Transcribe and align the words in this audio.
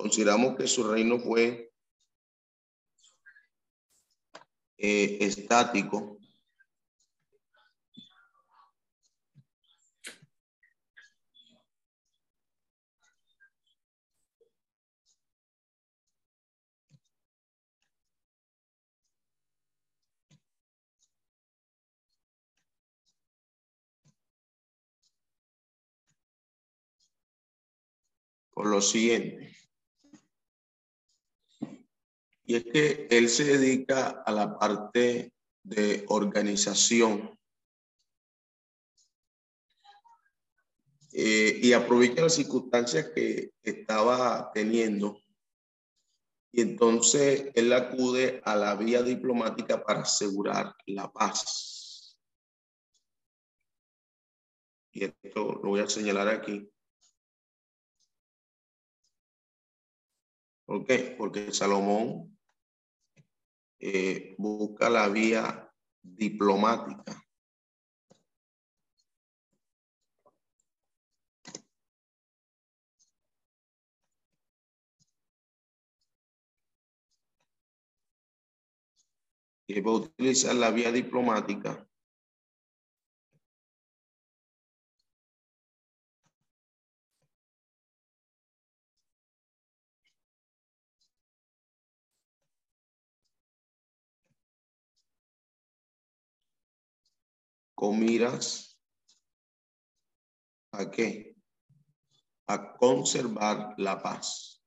consideramos 0.00 0.56
que 0.56 0.66
su 0.66 0.90
reino 0.90 1.18
fue 1.18 1.74
eh, 4.78 5.18
estático. 5.20 6.18
Por 28.54 28.66
lo 28.66 28.80
siguiente. 28.80 29.49
Y 32.50 32.56
es 32.56 32.64
que 32.64 33.06
él 33.12 33.28
se 33.28 33.44
dedica 33.44 34.24
a 34.26 34.32
la 34.32 34.58
parte 34.58 35.32
de 35.62 36.04
organización 36.08 37.38
eh, 41.12 41.60
y 41.62 41.72
aprovecha 41.74 42.22
las 42.22 42.34
circunstancias 42.34 43.12
que 43.14 43.52
estaba 43.62 44.50
teniendo. 44.52 45.22
Y 46.50 46.62
entonces 46.62 47.52
él 47.54 47.72
acude 47.72 48.42
a 48.44 48.56
la 48.56 48.74
vía 48.74 49.04
diplomática 49.04 49.84
para 49.84 50.00
asegurar 50.00 50.74
la 50.86 51.08
paz. 51.12 52.18
Y 54.90 55.04
esto 55.04 55.52
lo 55.62 55.68
voy 55.68 55.80
a 55.82 55.88
señalar 55.88 56.26
aquí. 56.26 56.68
¿Por 60.66 60.84
qué? 60.84 61.14
Porque 61.16 61.52
Salomón 61.52 62.29
eh, 63.80 64.34
busca 64.38 64.90
la 64.90 65.08
vía 65.08 65.72
diplomática. 66.02 67.16
Y 79.66 79.80
va 79.80 79.92
a 79.92 79.94
utilizar 79.94 80.54
la 80.56 80.70
vía 80.70 80.92
diplomática 80.92 81.89
con 97.80 97.98
miras 97.98 98.78
a 100.72 100.90
qué? 100.90 101.34
A 102.46 102.76
conservar 102.76 103.74
la 103.78 104.02
paz. 104.02 104.62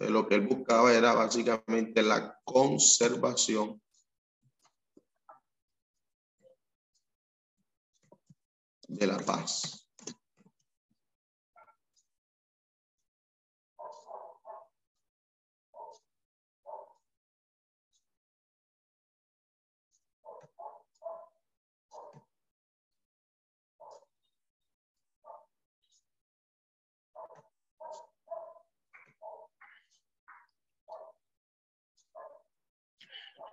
lo 0.00 0.26
que 0.26 0.34
él 0.34 0.48
buscaba 0.48 0.92
era 0.92 1.14
básicamente 1.14 2.02
la 2.02 2.40
conservación 2.42 3.80
de 8.88 9.06
la 9.06 9.18
paz. 9.18 9.86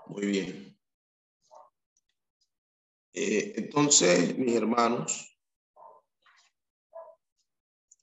Muy 0.07 0.25
bien. 0.25 0.68
Eh, 3.21 3.51
entonces, 3.57 4.37
mis 4.37 4.55
hermanos, 4.55 5.37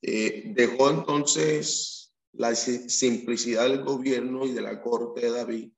eh, 0.03 0.43
dejó 0.49 0.91
entonces 0.91 2.15
la 2.33 2.55
simplicidad 2.55 3.63
del 3.63 3.83
gobierno 3.83 4.45
y 4.45 4.53
de 4.53 4.61
la 4.61 4.83
corte 4.83 5.23
de 5.23 5.31
David 5.31 5.73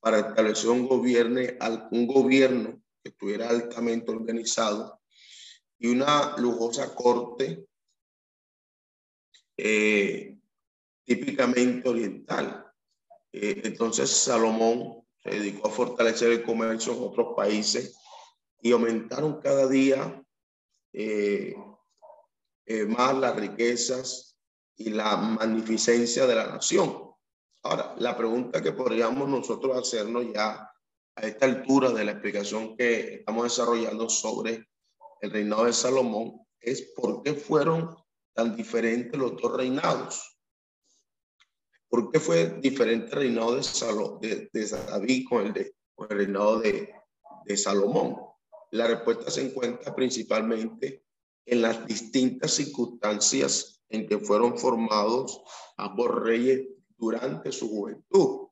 para 0.00 0.18
establecer 0.18 0.68
un 0.68 0.86
gobierno, 0.86 1.40
un 1.92 2.06
gobierno 2.06 2.82
que 3.02 3.08
estuviera 3.08 3.48
altamente 3.48 4.10
organizado 4.10 5.00
y 5.78 5.88
una 5.88 6.36
lujosa 6.36 6.94
corte 6.94 7.64
eh, 9.56 10.36
típicamente 11.04 11.88
oriental. 11.88 12.70
Entonces 13.32 14.10
Salomón 14.10 15.06
se 15.22 15.30
dedicó 15.30 15.68
a 15.68 15.70
fortalecer 15.70 16.32
el 16.32 16.42
comercio 16.42 16.92
en 16.92 17.02
otros 17.02 17.34
países 17.34 17.98
y 18.60 18.72
aumentaron 18.72 19.40
cada 19.40 19.66
día 19.68 20.22
eh, 20.92 21.54
más 22.88 23.16
las 23.16 23.36
riquezas 23.36 24.36
y 24.76 24.90
la 24.90 25.16
magnificencia 25.16 26.26
de 26.26 26.34
la 26.34 26.46
nación. 26.46 27.08
Ahora, 27.62 27.94
la 27.98 28.16
pregunta 28.16 28.62
que 28.62 28.72
podríamos 28.72 29.28
nosotros 29.28 29.76
hacernos 29.76 30.26
ya 30.32 30.70
a 31.14 31.20
esta 31.22 31.46
altura 31.46 31.90
de 31.90 32.04
la 32.04 32.12
explicación 32.12 32.76
que 32.76 33.14
estamos 33.16 33.44
desarrollando 33.44 34.08
sobre 34.08 34.68
el 35.20 35.30
reinado 35.30 35.64
de 35.64 35.72
Salomón 35.72 36.40
es 36.60 36.82
por 36.94 37.22
qué 37.22 37.34
fueron 37.34 37.96
tan 38.34 38.54
diferentes 38.56 39.18
los 39.18 39.36
dos 39.40 39.56
reinados. 39.56 40.38
¿Por 41.88 42.10
qué 42.10 42.20
fue 42.20 42.58
diferente 42.60 43.06
el 43.06 43.12
reinado 43.12 43.56
de, 43.56 44.50
David 44.52 45.26
con 45.28 45.46
el, 45.46 45.74
reinado 46.08 46.60
de 46.60 47.56
Salomón? 47.56 48.28
La 48.70 48.86
respuesta 48.86 49.30
se 49.30 49.42
encuentra 49.42 49.94
principalmente 49.94 51.04
en 51.46 51.62
las 51.62 51.86
distintas 51.86 52.52
circunstancias 52.52 53.82
en 53.88 54.06
que 54.06 54.18
fueron 54.18 54.58
formados 54.58 55.40
ambos 55.76 56.14
reyes 56.22 56.68
durante 56.96 57.52
su 57.52 57.68
juventud. 57.68 58.48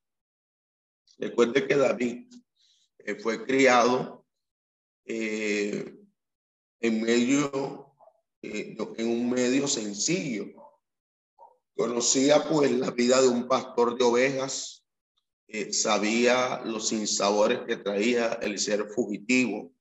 Recuerde 1.19 1.67
que 1.67 1.77
David 1.77 2.27
eh, 2.99 3.15
fue 3.17 3.45
criado 3.45 4.27
eh, 5.05 5.95
en 6.81 7.03
medio, 7.03 7.95
eh, 8.43 8.77
en 8.97 9.09
un 9.09 9.31
medio 9.31 9.69
sencillo. 9.69 10.47
Conocía 11.75 12.49
pues 12.49 12.71
la 12.71 12.91
vida 12.91 13.21
de 13.21 13.29
un 13.29 13.47
pastor 13.47 13.99
de 13.99 14.05
ovejas, 14.05 14.85
sabía 15.71 16.63
los 16.65 16.89
sinsabores 16.89 17.61
que 17.67 17.77
traía 17.77 18.33
el 18.43 18.59
ser 18.59 18.89
fugitivo, 18.89 19.76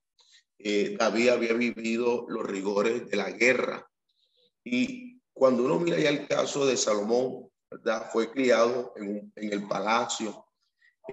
eh, 0.58 0.96
David 0.98 1.30
había 1.30 1.54
vivido 1.54 2.26
los 2.28 2.46
rigores 2.46 3.10
de 3.10 3.18
la 3.18 3.32
guerra. 3.32 3.90
Y 4.64 5.22
cuando 5.34 5.64
uno 5.66 5.80
mira 5.80 6.00
ya 6.00 6.10
el 6.10 6.28
caso 6.28 6.66
de 6.66 6.78
Salomón, 6.78 7.50
¿verdad? 7.70 8.10
Fue 8.12 8.32
criado 8.32 8.94
en, 8.96 9.32
el 9.36 9.68
palacio. 9.68 10.46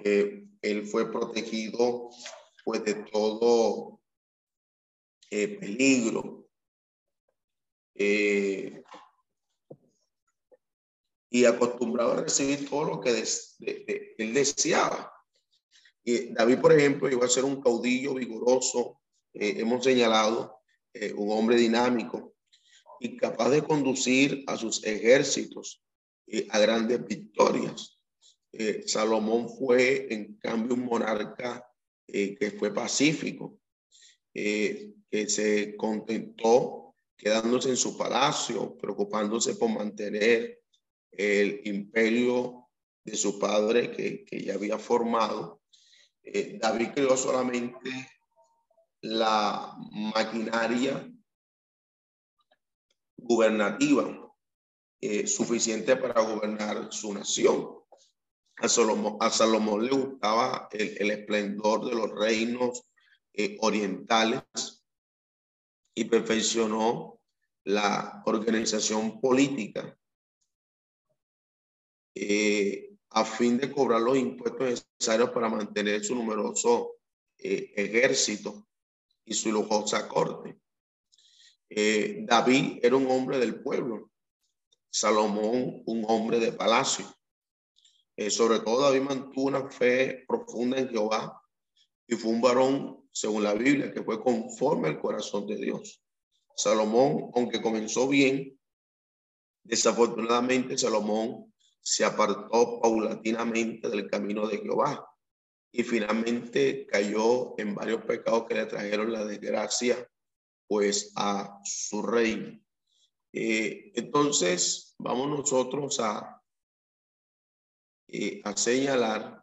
Eh, 0.05 0.47
él 0.63 0.87
fue 0.87 1.11
protegido 1.11 2.11
pues 2.65 2.85
de 2.85 2.95
todo 2.95 4.01
eh, 5.31 5.59
peligro. 5.59 6.39
y 11.35 11.47
acostumbrado 11.47 12.13
a 12.13 12.23
recibir 12.23 12.69
todo 12.69 12.85
lo 12.85 13.01
que 13.01 13.25
él 14.19 14.35
deseaba. 14.35 15.13
David, 16.05 16.61
por 16.61 16.73
ejemplo, 16.73 17.11
iba 17.11 17.25
a 17.25 17.29
ser 17.29 17.45
un 17.45 17.63
caudillo 17.63 18.15
vigoroso, 18.15 19.02
eh, 19.35 19.55
hemos 19.59 19.85
señalado, 19.85 20.61
eh, 20.93 21.13
un 21.15 21.31
hombre 21.31 21.57
dinámico 21.57 22.35
y 23.01 23.17
capaz 23.17 23.51
de 23.51 23.63
conducir 23.63 24.45
a 24.47 24.57
sus 24.57 24.85
ejércitos 24.85 25.83
eh, 26.27 26.47
a 26.51 26.59
grandes 26.59 27.07
victorias. 27.07 27.99
Salomón 28.85 29.49
fue, 29.49 30.13
en 30.13 30.37
cambio, 30.37 30.75
un 30.75 30.85
monarca 30.85 31.67
que 32.07 32.55
fue 32.59 32.75
pacífico, 32.75 33.59
que 34.31 34.93
se 35.27 35.75
contentó 35.75 36.95
quedándose 37.17 37.71
en 37.71 37.79
su 37.79 37.97
palacio, 37.97 38.77
preocupándose 38.77 39.55
por 39.55 39.71
mantener 39.71 40.61
el 41.11 41.63
imperio 41.65 42.69
de 43.05 43.17
su 43.17 43.39
padre 43.39 43.91
que, 43.91 44.23
que 44.27 44.43
ya 44.43 44.53
había 44.53 44.79
formado. 44.79 45.63
Eh, 46.23 46.59
David 46.61 46.89
creó 46.95 47.17
solamente 47.17 47.91
la 49.03 49.77
maquinaria 50.15 51.13
gubernativa 53.17 54.33
eh, 55.01 55.27
suficiente 55.27 55.97
para 55.97 56.21
gobernar 56.21 56.93
su 56.93 57.13
nación. 57.13 57.79
A 58.59 58.69
Salomón, 58.69 59.17
a 59.21 59.31
Salomón 59.31 59.85
le 59.85 59.91
gustaba 59.91 60.69
el, 60.71 61.11
esplendor 61.11 61.85
de 61.85 61.95
los 61.97 62.11
reinos 62.13 62.85
eh, 63.33 63.57
orientales 63.61 64.45
y 65.97 66.05
perfeccionó 66.05 67.21
la 67.65 68.23
organización 68.25 69.21
política 69.21 69.99
eh, 72.15 72.95
a 73.11 73.25
fin 73.25 73.59
de 73.59 73.73
cobrar 73.73 74.01
los 74.01 74.17
impuestos 74.17 74.87
necesarios 75.01 75.31
para 75.31 75.49
mantener 75.49 76.05
su 76.05 76.15
numeroso 76.15 76.99
ejército 77.37 78.69
y 79.25 79.35
su 79.35 79.53
lujosa 79.53 80.09
corte. 80.09 80.59
Eh, 81.69 82.25
David 82.27 82.81
era 82.83 82.97
un 82.97 83.11
hombre 83.11 83.39
del 83.39 83.63
pueblo, 83.63 84.11
Salomón 84.91 85.83
un 85.87 86.05
hombre 86.09 86.39
de 86.39 86.53
palacio. 86.53 87.07
sobre 88.29 88.61
todo 88.61 88.83
David 88.83 89.01
mantuvo 89.01 89.47
una 89.47 89.71
fe 89.71 90.25
profunda 90.29 90.79
en 90.79 90.91
Jehová 90.91 91.43
y 92.07 92.15
fue 92.15 92.31
un 92.31 92.43
varón, 92.43 93.09
según 93.11 93.43
la 93.43 93.55
Biblia, 93.55 93.91
que 93.93 94.03
fue 94.03 94.23
conforme 94.23 94.89
al 94.89 95.01
corazón 95.01 95.47
de 95.47 95.57
Dios. 95.57 96.03
Salomón, 96.55 97.31
aunque 97.35 97.63
comenzó 97.63 98.07
bien, 98.07 98.59
desafortunadamente 99.65 100.77
Salomón 100.77 101.53
se 101.81 102.05
apartó 102.05 102.81
paulatinamente 102.81 103.89
del 103.89 104.09
camino 104.09 104.47
de 104.47 104.59
Jehová 104.59 105.12
y 105.73 105.83
finalmente 105.83 106.87
cayó 106.87 107.59
en 107.59 107.75
varios 107.75 108.05
pecados 108.05 108.47
que 108.47 108.55
le 108.55 108.67
trajeron 108.67 109.11
la 109.11 109.25
desgracia 109.25 110.07
pues 110.69 111.13
a 111.17 111.61
su 111.65 112.03
reino. 112.03 112.61
Eh, 113.33 113.93
entonces 113.95 114.95
vamos 114.99 115.31
nosotros 115.31 115.99
a, 116.01 116.43
eh, 118.09 118.43
a 118.45 118.55
señalar 118.55 119.43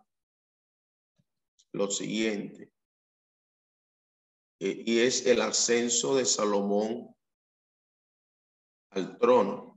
lo 1.71 1.89
siguiente 1.89 2.71
eh, 4.59 4.83
y 4.85 4.99
es 4.99 5.25
el 5.25 5.41
ascenso 5.41 6.15
de 6.15 6.25
Salomón 6.25 7.15
al 8.91 9.17
trono. 9.17 9.69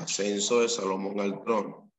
Ascenso 0.00 0.60
de 0.60 0.68
Salomón 0.68 1.20
al 1.20 1.42
trono. 1.42 1.89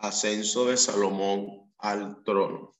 Ascenso 0.00 0.64
de 0.66 0.76
Salomón 0.76 1.72
al 1.78 2.24
trono. 2.24 2.72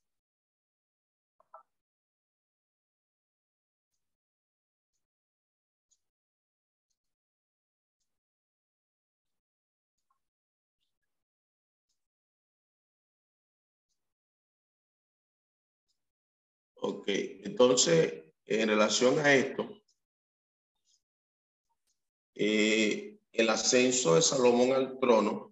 Ok, 16.74 17.04
entonces, 17.08 18.24
en 18.46 18.68
relación 18.68 19.18
a 19.18 19.34
esto, 19.34 19.68
eh, 22.34 23.18
el 23.32 23.48
ascenso 23.50 24.14
de 24.14 24.22
Salomón 24.22 24.72
al 24.72 24.98
trono 24.98 25.49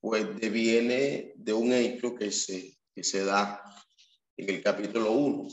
pues 0.00 0.36
deviene 0.38 1.32
de 1.36 1.52
un 1.52 1.72
hecho 1.72 2.14
que 2.14 2.30
se, 2.30 2.78
que 2.94 3.02
se 3.02 3.24
da 3.24 3.62
en 4.36 4.50
el 4.50 4.62
capítulo 4.62 5.12
1 5.12 5.48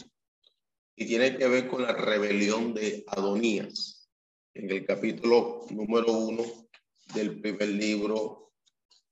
y 0.97 1.06
tiene 1.06 1.38
que 1.38 1.47
ver 1.47 1.68
con 1.68 1.83
la 1.83 1.94
rebelión 1.94 2.74
de 2.74 3.03
Adonías 3.07 4.09
en 4.54 4.71
el 4.71 4.85
capítulo 4.85 5.66
número 5.69 6.14
1 6.14 6.69
del 7.14 7.42
primer 7.42 7.69
libro 7.69 8.54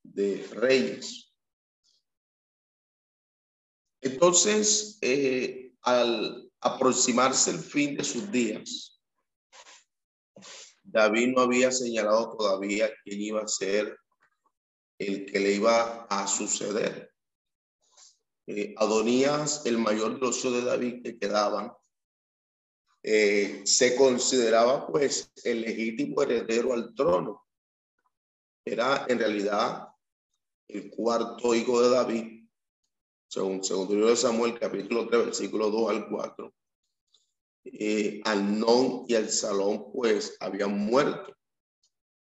de 0.01 0.47
Reyes. 0.51 1.33
Entonces, 4.01 4.97
eh, 5.01 5.73
al 5.81 6.49
aproximarse 6.61 7.51
el 7.51 7.59
fin 7.59 7.95
de 7.97 8.03
sus 8.03 8.31
días, 8.31 9.01
David 10.83 11.29
no 11.35 11.41
había 11.41 11.71
señalado 11.71 12.35
todavía 12.37 12.89
quién 13.03 13.21
iba 13.21 13.41
a 13.41 13.47
ser 13.47 13.97
el 15.07 15.25
que 15.25 15.39
le 15.39 15.53
iba 15.53 16.05
a 16.09 16.27
suceder. 16.27 17.13
Eh, 18.47 18.75
Adonías, 18.77 19.65
el 19.65 19.77
mayor 19.77 20.19
de 20.19 20.51
de 20.51 20.65
David 20.65 21.03
que 21.03 21.17
quedaban, 21.17 21.71
eh, 23.01 23.61
se 23.65 23.95
consideraba 23.95 24.87
pues 24.87 25.31
el 25.43 25.61
legítimo 25.61 26.23
heredero 26.23 26.73
al 26.73 26.93
trono. 26.93 27.45
Era 28.65 29.05
en 29.09 29.19
realidad 29.19 29.89
el 30.67 30.89
cuarto 30.89 31.53
hijo 31.53 31.81
de 31.81 31.89
David, 31.89 32.47
según, 33.27 33.63
según 33.63 33.87
el 33.87 33.93
libro 33.95 34.09
de 34.09 34.15
Samuel, 34.15 34.59
capítulo 34.59 35.07
3, 35.07 35.25
versículo 35.25 35.69
2 35.69 35.89
al 35.89 36.09
4. 36.09 36.53
Eh, 37.65 38.21
non 38.25 39.05
y 39.07 39.15
al 39.15 39.29
Salón 39.29 39.91
pues 39.91 40.35
habían 40.39 40.77
muerto. 40.77 41.35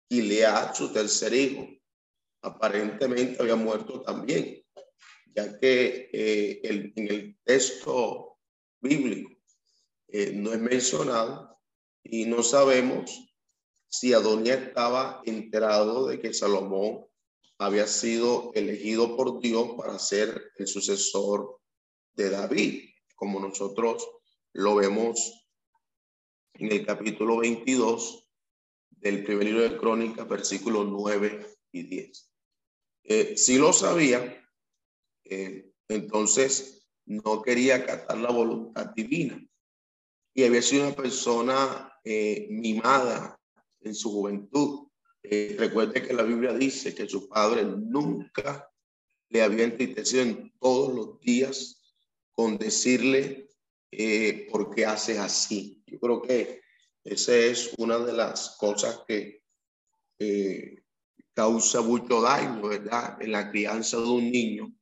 Y 0.10 0.22
Lea, 0.24 0.74
su 0.74 0.92
tercer 0.92 1.34
hijo, 1.34 1.68
aparentemente 2.42 3.42
había 3.42 3.56
muerto 3.56 4.02
también, 4.02 4.64
ya 5.36 5.60
que 5.60 6.10
eh, 6.12 6.62
el, 6.64 6.94
en 6.96 7.08
el 7.12 7.38
texto 7.44 8.38
bíblico 8.82 9.32
eh, 10.08 10.32
no 10.34 10.54
es 10.54 10.60
mencionado 10.60 11.60
y 12.04 12.26
no 12.26 12.42
sabemos 12.44 13.30
si 13.88 14.14
Adonia 14.14 14.56
estaba 14.56 15.22
enterado 15.26 16.08
de 16.08 16.20
que 16.20 16.34
Salomón 16.34 17.06
había 17.58 17.88
sido 17.88 18.52
elegido 18.54 19.18
por 19.18 19.40
Dios 19.42 19.72
para 19.78 20.00
ser 20.00 20.52
el 20.58 20.68
sucesor 20.68 21.60
de 22.14 22.30
David, 22.30 22.90
como 23.16 23.40
nosotros 23.40 24.08
lo 24.54 24.76
vemos 24.76 25.46
en 26.54 26.72
el 26.72 26.86
capítulo 26.86 27.38
22 27.38 28.28
del 28.90 29.24
primer 29.24 29.46
libro 29.46 29.62
de 29.62 29.78
Crónicas, 29.78 30.28
versículos 30.28 30.88
9 30.88 31.48
y 31.72 31.84
10. 31.84 32.29
Eh, 33.04 33.36
si 33.38 33.58
lo 33.58 33.74
sabía, 33.74 34.40
eh, 35.30 35.72
entonces 35.88 36.88
no 37.06 37.42
quería 37.44 37.76
acatar 37.76 38.18
la 38.18 38.32
voluntad 38.32 38.88
divina 38.96 39.40
y 40.34 40.44
había 40.44 40.62
sido 40.62 40.88
una 40.88 40.96
persona 40.96 41.94
eh, 42.04 42.48
mimada 42.50 43.40
en 43.82 43.94
su 43.94 44.12
juventud. 44.12 44.88
Eh, 45.22 45.56
recuerde 45.60 46.02
que 46.02 46.14
la 46.14 46.24
Biblia 46.24 46.54
dice 46.54 46.96
que 46.96 47.08
su 47.08 47.30
padre 47.30 47.64
nunca 47.64 48.72
le 49.30 49.44
había 49.44 49.66
entristecido 49.66 50.24
en 50.24 50.52
todos 50.60 50.94
los 50.94 51.20
días 51.20 51.94
con 52.32 52.58
decirle 52.58 53.50
por 54.52 54.74
qué 54.74 54.86
haces 54.86 55.18
así. 55.18 55.84
Yo 55.86 56.00
creo 56.00 56.22
que 56.22 56.62
esa 57.04 57.36
es 57.36 57.74
una 57.78 58.00
de 58.00 58.14
las 58.14 58.56
cosas 58.58 59.02
que 59.08 59.44
causa 61.40 61.80
mucho 61.80 62.20
daño, 62.20 62.68
¿verdad? 62.68 63.18
En 63.22 63.32
la 63.32 63.50
crianza 63.50 63.96
de 63.96 64.10
un 64.10 64.30
niño, 64.30 64.76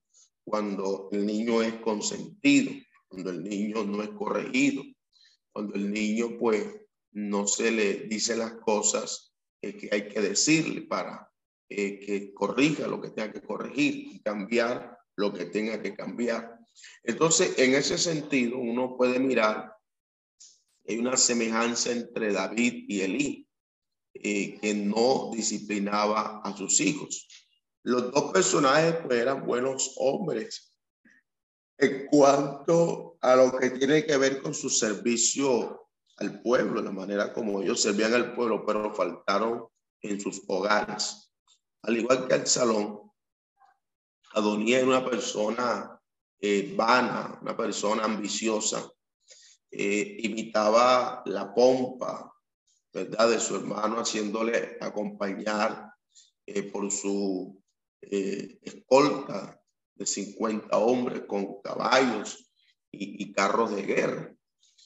cuando 0.44 1.08
el 1.12 1.24
niño 1.24 1.62
es 1.62 1.76
consentido, 1.76 2.72
cuando 3.08 3.30
el 3.30 3.44
niño 3.44 3.84
no 3.84 4.02
es 4.02 4.10
corregido, 4.10 4.82
cuando 5.54 5.76
el 5.76 5.94
niño 5.94 6.36
pues 6.40 6.66
no 7.12 7.46
se 7.46 7.70
le 7.70 7.94
dice 8.08 8.36
las 8.36 8.54
cosas 8.54 9.36
que 9.62 9.88
hay 9.92 10.08
que 10.08 10.20
decirle 10.20 10.82
para 10.82 11.32
eh, 11.70 12.00
que 12.00 12.34
corrija 12.34 12.88
lo 12.88 13.00
que 13.02 13.12
tenga 13.12 13.34
que 13.34 13.42
corregir 13.42 13.94
y 14.16 14.20
cambiar 14.22 14.98
lo 15.16 15.32
que 15.32 15.46
tenga 15.46 15.80
que 15.80 15.94
cambiar. 15.94 16.58
Entonces, 17.04 17.54
en 17.60 17.76
ese 17.76 18.00
sentido, 18.00 18.58
uno 18.58 18.98
puede 18.98 19.20
mirar, 19.20 19.76
hay 20.88 20.98
una 20.98 21.18
semejanza 21.18 21.92
entre 21.92 22.34
David 22.34 22.86
y 22.88 23.02
Elí. 23.02 23.47
Eh, 24.24 24.58
que 24.60 24.74
no 24.74 25.32
disciplinaba 25.34 26.42
a 26.44 26.56
sus 26.56 26.80
hijos. 26.80 27.28
Los 27.84 28.12
dos 28.12 28.32
personajes 28.32 28.96
pues, 29.06 29.20
eran 29.20 29.46
buenos 29.46 29.94
hombres 29.98 30.74
en 31.78 32.08
cuanto 32.08 33.18
a 33.22 33.36
lo 33.36 33.58
que 33.58 33.70
tiene 33.72 34.06
que 34.06 34.18
ver 34.18 34.42
con 34.42 34.54
su 34.54 34.70
servicio 34.70 35.90
al 36.18 36.42
pueblo, 36.42 36.82
la 36.82 36.92
manera 36.92 37.32
como 37.32 37.62
ellos 37.62 37.82
servían 37.82 38.14
al 38.14 38.34
pueblo, 38.34 38.66
pero 38.66 38.94
faltaron 38.94 39.68
en 40.02 40.20
sus 40.20 40.42
hogares. 40.48 41.32
Al 41.84 41.98
igual 41.98 42.28
que 42.28 42.36
el 42.36 42.48
salón, 42.48 43.12
Adonía 44.34 44.80
era 44.80 44.88
una 44.88 45.06
persona 45.06 46.02
eh, 46.40 46.74
vana, 46.76 47.38
una 47.42 47.56
persona 47.56 48.04
ambiciosa, 48.04 48.92
eh, 49.70 50.18
imitaba 50.20 51.22
la 51.26 51.54
pompa, 51.54 52.34
¿verdad? 52.94 53.30
De 53.30 53.40
su 53.40 53.56
hermano, 53.56 53.98
haciéndole 53.98 54.78
acompañar 54.82 55.94
eh, 56.46 56.64
por 56.64 56.92
su 56.92 57.62
eh, 58.02 58.60
escolta 58.62 59.62
de 59.96 60.06
50 60.06 60.78
hombres 60.78 61.24
con 61.28 61.62
caballos 61.62 62.50
y, 62.92 63.32
carros 63.34 63.76
de 63.76 63.84
guerra. 63.84 64.36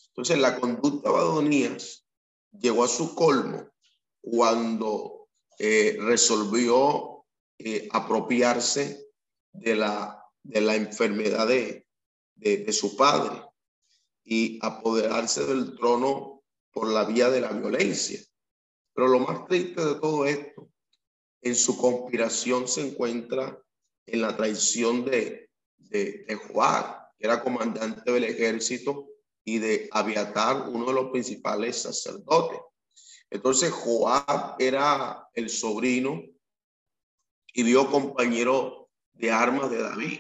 Entonces, 0.08 0.40
la 0.40 0.60
conducta 0.60 1.10
de 1.10 1.18
Adonías 1.18 2.06
llegó 2.52 2.84
a 2.84 2.88
su 2.88 3.16
colmo 3.16 3.70
cuando 4.22 5.30
eh, 5.60 5.98
resolvió 6.00 7.26
apropiarse 7.92 9.08
de 9.54 9.76
la, 9.76 10.26
de 10.42 10.62
la 10.62 10.76
enfermedad 10.76 11.48
de, 11.48 11.86
de 12.36 12.74
su 12.74 12.96
padre 12.98 13.40
y 14.24 14.60
apoderarse 14.62 15.46
del 15.46 15.76
trono 15.76 16.41
por 16.72 16.90
la 16.90 17.04
vía 17.06 17.30
de 17.30 17.42
la 17.42 17.52
violencia. 17.52 18.20
Pero 18.94 19.08
lo 19.08 19.20
más 19.20 19.46
triste 19.48 19.84
de 19.84 19.96
todo 19.96 20.26
esto, 20.26 20.70
en 21.42 21.56
su 21.56 21.78
conspiración 21.78 22.68
se 22.68 22.88
encuentra 22.88 23.60
en 24.06 24.22
la 24.22 24.36
traición 24.36 25.06
de, 25.06 25.50
de, 25.78 26.36
Joab, 26.36 27.10
que 27.18 27.26
era 27.28 27.44
comandante 27.44 28.12
del 28.12 28.26
ejército, 28.26 29.08
y 29.44 29.58
de 29.58 29.90
Abiatar, 29.92 30.70
uno 30.70 30.86
de 30.86 30.94
los 30.94 31.10
principales 31.10 31.82
sacerdotes. 31.82 32.60
Entonces 33.30 33.72
Joab 33.72 34.56
era 34.60 35.28
el 35.34 35.50
sobrino 35.50 36.22
y 37.54 37.64
vio 37.64 37.90
compañero 37.90 38.90
de 39.14 39.32
armas 39.32 39.72
de 39.72 39.82
David, 39.82 40.20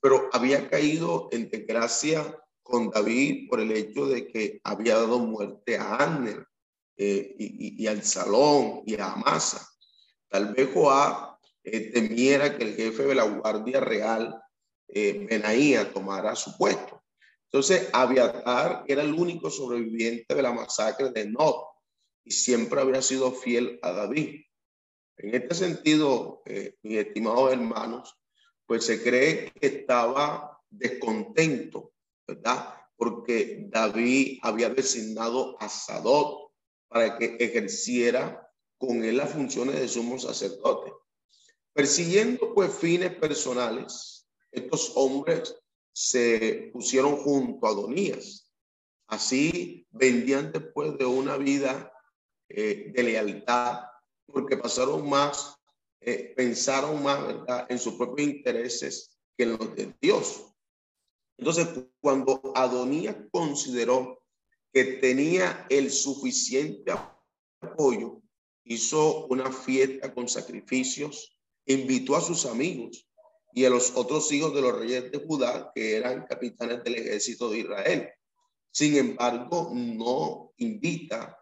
pero 0.00 0.28
había 0.32 0.68
caído 0.68 1.28
en 1.30 1.50
desgracia 1.50 2.36
con 2.68 2.90
David 2.90 3.48
por 3.48 3.60
el 3.60 3.72
hecho 3.72 4.06
de 4.06 4.28
que 4.28 4.60
había 4.62 4.96
dado 4.96 5.18
muerte 5.20 5.78
a 5.78 5.96
Anner 5.96 6.46
eh, 6.96 7.34
y, 7.38 7.86
al 7.86 8.02
Salón 8.02 8.82
y 8.84 8.94
a 8.96 9.12
Amasa. 9.12 9.66
Tal 10.28 10.52
vez 10.52 10.68
Joab 10.74 11.38
eh, 11.64 11.90
temiera 11.92 12.56
que 12.56 12.64
el 12.64 12.74
jefe 12.74 13.04
de 13.04 13.14
la 13.14 13.24
Guardia 13.24 13.80
Real, 13.80 14.38
eh, 14.88 15.26
Benaía, 15.28 15.92
tomara 15.92 16.36
su 16.36 16.56
puesto. 16.58 17.02
Entonces, 17.44 17.88
Abiatar 17.94 18.84
era 18.86 19.02
el 19.02 19.14
único 19.14 19.50
sobreviviente 19.50 20.34
de 20.34 20.42
la 20.42 20.52
masacre 20.52 21.10
de 21.10 21.30
Nod 21.30 21.54
y 22.22 22.32
siempre 22.32 22.82
había 22.82 23.00
sido 23.00 23.32
fiel 23.32 23.78
a 23.80 23.92
David. 23.92 24.42
En 25.16 25.34
este 25.34 25.54
sentido, 25.54 26.42
mis 26.82 26.98
estimados 26.98 27.50
hermanos, 27.50 28.14
pues 28.66 28.84
se 28.84 29.02
cree 29.02 29.50
que 29.52 29.66
estaba 29.66 30.60
descontento 30.68 31.92
Porque 32.96 33.66
David 33.68 34.38
había 34.42 34.70
designado 34.70 35.56
a 35.60 35.68
Sadot 35.68 36.50
para 36.88 37.16
que 37.16 37.36
ejerciera 37.38 38.50
con 38.78 39.04
él 39.04 39.16
las 39.16 39.32
funciones 39.32 39.80
de 39.80 39.88
sumo 39.88 40.18
sacerdote. 40.18 40.92
Persiguiendo 41.72 42.54
pues 42.54 42.72
fines 42.74 43.14
personales, 43.14 44.26
estos 44.50 44.92
hombres 44.94 45.54
se 45.92 46.70
pusieron 46.72 47.16
junto 47.16 47.66
a 47.66 47.70
Adonías. 47.70 48.50
Así 49.08 49.86
vendían 49.90 50.52
después 50.52 50.96
de 50.98 51.06
una 51.06 51.36
vida 51.36 51.92
eh, 52.48 52.92
de 52.94 53.02
lealtad, 53.02 53.82
porque 54.26 54.56
pasaron 54.56 55.08
más, 55.08 55.56
eh, 56.00 56.34
pensaron 56.36 57.02
más 57.02 57.26
¿verdad? 57.26 57.66
en 57.68 57.78
sus 57.78 57.94
propios 57.94 58.28
intereses 58.28 59.18
que 59.36 59.44
en 59.44 59.56
los 59.56 59.74
de 59.74 59.94
Dios. 60.00 60.52
Entonces, 61.38 61.68
cuando 62.00 62.52
Adonías 62.54 63.16
consideró 63.30 64.22
que 64.72 64.84
tenía 64.84 65.66
el 65.70 65.90
suficiente 65.90 66.92
apoyo, 67.60 68.20
hizo 68.64 69.26
una 69.26 69.50
fiesta 69.50 70.12
con 70.12 70.28
sacrificios, 70.28 71.38
invitó 71.64 72.16
a 72.16 72.20
sus 72.20 72.44
amigos 72.44 73.08
y 73.54 73.64
a 73.64 73.70
los 73.70 73.96
otros 73.96 74.30
hijos 74.32 74.52
de 74.54 74.60
los 74.60 74.78
reyes 74.78 75.10
de 75.10 75.18
Judá, 75.18 75.70
que 75.74 75.96
eran 75.96 76.26
capitanes 76.26 76.82
del 76.84 76.96
ejército 76.96 77.48
de 77.50 77.60
Israel. 77.60 78.08
Sin 78.70 78.96
embargo, 78.96 79.70
no 79.72 80.52
invita, 80.58 81.38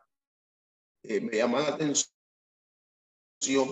eh, 1.03 1.21
me 1.21 1.39
llama 1.39 1.61
la 1.61 1.69
atención 1.69 2.07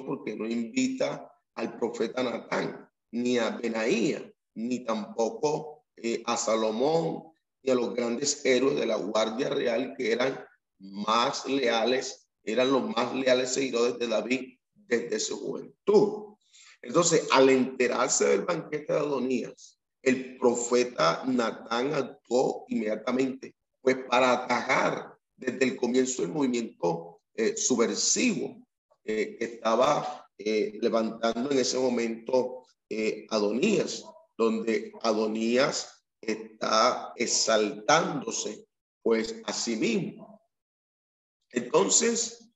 porque 0.06 0.34
no 0.34 0.48
invita 0.48 1.30
al 1.54 1.78
profeta 1.78 2.22
Natán, 2.22 2.90
ni 3.12 3.38
a 3.38 3.50
Benaía, 3.50 4.32
ni 4.54 4.84
tampoco 4.84 5.73
eh, 5.96 6.22
a 6.26 6.36
Salomón 6.36 7.22
y 7.62 7.70
a 7.70 7.74
los 7.74 7.94
grandes 7.94 8.44
héroes 8.44 8.76
de 8.76 8.86
la 8.86 8.96
Guardia 8.96 9.48
Real 9.48 9.94
que 9.96 10.12
eran 10.12 10.44
más 10.78 11.46
leales, 11.46 12.28
eran 12.42 12.72
los 12.72 12.88
más 12.94 13.14
leales 13.14 13.54
seguidores 13.54 13.98
de 13.98 14.08
David 14.08 14.58
desde 14.74 15.20
su 15.20 15.38
juventud. 15.38 16.34
Entonces, 16.82 17.28
al 17.32 17.48
enterarse 17.48 18.26
del 18.26 18.42
banquete 18.42 18.92
de 18.92 18.98
Adonías, 18.98 19.78
el 20.02 20.36
profeta 20.36 21.22
Natán 21.26 21.94
actuó 21.94 22.66
inmediatamente, 22.68 23.54
pues 23.80 23.96
para 24.08 24.32
atajar 24.32 25.16
desde 25.36 25.64
el 25.64 25.76
comienzo 25.76 26.22
del 26.22 26.32
movimiento 26.32 27.20
eh, 27.34 27.56
subversivo 27.56 28.56
eh, 29.04 29.36
que 29.38 29.44
estaba 29.44 30.28
levantando 30.36 31.52
en 31.52 31.58
ese 31.58 31.78
momento 31.78 32.64
Adonías 33.30 34.04
donde 34.36 34.92
Adonías 35.02 36.04
está 36.20 37.12
exaltándose 37.16 38.66
pues 39.02 39.40
a 39.44 39.52
sí 39.52 39.76
mismo. 39.76 40.40
Entonces, 41.50 42.50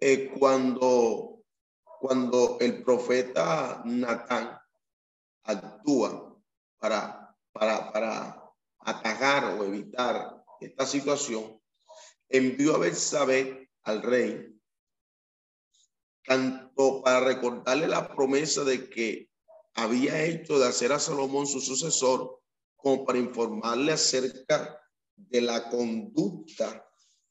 eh, 0.00 0.32
cuando, 0.38 1.44
cuando 2.00 2.58
el 2.60 2.82
profeta 2.82 3.82
Natán 3.84 4.58
actúa 5.44 6.36
para, 6.78 7.34
para, 7.52 7.92
para 7.92 8.52
atajar 8.80 9.56
o 9.58 9.64
evitar 9.64 10.44
esta 10.60 10.86
situación, 10.86 11.60
envió 12.28 12.74
a 12.74 12.78
Belsabé 12.78 13.70
al 13.84 14.02
rey, 14.02 14.60
tanto 16.24 17.02
para 17.02 17.20
recordarle 17.20 17.86
la 17.86 18.08
promesa 18.14 18.64
de 18.64 18.88
que 18.88 19.31
había 19.74 20.24
hecho 20.24 20.58
de 20.58 20.66
hacer 20.66 20.92
a 20.92 20.98
Salomón 20.98 21.46
su 21.46 21.60
sucesor 21.60 22.40
como 22.76 23.04
para 23.04 23.18
informarle 23.18 23.92
acerca 23.92 24.78
de 25.16 25.40
la 25.40 25.68
conducta 25.70 26.86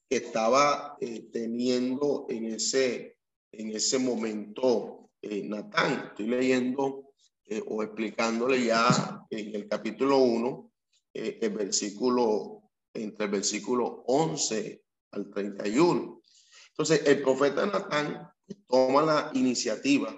que 0.09 0.17
estaba 0.17 0.97
eh, 0.99 1.29
teniendo 1.31 2.25
en 2.29 2.45
ese, 2.45 3.17
en 3.51 3.71
ese 3.75 3.99
momento 3.99 5.09
eh, 5.21 5.43
Natán. 5.43 6.09
Estoy 6.09 6.27
leyendo 6.27 7.11
eh, 7.45 7.61
o 7.67 7.83
explicándole 7.83 8.63
ya 8.63 9.25
en 9.29 9.55
el 9.55 9.67
capítulo 9.67 10.17
1 10.19 10.71
eh, 11.13 11.39
el 11.41 11.49
versículo, 11.49 12.71
entre 12.93 13.25
el 13.25 13.31
versículo 13.31 14.03
11 14.07 14.83
al 15.11 15.29
31. 15.29 16.21
Entonces, 16.69 17.05
el 17.05 17.21
profeta 17.21 17.65
Natán 17.65 18.31
toma 18.67 19.01
la 19.01 19.31
iniciativa 19.33 20.17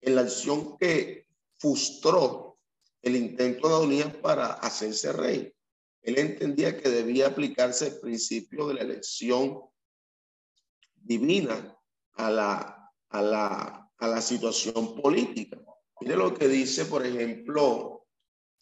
en 0.00 0.14
la 0.14 0.22
acción 0.22 0.76
que 0.78 1.23
frustró 1.64 2.58
el 3.00 3.16
intento 3.16 3.68
de 3.68 3.74
Adonías 3.74 4.14
para 4.16 4.52
hacerse 4.52 5.14
rey. 5.14 5.50
Él 6.02 6.18
entendía 6.18 6.76
que 6.76 6.90
debía 6.90 7.28
aplicarse 7.28 7.86
el 7.86 8.00
principio 8.00 8.68
de 8.68 8.74
la 8.74 8.82
elección 8.82 9.62
divina 10.94 11.74
a 12.12 12.30
la, 12.30 12.92
a 13.08 13.22
la, 13.22 13.90
a 13.96 14.06
la 14.06 14.20
situación 14.20 15.00
política. 15.00 15.58
Mire 16.02 16.16
lo 16.16 16.34
que 16.34 16.48
dice, 16.48 16.84
por 16.84 17.06
ejemplo, 17.06 18.08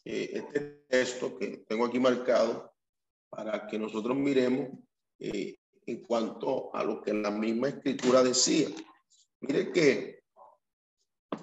eh, 0.04 0.30
este 0.34 0.60
texto 0.88 1.36
que 1.36 1.64
tengo 1.68 1.86
aquí 1.86 1.98
marcado 1.98 2.72
para 3.30 3.66
que 3.66 3.80
nosotros 3.80 4.16
miremos 4.16 4.68
eh, 5.18 5.56
en 5.86 6.02
cuanto 6.02 6.72
a 6.72 6.84
lo 6.84 7.02
que 7.02 7.12
la 7.12 7.32
misma 7.32 7.70
escritura 7.70 8.22
decía. 8.22 8.68
Mire 9.40 9.72
que 9.72 10.21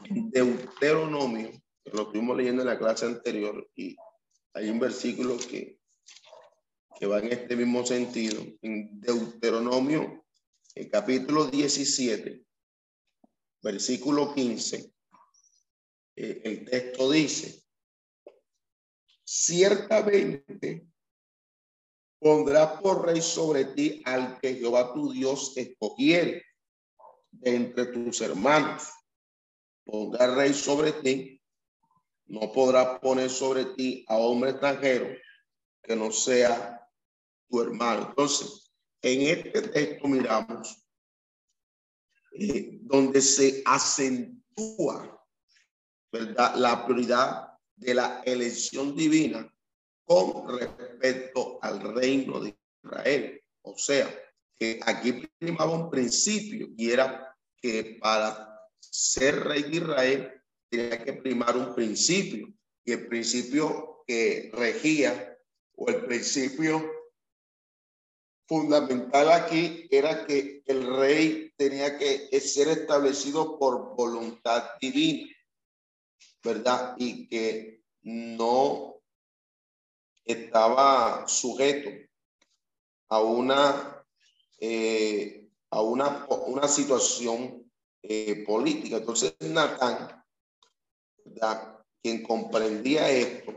Deuteronomio, 0.10 1.52
que 1.84 1.92
lo 1.92 2.04
estuvimos 2.04 2.38
leyendo 2.38 2.62
en 2.62 2.68
la 2.68 2.78
clase 2.80 3.06
anterior, 3.06 3.70
y 3.76 3.96
hay 4.54 4.70
un 4.70 4.80
versículo 4.80 5.38
que, 5.38 5.80
que 7.00 7.06
va 7.06 7.20
en 7.20 7.32
este 7.32 7.56
mismo 7.56 7.86
sentido, 7.86 8.44
en 8.62 9.00
Deuteronomio, 9.00 10.26
el 10.76 10.90
capítulo 10.90 11.46
17, 11.46 12.46
versículo 13.62 14.34
15, 14.34 14.94
eh, 16.16 16.42
el 16.44 16.66
texto 16.66 17.12
dice, 17.12 17.64
ciertamente 19.24 20.88
pondrá 22.20 22.80
por 22.80 23.06
rey 23.06 23.22
sobre 23.22 23.66
ti 23.66 24.02
al 24.06 24.40
que 24.40 24.56
Jehová 24.56 24.94
tu 24.94 25.12
Dios 25.12 25.54
escogiere 25.56 26.44
de 27.32 27.56
entre 27.56 27.86
tus 27.88 28.22
hermanos. 28.22 28.90
Pondrá 29.90 30.36
rey 30.36 30.54
sobre 30.54 30.92
ti. 30.92 31.42
No 32.28 32.52
podrá 32.52 33.00
poner 33.00 33.30
sobre 33.30 33.66
ti 33.76 34.06
a 34.08 34.18
hombre 34.18 34.52
extranjero 34.52 35.08
que 35.82 35.96
no 35.96 36.12
sea 36.12 36.80
tu 37.50 37.62
hermano. 37.62 38.10
Entonces, 38.10 38.72
en 39.02 39.22
este 39.22 39.62
texto 39.64 40.08
miramos 40.08 40.86
eh, 42.34 42.78
donde 42.82 43.22
se 43.22 43.64
acentúa 43.66 45.20
¿verdad? 46.12 46.56
la 46.56 46.86
prioridad 46.86 47.48
de 47.76 47.96
la 47.96 48.22
elección 48.26 48.96
divina 48.96 49.52
con 50.06 50.60
respecto 50.60 51.58
al 51.64 51.96
reino 51.96 52.40
de 52.42 52.56
Israel. 52.84 53.42
O 53.64 53.76
sea, 53.76 54.08
que 54.60 54.80
aquí 54.86 55.28
primaba 55.40 55.72
un 55.72 55.90
principio 55.90 56.68
y 56.78 56.92
era 56.92 57.36
que 57.62 57.98
para 58.00 58.49
ser 58.80 59.44
rey 59.44 59.64
de 59.64 59.78
Israel 59.78 60.44
tenía 60.70 61.04
que 61.04 61.14
primar 61.14 61.56
un 61.58 61.74
principio 61.74 62.54
y 62.86 62.92
el 62.92 63.08
principio 63.08 64.04
que 64.06 64.50
regía 64.54 65.38
o 65.76 65.90
el 65.90 66.06
principio 66.06 67.00
fundamental 68.48 69.32
aquí 69.32 69.88
era 69.92 70.26
que 70.26 70.64
el 70.66 70.96
rey 70.98 71.54
tenía 71.56 71.98
que 71.98 72.40
ser 72.42 72.68
establecido 72.70 73.60
por 73.60 73.96
voluntad 73.96 74.72
divina, 74.82 75.30
¿verdad? 76.44 76.96
Y 76.98 77.28
que 77.28 77.84
no 78.02 79.02
estaba 80.26 81.28
sujeto 81.28 81.90
a 83.10 83.22
una, 83.22 84.06
eh, 84.60 85.48
a 85.70 85.82
una, 85.82 86.26
una 86.48 86.68
situación 86.68 87.69
eh, 88.04 88.44
política. 88.46 88.98
Entonces, 88.98 89.36
Natán, 89.42 90.24
quien 92.02 92.24
comprendía 92.24 93.10
esto, 93.10 93.54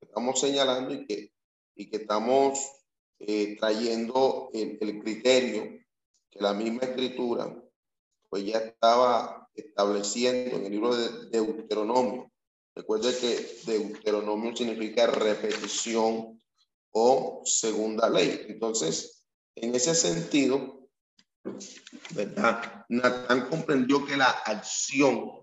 estamos 0.00 0.40
señalando 0.40 0.94
y 0.94 1.06
que, 1.06 1.32
y 1.74 1.90
que 1.90 1.98
estamos 1.98 2.58
eh, 3.20 3.56
trayendo 3.58 4.50
el, 4.52 4.78
el, 4.80 5.02
criterio 5.02 5.62
que 6.30 6.40
la 6.40 6.52
misma 6.52 6.82
escritura 6.82 7.54
pues 8.28 8.44
ya 8.44 8.58
estaba 8.58 9.48
estableciendo 9.54 10.56
en 10.56 10.64
el 10.64 10.72
libro 10.72 10.96
de 10.96 11.28
Deuteronomio. 11.30 12.32
Recuerde 12.74 13.14
que 13.18 13.70
Deuteronomio 13.70 14.56
significa 14.56 15.06
repetición 15.06 16.40
o 16.92 17.42
segunda 17.44 18.08
ley. 18.08 18.46
Entonces, 18.48 19.24
en 19.54 19.74
ese 19.74 19.94
sentido, 19.94 20.81
¿verdad? 22.14 22.86
Comprendió 23.48 24.04
que 24.04 24.16
la 24.16 24.30
acción 24.30 25.42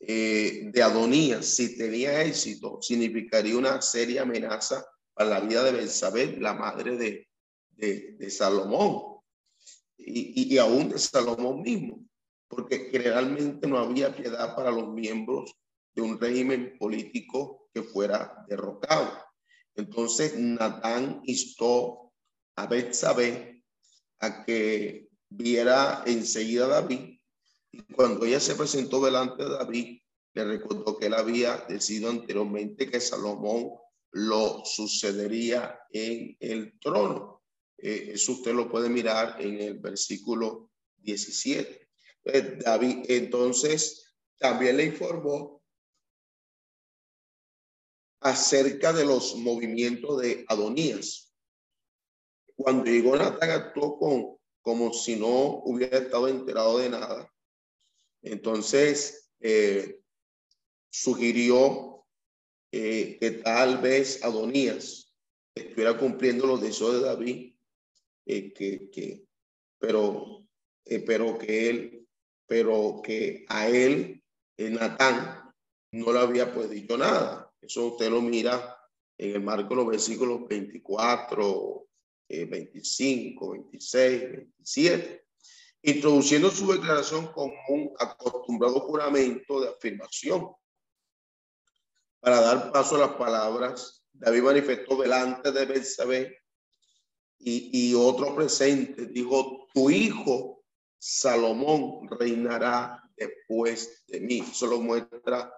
eh, 0.00 0.70
de 0.72 0.82
Adonías, 0.82 1.46
si 1.46 1.76
tenía 1.76 2.22
éxito, 2.22 2.78
significaría 2.80 3.56
una 3.56 3.80
seria 3.80 4.22
amenaza 4.22 4.84
para 5.14 5.30
la 5.30 5.40
vida 5.40 5.62
de 5.62 5.72
Belsabé, 5.72 6.36
la 6.38 6.54
madre 6.54 6.96
de, 6.96 8.30
Salomón, 8.30 9.20
y, 9.96 10.54
y, 10.54 10.58
aún 10.58 10.88
de 10.88 10.98
Salomón 10.98 11.62
mismo, 11.62 12.04
porque 12.48 12.88
generalmente 12.90 13.66
no 13.68 13.78
había 13.78 14.14
piedad 14.14 14.56
para 14.56 14.70
los 14.70 14.88
miembros 14.92 15.54
de 15.94 16.02
un 16.02 16.18
régimen 16.18 16.76
político 16.78 17.68
que 17.72 17.82
fuera 17.82 18.44
derrocado. 18.48 19.12
Entonces 19.74 20.36
Natán 20.36 21.22
instó 21.24 22.12
a 22.56 22.66
Betsabé 22.66 23.62
a 24.18 24.44
que 24.44 25.11
viera 25.36 26.02
enseguida 26.06 26.66
a 26.66 26.80
David 26.80 27.18
y 27.72 27.82
cuando 27.94 28.26
ella 28.26 28.40
se 28.40 28.54
presentó 28.54 29.04
delante 29.04 29.44
de 29.44 29.50
David, 29.50 29.98
le 30.34 30.44
recordó 30.44 30.98
que 30.98 31.06
él 31.06 31.14
había 31.14 31.56
decidido 31.68 32.10
anteriormente 32.10 32.90
que 32.90 33.00
Salomón 33.00 33.70
lo 34.12 34.62
sucedería 34.64 35.78
en 35.90 36.36
el 36.40 36.78
trono. 36.78 37.42
Eh, 37.78 38.12
eso 38.14 38.32
usted 38.32 38.52
lo 38.52 38.70
puede 38.70 38.88
mirar 38.90 39.40
en 39.40 39.60
el 39.60 39.78
versículo 39.78 40.70
17. 40.98 41.88
Eh, 42.24 42.58
David 42.62 43.04
entonces 43.08 44.14
también 44.38 44.76
le 44.76 44.86
informó 44.86 45.62
acerca 48.20 48.92
de 48.92 49.04
los 49.04 49.34
movimientos 49.36 50.20
de 50.20 50.44
Adonías. 50.48 51.34
Cuando 52.54 52.84
llegó 52.84 53.16
Natán 53.16 53.50
actuó 53.50 53.98
con, 53.98 54.38
como 54.62 54.92
si 54.92 55.16
no 55.16 55.62
hubiera 55.64 55.98
estado 55.98 56.28
enterado 56.28 56.78
de 56.78 56.88
nada. 56.88 57.32
Entonces, 58.22 59.30
eh, 59.40 60.00
sugirió 60.90 62.06
eh, 62.70 63.18
que 63.20 63.32
tal 63.32 63.78
vez 63.78 64.24
Adonías 64.24 65.12
estuviera 65.54 65.98
cumpliendo 65.98 66.46
los 66.46 66.60
deseos 66.62 66.94
de 66.94 67.00
David, 67.00 67.54
eh, 68.26 68.52
que, 68.52 68.88
que, 68.90 69.26
pero, 69.78 70.46
pero 70.84 71.36
que 71.36 71.68
él, 71.68 72.08
pero 72.46 73.00
que 73.02 73.44
a 73.48 73.68
él, 73.68 74.22
Natán, 74.56 75.52
no 75.90 76.12
le 76.12 76.20
había 76.20 76.52
pues 76.52 76.70
dicho 76.70 76.96
nada. 76.96 77.52
Eso 77.60 77.88
usted 77.88 78.10
lo 78.10 78.22
mira 78.22 78.78
en 79.18 79.36
el 79.36 79.42
marco 79.42 79.70
de 79.70 79.76
los 79.76 79.86
versículos 79.86 80.46
24, 80.48 81.86
25, 82.32 83.52
26, 83.52 84.20
27, 84.32 85.24
introduciendo 85.82 86.50
su 86.50 86.72
declaración 86.72 87.26
como 87.32 87.52
un 87.68 87.92
acostumbrado 87.98 88.80
juramento 88.80 89.60
de 89.60 89.68
afirmación 89.68 90.50
para 92.20 92.40
dar 92.40 92.72
paso 92.72 92.96
a 92.96 93.06
las 93.06 93.16
palabras, 93.16 94.04
David 94.12 94.42
manifestó 94.42 94.96
delante 94.96 95.50
de 95.50 95.66
Betsabé 95.66 96.38
y, 97.38 97.90
y 97.90 97.94
otro 97.94 98.34
presente, 98.34 99.06
dijo, 99.06 99.66
tu 99.74 99.90
hijo 99.90 100.62
Salomón 100.98 102.08
reinará 102.08 103.02
después 103.16 104.04
de 104.06 104.20
mí. 104.20 104.38
Eso 104.38 104.68
lo 104.68 104.80
muestra 104.80 105.52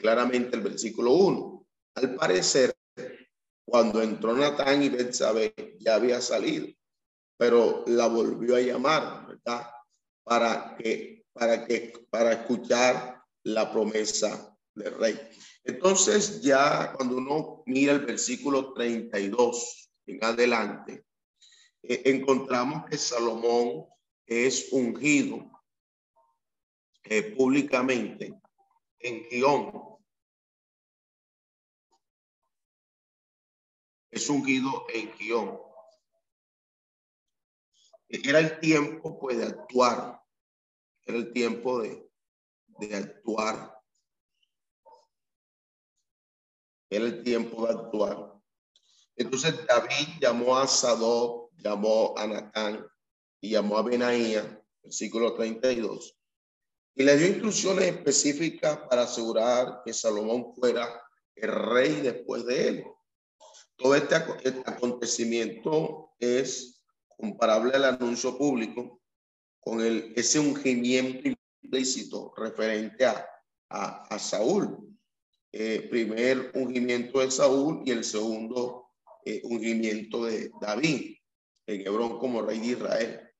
claramente 0.00 0.56
el 0.56 0.62
versículo 0.62 1.12
1. 1.12 1.66
Al 1.94 2.14
parecer, 2.16 2.74
cuando 3.68 4.02
entró 4.02 4.34
Natán 4.34 4.82
y 4.82 4.88
Betsabé, 4.88 5.54
ya 5.78 5.96
había 5.96 6.20
salido, 6.20 6.68
pero 7.36 7.84
la 7.86 8.06
volvió 8.08 8.56
a 8.56 8.60
llamar, 8.60 9.26
¿verdad? 9.26 9.70
Para 10.24 10.74
que, 10.76 11.26
para 11.32 11.66
que, 11.66 11.92
para 12.10 12.32
escuchar 12.32 13.22
la 13.42 13.70
promesa 13.70 14.56
del 14.74 14.94
rey. 14.94 15.20
Entonces 15.64 16.40
ya 16.40 16.94
cuando 16.94 17.16
uno 17.18 17.62
mira 17.66 17.92
el 17.92 18.06
versículo 18.06 18.72
32 18.72 19.90
en 20.06 20.24
adelante, 20.24 21.04
eh, 21.82 22.02
encontramos 22.06 22.88
que 22.88 22.96
Salomón 22.96 23.84
es 24.26 24.72
ungido 24.72 25.50
eh, 27.04 27.34
públicamente 27.36 28.34
en 28.98 29.24
Gión. 29.30 29.97
Es 34.18 34.28
ungido 34.28 34.86
en 34.92 35.10
guion. 35.16 35.58
Era 38.08 38.40
el 38.40 38.58
tiempo 38.60 39.18
pues 39.18 39.38
de 39.38 39.46
actuar, 39.46 40.20
era 41.04 41.18
el 41.18 41.32
tiempo 41.32 41.80
de, 41.80 42.10
de 42.66 42.94
actuar. 42.94 43.74
Era 46.90 47.04
el 47.04 47.22
tiempo 47.22 47.66
de 47.66 47.74
actuar. 47.74 48.34
Entonces 49.16 49.66
David 49.66 50.08
llamó 50.20 50.56
a 50.56 50.66
Sadoc, 50.66 51.50
llamó 51.56 52.14
a 52.16 52.26
Natán 52.26 52.86
y 53.40 53.50
llamó 53.50 53.78
a 53.78 53.82
Benaía, 53.82 54.64
versículo 54.82 55.34
32, 55.34 56.16
y 56.94 57.02
le 57.04 57.16
dio 57.16 57.28
instrucciones 57.28 57.84
específicas 57.84 58.78
para 58.88 59.02
asegurar 59.02 59.82
que 59.84 59.92
Salomón 59.92 60.54
fuera 60.54 61.02
el 61.34 61.52
rey 61.52 62.00
después 62.00 62.44
de 62.46 62.68
él. 62.68 62.84
Todo 63.78 63.94
este, 63.94 64.16
este 64.42 64.62
acontecimiento 64.66 66.10
es 66.18 66.82
comparable 67.16 67.72
al 67.74 67.84
anuncio 67.84 68.36
público 68.36 69.00
con 69.60 69.80
el, 69.80 70.12
ese 70.16 70.40
ungimiento 70.40 71.28
implícito 71.62 72.34
referente 72.36 73.04
a, 73.06 73.24
a, 73.68 74.18
Saúl. 74.18 74.96
Eh, 75.52 75.86
primer 75.88 76.50
ungimiento 76.54 77.20
de 77.20 77.30
Saúl 77.30 77.82
y 77.84 77.92
el 77.92 78.02
segundo 78.04 78.88
eh, 79.24 79.40
ungimiento 79.44 80.24
de 80.24 80.50
David 80.60 81.16
en 81.66 81.86
Hebrón 81.86 82.18
como 82.18 82.42
rey 82.42 82.58
de 82.58 82.66
Israel, 82.66 83.30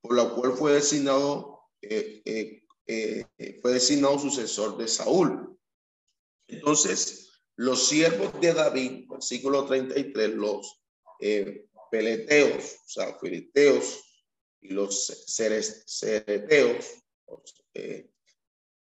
por 0.00 0.14
lo 0.14 0.34
cual 0.34 0.52
fue 0.52 0.74
designado, 0.74 1.60
eh, 1.82 2.62
eh, 2.86 3.60
fue 3.60 3.72
designado 3.72 4.18
sucesor 4.18 4.78
de 4.78 4.86
Saúl. 4.86 5.58
Entonces, 6.46 7.27
los 7.58 7.88
siervos 7.88 8.40
de 8.40 8.54
David, 8.54 9.08
versículo 9.08 9.64
33, 9.66 10.30
los 10.30 10.80
eh, 11.18 11.66
peleteos, 11.90 12.76
o 12.86 12.88
sea, 12.88 13.18
filisteos 13.18 14.00
y 14.60 14.68
los 14.68 15.06
cereteos, 15.26 16.86
eh, 17.74 18.08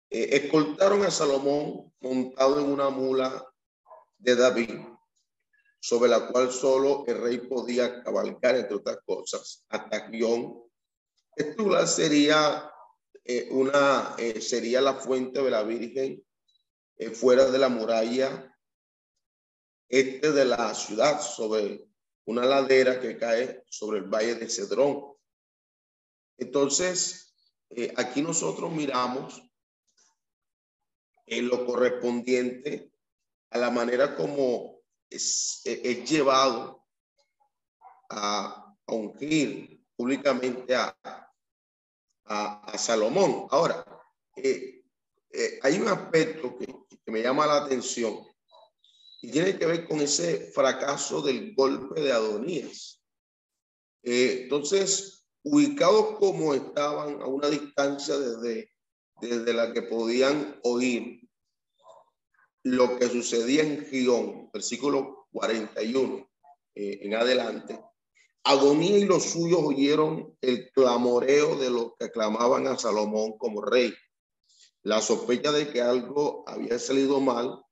eh, 0.10 0.30
escoltaron 0.32 1.04
a 1.04 1.12
Salomón 1.12 1.94
montado 2.00 2.62
en 2.62 2.72
una 2.72 2.90
mula 2.90 3.46
de 4.18 4.36
David, 4.38 4.80
sobre 5.82 6.10
la 6.10 6.28
cual 6.28 6.50
solo 6.50 7.04
el 7.06 7.20
rey 7.20 7.40
podía 7.40 8.02
cabalgar, 8.02 8.56
entre 8.56 8.78
otras 8.78 9.00
cosas, 9.06 9.66
hasta 9.68 10.08
Guión. 10.08 10.64
Lugar 11.58 11.86
sería 11.86 12.72
una, 13.50 14.16
sería 14.40 14.80
la 14.80 14.94
fuente 14.94 15.42
de 15.42 15.52
la 15.52 15.64
Virgen 15.64 16.26
fuera 17.14 17.52
de 17.52 17.58
la 17.58 17.68
muralla 17.68 18.52
este 19.94 20.32
de 20.32 20.44
la 20.44 20.74
ciudad 20.74 21.22
sobre 21.22 21.88
una 22.26 22.44
ladera 22.46 23.00
que 23.00 23.16
cae 23.16 23.64
sobre 23.70 24.00
el 24.00 24.06
valle 24.06 24.34
de 24.34 24.50
Cedrón. 24.50 25.14
Entonces, 26.36 27.36
eh, 27.70 27.94
aquí 27.96 28.24
nosotros 28.24 28.72
miramos 28.72 29.44
en 31.28 31.48
lo 31.48 31.64
correspondiente 31.68 32.92
a 33.52 33.60
la 33.60 33.70
manera 33.70 34.16
como 34.16 34.82
es, 35.12 35.62
llevado 36.08 36.84
a, 38.10 38.76
ungir 38.88 39.80
públicamente 39.96 40.76
a, 40.76 40.98
a, 42.26 42.78
Salomón. 42.80 43.46
Ahora, 43.52 43.86
eh, 44.38 44.84
eh, 45.30 45.60
hay 45.62 45.80
un 45.80 45.88
aspecto 45.88 46.58
que 46.58 47.12
me 47.12 47.22
llama 47.22 47.46
la 47.46 47.58
atención 47.58 48.33
y 49.24 49.32
tiene 49.32 49.58
que 49.58 49.66
ver 49.66 49.88
con 49.88 50.02
ese 50.02 50.52
fracaso 50.52 51.22
del 51.22 51.56
golpe 51.56 52.02
de 52.02 52.12
Adonías. 52.12 53.02
Eh, 54.04 54.42
entonces, 54.44 55.26
ubicados 55.44 56.18
como 56.20 56.54
estaban 56.54 57.22
a 57.22 57.28
una 57.28 57.48
distancia 57.48 58.18
desde, 58.18 58.70
desde 59.22 59.54
la 59.54 59.72
que 59.72 59.84
podían 59.84 60.60
oír 60.64 61.22
lo 62.64 63.00
que 63.00 63.08
sucedía 63.08 63.64
en 63.64 63.86
Gión, 63.86 64.50
versículo 64.52 65.28
41 65.32 66.30
eh, 66.76 67.00
en 67.04 67.16
adelante, 67.16 67.80
Adonías 68.44 69.04
y 69.04 69.06
los 69.06 69.24
suyos 69.24 69.62
oyeron 69.64 70.38
el 70.42 70.70
clamoreo 70.72 71.56
de 71.56 71.70
los 71.70 71.94
que 71.98 72.12
clamaban 72.12 72.68
a 72.68 72.78
Salomón 72.78 73.38
como 73.38 73.62
rey. 73.62 73.94
La 74.82 75.00
sospecha 75.00 75.54
de 75.54 75.72
que 75.72 75.82
algo 75.82 76.44
había 76.46 76.78
salido 76.78 77.22
mal 77.22 77.63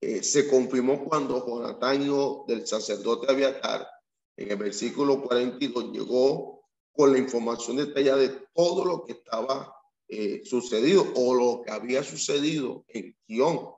eh, 0.00 0.22
se 0.22 0.48
confirmó 0.48 1.04
cuando 1.04 1.46
Jonatán 1.46 2.00
del 2.46 2.66
sacerdote 2.66 3.30
Abiatar, 3.30 3.86
en 4.36 4.50
el 4.50 4.56
versículo 4.56 5.22
42, 5.22 5.92
llegó 5.92 6.64
con 6.92 7.12
la 7.12 7.18
información 7.18 7.76
detallada 7.76 8.18
de 8.18 8.46
todo 8.54 8.84
lo 8.84 9.04
que 9.04 9.12
estaba 9.12 9.74
eh, 10.08 10.42
sucedido 10.44 11.06
o 11.14 11.34
lo 11.34 11.62
que 11.62 11.70
había 11.70 12.02
sucedido 12.02 12.84
en 12.88 13.14
Gion. 13.26 13.68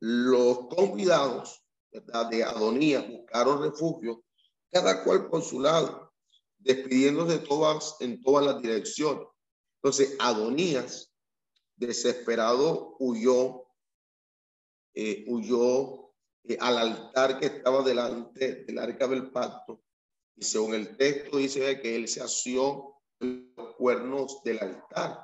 Los 0.00 0.68
convidados 0.68 1.62
de 1.90 2.44
Adonías 2.44 3.08
buscaron 3.08 3.62
refugio, 3.62 4.24
cada 4.70 5.02
cual 5.02 5.28
por 5.28 5.42
su 5.42 5.60
lado, 5.60 6.12
despidiéndose 6.58 7.38
de 7.38 7.46
todas 7.46 7.96
en 8.00 8.22
todas 8.22 8.46
las 8.46 8.62
direcciones. 8.62 9.26
Entonces, 9.82 10.16
Adonías, 10.20 11.12
desesperado, 11.76 12.96
huyó 12.98 13.67
eh, 15.00 15.24
huyó 15.28 16.10
eh, 16.42 16.56
al 16.58 16.76
altar 16.76 17.38
que 17.38 17.46
estaba 17.46 17.84
delante 17.84 18.64
del 18.64 18.80
arca 18.80 19.06
del 19.06 19.30
pacto. 19.30 19.80
Y 20.34 20.42
según 20.42 20.74
el 20.74 20.96
texto 20.96 21.36
dice 21.36 21.80
que 21.80 21.94
él 21.94 22.08
se 22.08 22.20
asió 22.20 22.96
los 23.20 23.76
cuernos 23.76 24.42
del 24.42 24.58
altar. 24.58 25.20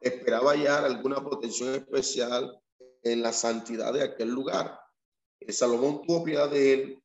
Esperaba 0.00 0.52
hallar 0.52 0.86
alguna 0.86 1.22
protección 1.22 1.74
especial 1.74 2.62
en 3.02 3.20
la 3.20 3.34
santidad 3.34 3.92
de 3.92 4.04
aquel 4.04 4.30
lugar. 4.30 4.80
El 5.38 5.52
Salomón 5.52 6.00
tuvo 6.00 6.24
piedad 6.24 6.50
de 6.50 6.72
él 6.72 7.02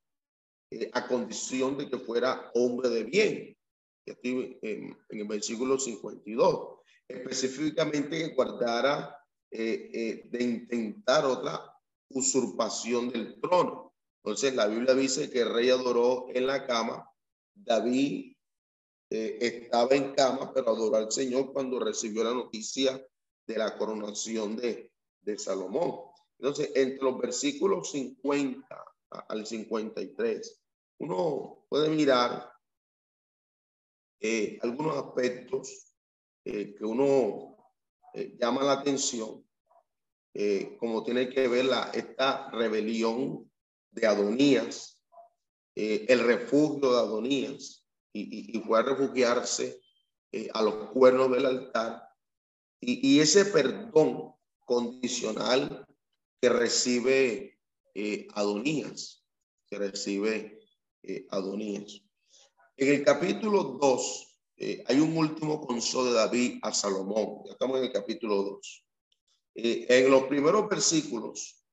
eh, 0.72 0.90
a 0.94 1.10
condición 1.10 1.78
de 1.78 1.90
que 1.90 1.98
fuera 1.98 2.50
hombre 2.54 2.88
de 2.88 3.04
bien. 3.04 3.58
Aquí 4.10 4.58
en, 4.62 4.98
en 5.10 5.20
el 5.20 5.28
versículo 5.28 5.78
52. 5.78 6.80
Específicamente 7.10 8.20
que 8.20 8.36
guardara 8.36 9.22
de 9.52 10.28
intentar 10.40 11.26
otra 11.26 11.75
usurpación 12.10 13.10
del 13.10 13.40
trono. 13.40 13.94
Entonces 14.24 14.56
la 14.56 14.68
Biblia 14.68 14.94
dice 14.94 15.30
que 15.30 15.42
el 15.42 15.54
rey 15.54 15.70
adoró 15.70 16.28
en 16.34 16.48
la 16.48 16.66
cama. 16.66 17.10
David 17.54 18.36
eh, 19.10 19.38
estaba 19.40 19.96
en 19.96 20.14
cama, 20.14 20.52
pero 20.54 20.70
adoró 20.70 20.98
al 20.98 21.12
Señor 21.12 21.54
cuando 21.54 21.80
recibió 21.80 22.24
la 22.24 22.34
noticia 22.34 23.06
de 23.48 23.58
la 23.58 23.78
coronación 23.78 24.56
de, 24.56 24.92
de 25.22 25.38
Salomón. 25.38 26.00
Entonces, 26.40 26.72
entre 26.76 27.04
los 27.04 27.18
versículos 27.20 27.92
50 27.92 28.68
al 29.28 29.46
53, 29.46 30.62
uno 31.00 31.66
puede 31.70 31.90
mirar 31.90 32.52
eh, 34.20 34.58
algunos 34.62 34.98
aspectos 34.98 35.94
eh, 36.44 36.74
que 36.76 36.84
uno 36.84 37.56
llama 38.40 38.64
la 38.64 38.74
atención 38.74 39.45
eh, 40.38 40.76
como 40.82 41.02
tiene 41.02 41.30
que 41.30 41.48
ver 41.48 41.64
la, 41.64 41.92
esta 41.94 42.52
rebelión 42.52 43.50
de 43.92 44.06
Adonías, 44.06 45.02
eh, 45.76 46.08
el 46.10 46.20
refugio 46.26 46.92
de 46.92 46.98
Adonías, 46.98 47.88
y, 48.12 48.58
y, 48.58 48.60
fue 48.62 48.80
a 48.80 48.82
refugiarse 48.82 49.80
eh, 50.34 50.50
a 50.54 50.62
los 50.62 50.92
cuernos 50.92 51.32
del 51.32 51.46
altar, 51.46 52.04
y, 52.82 53.16
y, 53.16 53.22
ese 53.22 53.46
perdón 53.46 54.34
condicional 54.66 55.88
que 56.42 56.50
recibe 56.50 57.58
Adonías, 58.34 59.24
que 59.68 59.78
recibe 59.78 60.60
Adonías. 61.30 62.02
En 62.76 62.90
el 62.90 63.06
capítulo 63.06 63.78
2 63.82 64.40
hay 64.86 65.00
un 65.00 65.18
último 65.18 65.66
consejo 65.66 66.04
de 66.04 66.12
David 66.12 66.60
a 66.62 66.74
Salomón, 66.74 67.44
estamos 67.50 67.78
en 67.78 67.86
el 67.86 67.94
capítulo 67.94 68.44
2. 68.44 68.85
Eh, 69.56 69.86
en 69.88 70.12
los 70.12 70.24
primeros 70.24 70.68
versículos, 70.68 71.66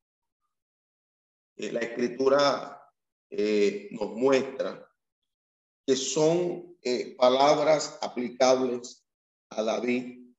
eh, 1.56 1.72
la 1.72 1.80
escritura 1.80 2.80
eh, 3.28 3.88
nos 3.90 4.12
muestra 4.12 4.88
que 5.84 5.96
son 5.96 6.78
palabras 7.16 7.98
aplicables 8.02 9.04
a 9.50 9.62
David, 9.62 10.32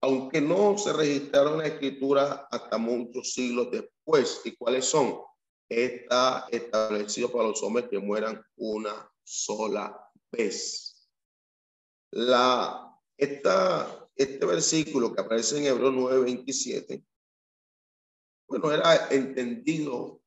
aunque 0.00 0.40
no 0.40 0.78
se 0.78 0.92
registraron 0.92 1.58
la 1.58 1.66
escritura 1.66 2.48
hasta 2.50 2.78
muchos 2.78 3.32
siglos 3.32 3.70
después. 3.72 4.40
¿Y 4.44 4.56
cuáles 4.56 4.84
son? 4.84 5.20
Está 5.68 6.46
establecido 6.50 7.32
para 7.32 7.48
los 7.48 7.62
hombres 7.62 7.88
que 7.88 7.98
mueran 7.98 8.44
una 8.56 9.10
sola 9.24 10.08
vez. 10.30 11.08
La, 12.12 12.96
esta 13.16 14.01
este 14.16 14.44
versículo 14.44 15.14
que 15.14 15.20
aparece 15.20 15.58
en 15.58 15.66
Hebreo 15.66 15.90
9:27, 15.92 17.04
bueno, 18.48 18.70
era 18.70 19.08
entendido 19.10 20.20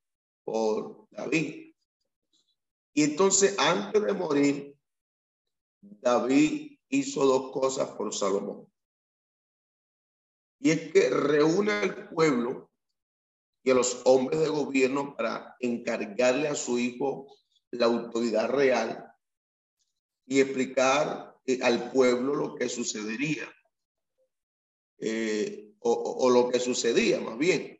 por 0.43 1.07
David. 1.11 1.73
Y 2.93 3.03
entonces, 3.03 3.55
antes 3.59 4.03
de 4.03 4.13
morir, 4.13 4.75
David 5.81 6.79
hizo 6.89 7.25
dos 7.25 7.51
cosas 7.51 7.89
por 7.91 8.13
Salomón. 8.13 8.71
Y 10.59 10.71
es 10.71 10.91
que 10.91 11.09
reúne 11.09 11.73
al 11.73 12.09
pueblo 12.09 12.71
y 13.63 13.71
a 13.71 13.75
los 13.75 14.01
hombres 14.05 14.39
de 14.39 14.47
gobierno 14.47 15.15
para 15.15 15.55
encargarle 15.59 16.47
a 16.47 16.55
su 16.55 16.79
hijo 16.79 17.27
la 17.71 17.87
autoridad 17.87 18.49
real 18.49 19.11
y 20.25 20.39
explicar 20.39 21.37
eh, 21.45 21.59
al 21.61 21.91
pueblo 21.91 22.35
lo 22.35 22.55
que 22.55 22.69
sucedería. 22.69 23.47
Eh, 24.99 25.73
o, 25.87 26.31
lo 26.31 26.49
que 26.49 26.59
sucedía 26.59 27.19
más 27.19 27.37
bien, 27.37 27.79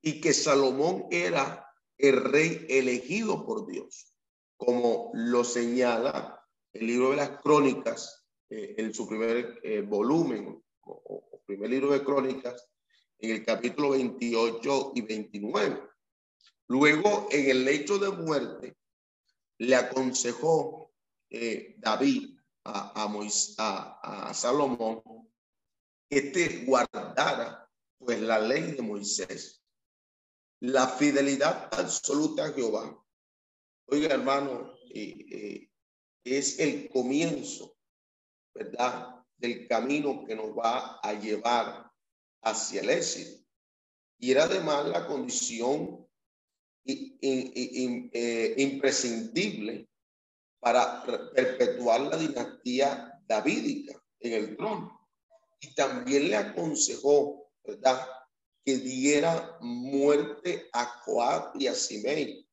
y 0.00 0.20
que 0.20 0.32
Salomón 0.32 1.06
era 1.10 1.66
el 1.98 2.22
rey 2.22 2.66
elegido 2.68 3.44
por 3.44 3.66
Dios, 3.66 4.14
como 4.56 5.10
lo 5.14 5.42
señala 5.42 6.40
el 6.72 6.86
libro 6.86 7.10
de 7.10 7.16
las 7.16 7.40
crónicas 7.42 8.24
eh, 8.48 8.76
en 8.78 8.94
su 8.94 9.08
primer 9.08 9.58
eh, 9.64 9.80
volumen 9.80 10.62
o, 10.82 11.42
primer 11.44 11.70
libro 11.70 11.90
de 11.90 12.04
crónicas 12.04 12.68
en 13.18 13.30
el 13.30 13.44
capítulo 13.44 13.90
28 13.90 14.92
y 14.94 15.02
29. 15.02 15.82
Luego, 16.68 17.28
en 17.32 17.50
el 17.50 17.64
lecho 17.64 17.98
de 17.98 18.10
muerte, 18.10 18.76
le 19.58 19.74
aconsejó 19.74 20.92
David 21.78 22.38
a, 22.64 23.04
a, 23.58 24.28
a 24.28 24.34
Salomón 24.34 25.02
este 26.12 26.66
guardara 26.66 27.66
pues 27.96 28.20
la 28.20 28.38
ley 28.38 28.72
de 28.72 28.82
Moisés, 28.82 29.62
la 30.60 30.86
fidelidad 30.86 31.70
absoluta 31.72 32.44
a 32.44 32.52
Jehová. 32.52 33.02
Oiga, 33.86 34.12
hermano, 34.12 34.74
eh, 34.94 35.70
es 36.22 36.58
el 36.58 36.90
comienzo, 36.90 37.78
¿verdad? 38.52 39.24
Del 39.38 39.66
camino 39.66 40.26
que 40.26 40.36
nos 40.36 40.50
va 40.50 41.00
a 41.02 41.14
llevar 41.14 41.90
hacia 42.42 42.82
el 42.82 42.90
éxito. 42.90 43.46
Y 44.18 44.32
era 44.32 44.44
además 44.44 44.86
la 44.88 45.06
condición 45.06 46.06
eh, 46.84 48.54
imprescindible 48.58 49.88
para 50.60 51.02
perpetuar 51.34 52.02
la 52.02 52.18
dinastía 52.18 53.18
davídica 53.26 53.98
en 54.20 54.32
el 54.34 54.56
trono 54.58 55.01
y 55.62 55.74
también 55.74 56.28
le 56.28 56.36
aconsejó, 56.36 57.48
¿verdad? 57.64 58.06
Que 58.64 58.76
diera 58.76 59.56
muerte 59.60 60.68
a 60.72 60.84
Joab 61.04 61.52
y 61.58 61.68
a 61.68 61.74
Simei. 61.74 62.46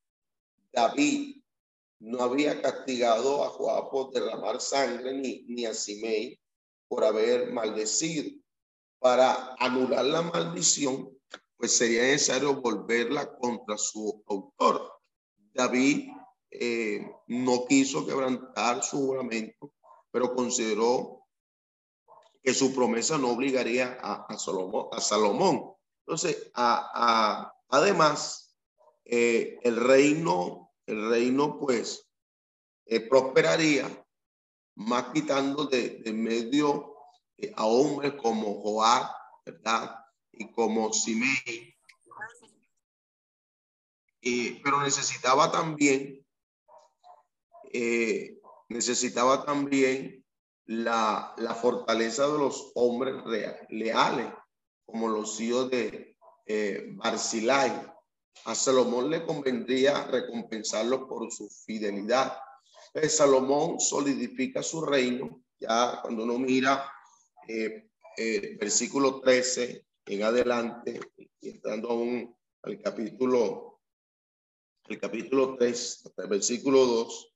David 0.72 1.42
no 2.00 2.22
había 2.22 2.62
castigado 2.62 3.44
a 3.44 3.50
Joab 3.50 3.90
por 3.90 4.12
derramar 4.12 4.62
sangre 4.62 5.14
ni, 5.14 5.44
ni 5.48 5.66
a 5.66 5.74
Simei 5.74 6.40
por 6.88 7.04
haber 7.04 7.52
maldecido. 7.52 8.32
Para 9.00 9.56
anular 9.60 10.06
la 10.06 10.22
maldición, 10.22 11.18
pues 11.58 11.76
sería 11.76 12.04
necesario 12.04 12.62
volverla 12.62 13.36
contra 13.38 13.78
su 13.78 14.24
autor. 14.28 14.92
David 15.54 16.10
eh, 16.52 17.06
no 17.28 17.66
quiso 17.66 18.06
quebrantar 18.06 18.84
su 18.84 18.98
juramento, 19.08 19.74
pero 20.12 20.36
consideró 20.36 21.19
que 22.42 22.54
su 22.54 22.74
promesa 22.74 23.18
no 23.18 23.32
obligaría 23.32 23.98
a, 24.02 24.38
Salomón, 24.38 24.88
a 24.92 25.02
Salomón. 25.02 25.74
Entonces, 26.06 26.52
a, 26.54 27.54
además, 27.68 28.56
eh, 29.06 29.60
el 29.64 29.76
reino, 29.76 30.72
el 30.86 31.10
reino 31.10 31.60
pues 31.60 32.08
eh, 32.86 33.00
prosperaría 33.02 34.06
más 34.76 35.06
quitando 35.14 35.66
de, 35.66 36.02
medio 36.14 36.96
eh, 37.38 37.52
a 37.56 37.66
hombres 37.66 38.14
como 38.14 38.62
Joab, 38.62 39.12
¿verdad? 39.46 39.96
Y 40.32 40.52
como 40.52 40.94
Simei. 40.94 41.76
pero 44.64 44.82
necesitaba 44.82 45.52
también, 45.52 46.26
necesitaba 48.70 49.46
también 49.46 50.19
la, 50.70 51.34
la 51.38 51.56
fortaleza 51.56 52.28
de 52.28 52.38
los 52.38 52.72
hombres 52.76 53.16
leales, 53.70 54.32
como 54.86 55.08
los 55.08 55.40
hijos 55.42 55.72
de 55.72 56.16
eh. 56.46 56.96
A 58.46 58.56
Salomón 58.56 59.10
le 59.10 59.26
convendría 59.26 60.06
recompensarlo 60.06 61.08
por 61.08 61.32
su 61.32 61.50
fidelidad. 61.50 62.38
Salomón 63.08 63.80
solidifica 63.80 64.62
su 64.62 64.86
reino, 64.86 65.44
ya 65.60 66.00
cuando 66.04 66.24
uno 66.24 66.38
mira 66.38 66.92
eh, 67.48 67.90
eh, 68.16 68.58
versículo 68.60 69.22
13 69.22 69.86
en 70.06 70.24
adelante, 70.24 71.00
y 71.42 71.50
entrando 71.50 71.90
aún 71.90 72.36
al 72.62 72.80
capítulo, 72.80 73.82
el 74.88 75.00
capítulo 75.00 75.56
3, 75.58 76.12
el 76.18 76.28
versículo 76.28 76.86
2. 76.86 77.34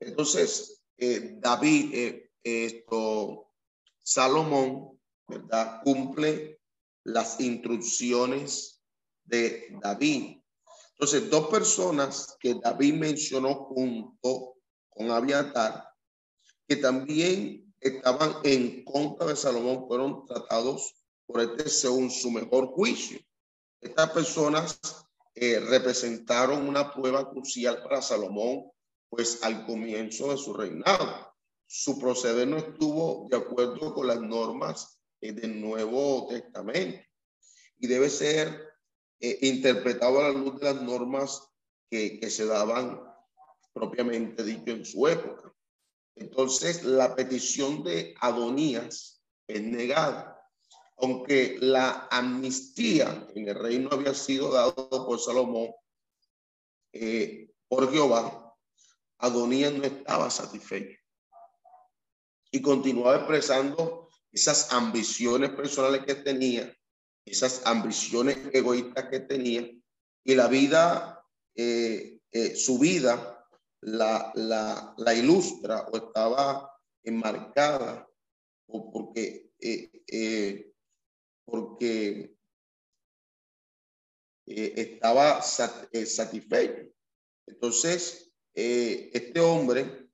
Entonces, 0.00 0.82
eh, 0.96 1.32
David, 1.34 2.29
esto, 2.42 3.48
Salomón, 4.02 4.98
¿verdad? 5.28 5.80
Cumple 5.84 6.60
las 7.04 7.40
instrucciones 7.40 8.82
de 9.24 9.68
David. 9.82 10.38
Entonces, 10.92 11.30
dos 11.30 11.48
personas 11.48 12.36
que 12.40 12.54
David 12.54 12.94
mencionó 12.94 13.54
junto 13.54 14.56
con 14.88 15.10
Abiatar, 15.10 15.88
que 16.68 16.76
también 16.76 17.74
estaban 17.80 18.36
en 18.44 18.84
contra 18.84 19.26
de 19.28 19.36
Salomón, 19.36 19.86
fueron 19.86 20.26
tratados 20.26 20.94
por 21.26 21.40
este 21.40 21.68
según 21.68 22.10
su 22.10 22.30
mejor 22.30 22.66
juicio. 22.68 23.18
Estas 23.80 24.10
personas 24.10 24.78
eh, 25.34 25.58
representaron 25.60 26.68
una 26.68 26.92
prueba 26.92 27.30
crucial 27.30 27.82
para 27.82 28.02
Salomón, 28.02 28.70
pues 29.08 29.42
al 29.42 29.64
comienzo 29.64 30.30
de 30.30 30.36
su 30.36 30.52
reinado 30.52 31.29
su 31.72 32.00
proceder 32.00 32.48
no 32.48 32.56
estuvo 32.56 33.28
de 33.30 33.36
acuerdo 33.36 33.94
con 33.94 34.08
las 34.08 34.20
normas 34.20 35.00
eh, 35.20 35.30
del 35.30 35.60
Nuevo 35.60 36.26
Testamento 36.28 37.00
y 37.78 37.86
debe 37.86 38.10
ser 38.10 38.74
eh, 39.20 39.38
interpretado 39.42 40.18
a 40.18 40.24
la 40.24 40.30
luz 40.30 40.58
de 40.58 40.74
las 40.74 40.82
normas 40.82 41.48
que, 41.88 42.28
se 42.28 42.46
daban 42.46 43.00
propiamente 43.72 44.42
dicho 44.42 44.72
en 44.72 44.84
su 44.84 45.06
época. 45.06 45.54
Entonces, 46.16 46.82
la 46.82 47.14
petición 47.14 47.84
de 47.84 48.14
Adonías 48.20 49.22
es 49.46 49.62
negada. 49.62 50.44
Aunque 50.96 51.56
la 51.60 52.08
amnistía 52.10 53.28
en 53.36 53.48
el 53.48 53.54
reino 53.54 53.90
había 53.92 54.14
sido 54.14 54.50
dado 54.50 54.74
por 55.06 55.20
Salomón, 55.20 55.70
eh, 56.92 57.48
por 57.68 57.92
Jehová, 57.92 58.56
Adonías 59.18 59.72
no 59.72 59.84
estaba 59.84 60.30
satisfecho 60.30 60.99
y 62.50 62.60
continuaba 62.60 63.16
expresando 63.16 64.08
esas 64.32 64.72
ambiciones 64.72 65.50
personales 65.50 66.04
que 66.04 66.16
tenía, 66.16 66.76
esas 67.24 67.66
ambiciones 67.66 68.38
egoístas 68.52 69.08
que 69.08 69.20
tenía, 69.20 69.68
y 70.24 70.34
la 70.34 70.48
vida, 70.48 71.24
eh, 71.54 72.20
eh, 72.30 72.54
su 72.54 72.78
vida, 72.78 73.46
la, 73.82 74.32
la, 74.34 75.14
ilustra 75.14 75.86
o 75.90 75.96
estaba 75.96 76.70
enmarcada 77.02 78.06
o 78.66 78.92
porque, 78.92 79.52
eh, 79.58 80.72
porque 81.44 82.36
estaba 84.46 85.40
satisfecho. 85.42 86.92
Entonces, 87.46 88.30
este 88.52 89.40
hombre 89.40 90.10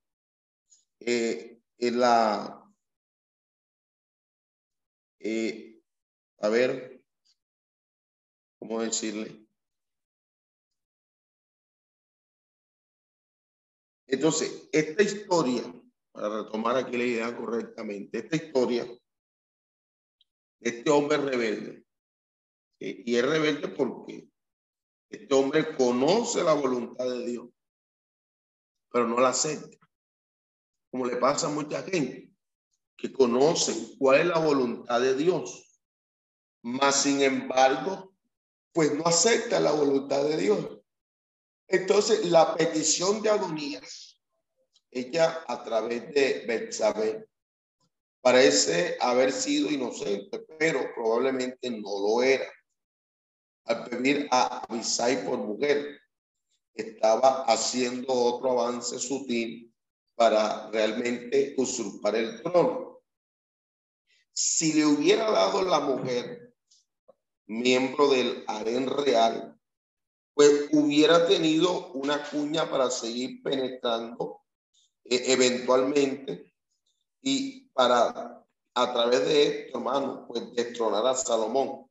la, 1.78 2.72
eh, 5.20 5.82
a 6.40 6.48
ver, 6.48 7.02
¿cómo 8.58 8.82
decirle? 8.82 9.46
Entonces, 14.06 14.68
esta 14.72 15.02
historia, 15.02 15.62
para 16.12 16.42
retomar 16.42 16.76
aquí 16.76 16.96
la 16.96 17.04
idea 17.04 17.36
correctamente, 17.36 18.18
esta 18.18 18.36
historia 18.36 18.84
de 18.84 19.00
este 20.70 20.90
hombre 20.90 21.18
rebelde, 21.18 21.84
y 22.78 23.16
es 23.16 23.24
rebelde 23.24 23.68
porque 23.68 24.28
este 25.10 25.34
hombre 25.34 25.76
conoce 25.76 26.42
la 26.42 26.54
voluntad 26.54 27.04
de 27.04 27.26
Dios, 27.26 27.48
pero 28.90 29.06
no 29.06 29.20
la 29.20 29.30
acepta 29.30 29.85
como 30.90 31.06
le 31.06 31.16
pasa 31.16 31.46
a 31.46 31.50
mucha 31.50 31.82
gente, 31.82 32.32
que 32.96 33.12
conocen 33.12 33.96
cuál 33.98 34.20
es 34.20 34.26
la 34.26 34.38
voluntad 34.38 35.00
de 35.00 35.14
Dios, 35.14 35.82
mas 36.62 37.02
sin 37.02 37.22
embargo, 37.22 38.14
pues 38.72 38.94
no 38.94 39.04
acepta 39.04 39.60
la 39.60 39.72
voluntad 39.72 40.24
de 40.24 40.36
Dios. 40.36 40.80
Entonces, 41.68 42.26
la 42.30 42.54
petición 42.54 43.22
de 43.22 43.30
Adonías, 43.30 44.20
ella 44.90 45.44
a 45.46 45.62
través 45.64 46.12
de 46.14 46.44
Betsabé, 46.46 47.28
parece 48.20 48.96
haber 49.00 49.32
sido 49.32 49.70
inocente, 49.70 50.44
pero 50.58 50.80
probablemente 50.94 51.70
no 51.70 52.00
lo 52.00 52.22
era. 52.22 52.46
Al 53.64 53.84
pedir 53.84 54.28
a 54.30 54.64
Abisai 54.68 55.24
por 55.24 55.38
mujer, 55.38 56.00
estaba 56.74 57.44
haciendo 57.44 58.12
otro 58.12 58.50
avance 58.50 58.98
sutil 58.98 59.65
para 60.16 60.70
realmente 60.70 61.54
usurpar 61.58 62.16
el 62.16 62.42
trono. 62.42 63.02
Si 64.32 64.72
le 64.72 64.86
hubiera 64.86 65.30
dado 65.30 65.62
la 65.62 65.80
mujer, 65.80 66.54
miembro 67.46 68.08
del 68.08 68.42
harén 68.48 68.88
real, 68.88 69.56
pues 70.34 70.68
hubiera 70.72 71.26
tenido 71.26 71.92
una 71.92 72.28
cuña 72.28 72.68
para 72.68 72.90
seguir 72.90 73.42
penetrando 73.42 74.42
eh, 75.04 75.32
eventualmente 75.32 76.52
y 77.22 77.68
para 77.68 78.44
a 78.76 78.92
través 78.92 79.26
de 79.26 79.42
esto, 79.46 79.78
hermano, 79.78 80.26
pues 80.28 80.52
destronar 80.52 81.06
a 81.06 81.14
Salomón. 81.14 81.90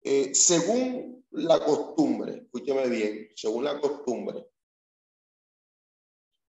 Eh, 0.00 0.32
según 0.32 1.26
la 1.30 1.58
costumbre, 1.58 2.44
escúcheme 2.44 2.88
bien, 2.88 3.30
según 3.34 3.64
la 3.64 3.80
costumbre, 3.80 4.46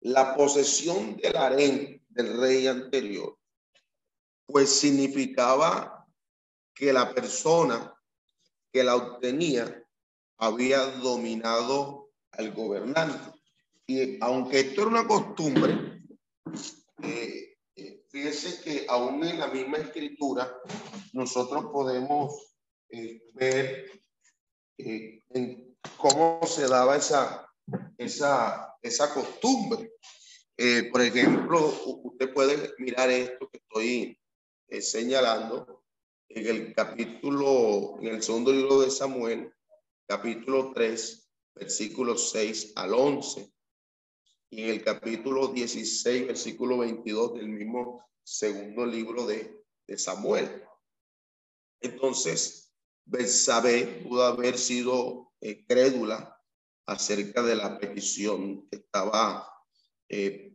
la 0.00 0.34
posesión 0.36 1.16
del 1.16 1.36
harén 1.36 2.04
del 2.08 2.40
rey 2.40 2.66
anterior, 2.66 3.36
pues 4.46 4.70
significaba 4.70 6.06
que 6.74 6.92
la 6.92 7.12
persona 7.14 7.94
que 8.72 8.84
la 8.84 8.96
obtenía 8.96 9.84
había 10.38 10.78
dominado 10.78 12.10
al 12.32 12.52
gobernante. 12.52 13.38
Y 13.86 14.22
aunque 14.22 14.60
esto 14.60 14.82
era 14.82 14.90
una 14.90 15.06
costumbre, 15.06 16.02
eh, 17.02 17.56
eh, 17.74 18.04
fíjese 18.08 18.62
que 18.62 18.86
aún 18.88 19.24
en 19.24 19.38
la 19.38 19.48
misma 19.48 19.78
escritura 19.78 20.52
nosotros 21.12 21.66
podemos 21.72 22.54
eh, 22.90 23.22
ver 23.34 23.90
en 24.76 25.76
cómo 25.96 26.40
se 26.46 26.68
daba 26.68 26.96
esa, 26.96 27.50
esa, 27.96 28.67
esa 28.82 29.12
costumbre. 29.12 29.92
por 30.90 31.02
ejemplo, 31.02 31.72
usted 32.04 32.32
puede 32.32 32.74
mirar 32.78 33.10
esto 33.10 33.48
que 33.50 33.58
estoy 33.58 34.18
señalando 34.80 35.84
en 36.28 36.46
el 36.46 36.74
capítulo, 36.74 37.96
en 38.00 38.08
el 38.08 38.22
segundo 38.22 38.52
libro 38.52 38.80
de 38.80 38.90
Samuel, 38.90 39.52
capítulo 40.06 40.72
3, 40.74 41.30
versículos 41.54 42.30
6 42.30 42.72
al 42.76 42.94
11. 42.94 43.52
Y 44.50 44.62
en 44.62 44.70
el 44.70 44.84
capítulo 44.84 45.48
16, 45.48 46.26
versículo 46.26 46.78
22 46.78 47.34
del 47.34 47.48
mismo 47.48 48.06
segundo 48.22 48.86
libro 48.86 49.26
de, 49.26 49.62
de 49.86 49.98
Samuel. 49.98 50.64
Entonces, 51.80 52.74
Betsabé 53.04 54.02
pudo 54.06 54.24
haber 54.24 54.58
sido 54.58 55.32
eh, 55.40 55.64
crédula 55.66 56.37
acerca 56.88 57.42
de 57.42 57.56
la 57.56 57.78
petición 57.78 58.68
que 58.68 58.76
estaba 58.76 59.48
eh, 60.08 60.52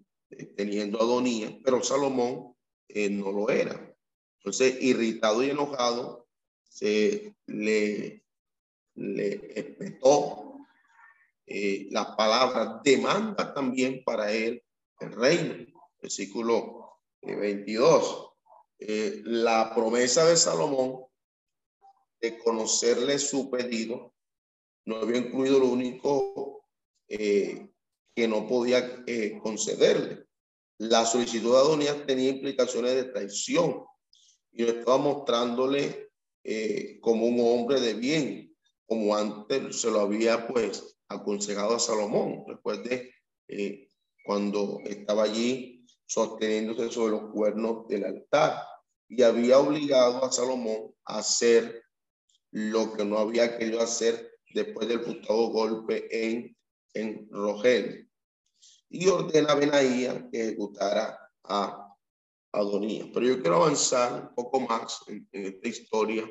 teniendo 0.58 1.00
Adonía, 1.00 1.58
pero 1.64 1.84
Salomón 1.84 2.56
eh, 2.88 3.10
no 3.10 3.32
lo 3.32 3.50
era. 3.50 3.96
Entonces, 4.40 4.82
irritado 4.82 5.44
y 5.44 5.52
enojado, 5.52 6.28
se 6.64 7.36
le 7.46 8.24
le 8.96 9.60
espetó 9.60 10.58
eh, 11.46 11.88
las 11.92 12.16
demanda 12.84 13.54
también 13.54 14.04
para 14.04 14.32
él 14.32 14.64
el 15.00 15.12
reino. 15.12 15.90
Versículo 16.02 17.00
22. 17.22 18.30
Eh, 18.80 19.22
la 19.26 19.74
promesa 19.74 20.26
de 20.26 20.38
Salomón 20.38 21.06
de 22.22 22.38
conocerle 22.40 23.20
su 23.20 23.50
pedido 23.50 24.13
no 24.86 24.98
había 24.98 25.18
incluido 25.18 25.60
lo 25.60 25.68
único 25.68 26.66
eh, 27.08 27.70
que 28.16 28.28
no 28.28 28.48
podía 28.48 29.04
concederle. 29.42 30.26
La 30.78 31.06
solicitud 31.06 31.52
de 31.52 31.58
Adonías 31.58 32.06
tenía 32.06 32.30
implicaciones 32.30 32.96
de 32.96 33.06
traición 33.06 33.84
y 34.52 34.64
estaba 34.64 34.98
mostrándole 34.98 36.12
como 37.02 37.26
un 37.26 37.40
hombre 37.40 37.80
de 37.80 37.94
bien, 37.94 38.56
como 38.86 39.16
antes 39.16 39.80
se 39.80 39.90
lo 39.90 40.02
había 40.02 40.48
pues 40.48 40.94
aconsejado 41.08 41.76
a 41.76 41.80
Salomón. 41.80 42.44
Recuerde 42.48 43.14
eh, 43.48 43.88
cuando 44.24 44.80
estaba 44.86 45.24
allí 45.24 45.86
sosteniéndose 46.06 46.92
sobre 46.92 47.12
los 47.12 47.32
cuernos 47.32 47.88
del 47.88 48.06
altar 48.06 48.64
y 49.08 49.22
había 49.24 49.60
obligado 49.60 50.24
a 50.24 50.32
Salomón 50.32 50.94
a 51.06 51.20
hacer 51.20 51.84
lo 52.52 52.94
que 52.94 53.04
no 53.04 53.18
había 53.18 53.58
querido 53.58 53.82
hacer 53.82 54.32
después 54.54 54.88
del 54.88 55.02
putado 55.02 55.48
golpe 55.48 56.08
en, 56.12 56.56
en 56.94 57.28
Rogel. 57.30 58.10
Y 58.90 59.08
ordena 59.08 59.54
a 59.54 59.56
Benaía 59.56 60.30
que 60.32 60.42
ejecutara 60.42 61.20
a 61.44 61.96
Adonías. 62.52 63.10
Pero 63.14 63.26
yo 63.26 63.42
quiero 63.42 63.58
avanzar 63.58 64.30
un 64.30 64.36
poco 64.36 64.60
más 64.60 65.04
en 65.08 65.28
esta 65.32 65.68
historia 65.68 66.30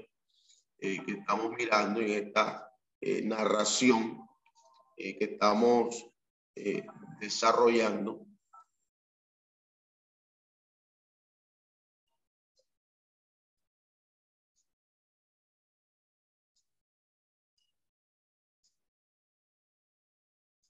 eh, 0.79 0.99
que 1.05 1.13
estamos 1.13 1.53
mirando 1.57 2.01
en 2.01 2.11
esta 2.11 2.73
eh, 3.01 3.23
narración 3.23 4.21
eh, 4.97 5.17
que 5.19 5.25
estamos 5.25 6.07
desarrollando. 7.21 8.27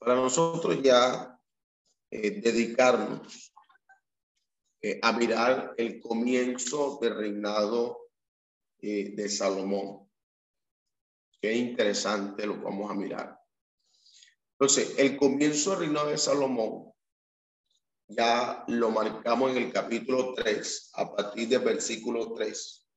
Para 0.04 0.16
nosotros 0.16 0.82
ya 0.82 1.38
dedicarnos 2.10 3.54
a 5.00 5.12
mirar 5.12 5.74
el 5.76 6.00
comienzo 6.00 6.98
del 7.00 7.16
reinado 7.16 8.10
de 8.80 9.28
Salomón. 9.28 10.10
Qué 11.40 11.54
interesante, 11.54 12.46
lo 12.46 12.60
vamos 12.60 12.90
a 12.90 12.94
mirar. 12.94 13.38
Entonces, 14.58 14.98
el 14.98 15.16
comienzo 15.16 15.70
del 15.70 15.80
reino 15.80 16.04
de 16.06 16.18
Salomón 16.18 16.92
ya 18.08 18.64
lo 18.66 18.90
marcamos 18.90 19.52
en 19.52 19.58
el 19.58 19.72
capítulo 19.72 20.34
3, 20.34 20.90
a 20.94 21.14
partir 21.14 21.48
del 21.48 21.60
versículo 21.60 22.32
3, 22.34 22.88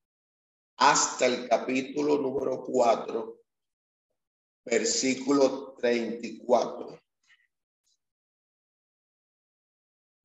hasta 0.77 1.27
el 1.27 1.47
capítulo 1.47 2.17
número 2.17 2.63
4, 2.63 3.44
versículo 4.65 5.75
34. 5.79 6.99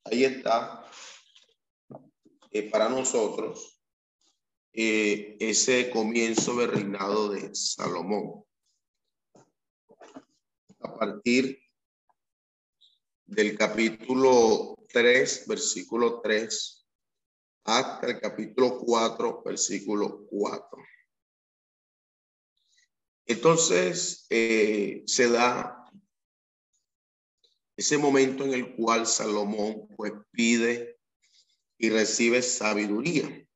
Ahí 0.05 0.25
está 0.25 0.91
eh, 2.51 2.71
para 2.71 2.89
nosotros 2.89 3.81
eh, 4.73 5.37
ese 5.39 5.91
comienzo 5.91 6.57
del 6.57 6.73
reinado 6.73 7.29
de 7.29 7.55
Salomón. 7.55 8.45
A 10.81 10.95
partir 10.95 11.59
del 13.27 13.57
capítulo 13.57 14.77
3, 14.89 15.47
versículo 15.47 16.21
3, 16.21 16.87
hasta 17.65 18.07
el 18.07 18.21
capítulo 18.21 18.79
4, 18.79 19.43
versículo 19.45 20.27
4. 20.31 20.83
Entonces 23.27 24.27
eh, 24.31 25.03
se 25.07 25.31
da 25.31 25.81
ese 27.77 27.97
momento 27.97 28.45
en 28.45 28.53
el 28.53 28.75
cual 28.77 29.07
Salomón 29.07 29.89
pues 29.97 30.13
pide 30.31 30.99
y 31.79 31.89
recibe 31.89 32.43
sabiduría. 32.43 33.47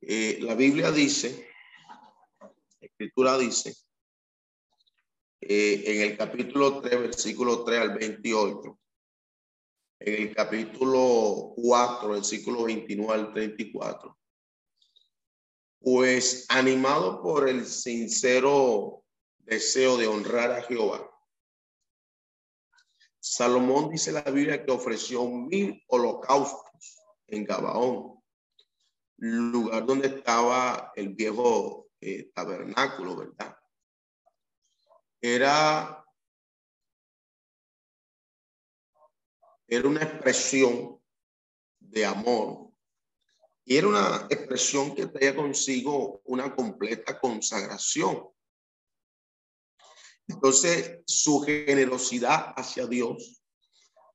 Eh, 0.00 0.38
la 0.40 0.54
Biblia 0.54 0.90
dice, 0.90 1.48
la 2.40 2.50
escritura 2.80 3.38
dice, 3.38 3.76
eh, 5.40 5.84
en 5.86 6.10
el 6.10 6.16
capítulo 6.16 6.80
3, 6.80 7.00
versículo 7.00 7.64
3 7.64 7.80
al 7.80 7.98
28, 7.98 8.80
en 10.00 10.22
el 10.22 10.34
capítulo 10.34 11.52
4, 11.56 12.08
versículo 12.08 12.64
29 12.64 13.12
al 13.12 13.32
34, 13.32 14.18
pues 15.82 16.46
animado 16.50 17.22
por 17.22 17.48
el 17.48 17.66
sincero 17.66 19.02
deseo 19.38 19.96
de 19.96 20.06
honrar 20.06 20.50
a 20.52 20.62
Jehová, 20.62 21.10
Salomón 23.18 23.90
dice 23.90 24.12
la 24.12 24.22
Biblia 24.22 24.64
que 24.64 24.70
ofreció 24.70 25.26
mil 25.26 25.82
holocaustos 25.88 27.02
en 27.26 27.44
Gabaón, 27.44 28.22
lugar 29.16 29.86
donde 29.86 30.08
estaba 30.08 30.92
el 30.96 31.14
viejo 31.14 31.88
eh, 32.00 32.30
tabernáculo, 32.34 33.16
¿verdad? 33.16 33.56
Era, 35.20 36.04
era 39.68 39.88
una 39.88 40.02
expresión 40.02 40.98
de 41.78 42.06
amor 42.06 42.69
y 43.64 43.76
era 43.76 43.88
una 43.88 44.26
expresión 44.30 44.94
que 44.94 45.06
traía 45.06 45.36
consigo 45.36 46.20
una 46.24 46.54
completa 46.54 47.18
consagración. 47.20 48.28
Entonces, 50.26 51.00
su 51.06 51.40
generosidad 51.40 52.52
hacia 52.56 52.86
Dios, 52.86 53.42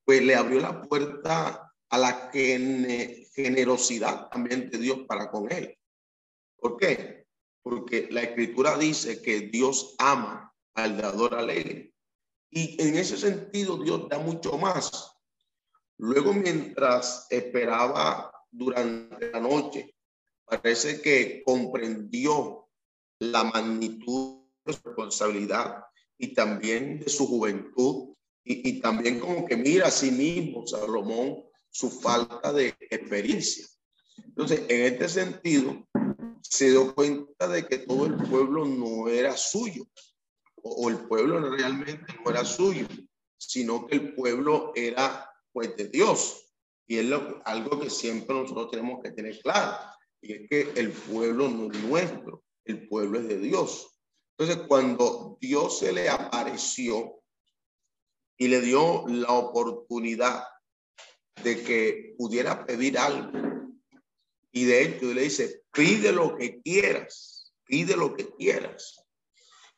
pues 0.04 0.22
le 0.22 0.36
abrió 0.36 0.60
la 0.60 0.82
puerta 0.82 1.74
a 1.90 1.98
la 1.98 2.32
generosidad 2.32 4.30
también 4.30 4.70
de 4.70 4.78
Dios 4.78 5.00
para 5.08 5.30
con 5.30 5.52
él. 5.52 5.78
¿Por 6.58 6.78
qué? 6.78 7.28
Porque 7.62 8.08
la 8.12 8.22
escritura 8.22 8.78
dice 8.78 9.22
que 9.22 9.42
Dios 9.42 9.96
ama 9.98 10.54
al 10.74 10.98
dador 10.98 11.36
alegre. 11.36 11.94
Y 12.50 12.82
en 12.82 12.96
ese 12.96 13.18
sentido 13.18 13.78
Dios 13.78 14.08
da 14.10 14.20
mucho 14.20 14.58
más. 14.58 15.16
Luego, 15.98 16.34
mientras 16.34 17.28
esperaba 17.30 18.35
durante 18.58 19.32
la 19.32 19.40
noche, 19.40 19.94
parece 20.46 21.02
que 21.02 21.44
comprendió 21.46 22.68
la 23.20 23.44
magnitud 23.44 24.46
de 24.66 24.74
su 24.74 24.80
responsabilidad 24.84 25.84
y 26.18 26.34
también 26.34 27.00
de 27.00 27.10
su 27.10 27.28
juventud 27.28 28.16
y, 28.44 28.80
también 28.80 29.20
como 29.20 29.46
que 29.46 29.58
mira 29.58 29.88
a 29.88 29.92
sí 29.92 30.12
mismo 30.12 30.68
Salomón 30.68 31.44
su 31.70 31.90
falta 31.90 32.54
de 32.54 32.76
experiencia. 32.90 33.66
Entonces, 34.18 34.62
en 34.70 34.94
este 34.94 35.10
sentido, 35.10 35.86
se 36.42 36.70
dio 36.70 36.94
cuenta 36.94 37.48
de 37.48 37.66
que 37.66 37.80
todo 37.80 38.06
el 38.06 38.16
pueblo 38.16 38.66
no 38.66 39.10
era 39.10 39.36
suyo, 39.36 39.86
o, 40.62 40.90
el 40.90 41.00
pueblo 41.08 41.40
realmente 41.50 42.06
no 42.24 42.32
era 42.32 42.46
suyo, 42.46 42.88
sino 43.38 43.88
que 43.88 43.96
el 43.96 44.14
pueblo 44.14 44.72
era 44.76 45.30
pues 45.52 45.76
de 45.76 45.88
Dios. 45.88 46.45
Y 46.88 46.98
es 46.98 47.12
algo 47.46 47.80
que 47.80 47.90
siempre 47.90 48.36
nosotros 48.36 48.70
tenemos 48.72 49.02
que 49.02 49.12
tener 49.12 49.40
claro, 49.42 49.78
y 50.22 50.34
es 50.34 50.50
que 50.50 50.80
el 50.80 50.92
pueblo 50.92 51.50
no 51.50 51.72
es 51.72 51.80
nuestro, 51.84 52.44
el 52.66 52.88
pueblo 52.88 53.20
es 53.20 53.28
de 53.28 53.40
Dios. 53.40 54.00
Entonces, 54.38 54.66
cuando 54.68 55.38
Dios 55.40 55.80
se 55.80 55.94
le 55.94 56.10
apareció 56.10 57.22
y 58.38 58.48
le 58.48 58.62
dio 58.62 59.06
la 59.08 59.32
oportunidad 59.32 60.44
de 61.44 61.64
que 61.64 62.16
pudiera 62.18 62.66
pedir 62.66 62.98
algo, 62.98 63.32
y 64.52 64.66
de 64.66 64.84
hecho 64.84 65.14
le 65.14 65.24
dice, 65.24 65.64
pide 65.72 66.12
lo 66.12 66.36
que 66.36 66.62
quieras, 66.62 67.54
pide 67.66 67.98
lo 67.98 68.16
que 68.16 68.34
quieras. 68.36 69.06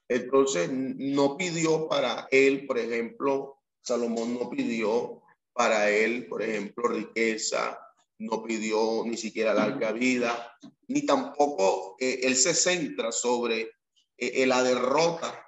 Entonces, 0.08 0.70
no 0.72 1.36
pidió 1.36 1.88
para 1.88 2.28
él, 2.32 2.66
por 2.68 2.78
ejemplo, 2.78 3.58
Salomón 3.82 4.36
no 4.36 4.50
pidió 4.50 5.22
para 5.58 5.90
él, 5.90 6.28
por 6.28 6.44
ejemplo, 6.44 6.88
riqueza, 6.88 7.78
no 8.20 8.44
pidió 8.44 9.04
ni 9.06 9.18
siquiera 9.18 9.54
larga 9.54 9.92
vida, 9.92 10.58
ni 10.88 11.06
tampoco 11.06 11.96
eh, 12.00 12.20
él 12.24 12.36
se 12.36 12.54
centra 12.54 13.12
sobre 13.12 13.72
eh, 14.18 14.46
la 14.46 14.64
derrota 14.64 15.44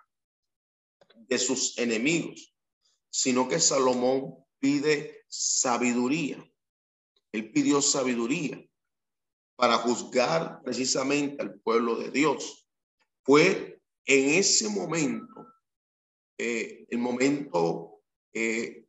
de 1.16 1.38
sus 1.38 1.78
enemigos, 1.78 2.54
sino 3.10 3.48
que 3.48 3.60
Salomón 3.60 4.36
pide 4.60 5.24
sabiduría. 5.28 6.44
Él 7.32 7.52
pidió 7.52 7.82
sabiduría 7.82 8.66
para 9.56 9.78
juzgar 9.78 10.62
precisamente 10.64 11.42
al 11.42 11.60
pueblo 11.60 11.96
de 11.96 12.10
Dios. 12.12 12.68
Fue 13.24 13.80
en 14.06 14.30
ese 14.40 14.70
momento, 14.70 15.46
eh, 16.38 16.86
el 16.90 16.98
momento 16.98 18.02
eh, 18.34 18.88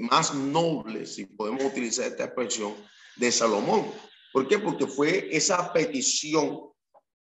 más 0.00 0.34
noble, 0.34 1.06
si 1.06 1.26
podemos 1.26 1.64
utilizar 1.64 2.06
esta 2.06 2.24
expresión, 2.24 2.74
de 3.16 3.30
Salomón. 3.30 3.90
¿Por 4.32 4.48
qué? 4.48 4.58
Porque 4.58 4.86
fue 4.86 5.28
esa 5.30 5.72
petición 5.72 6.72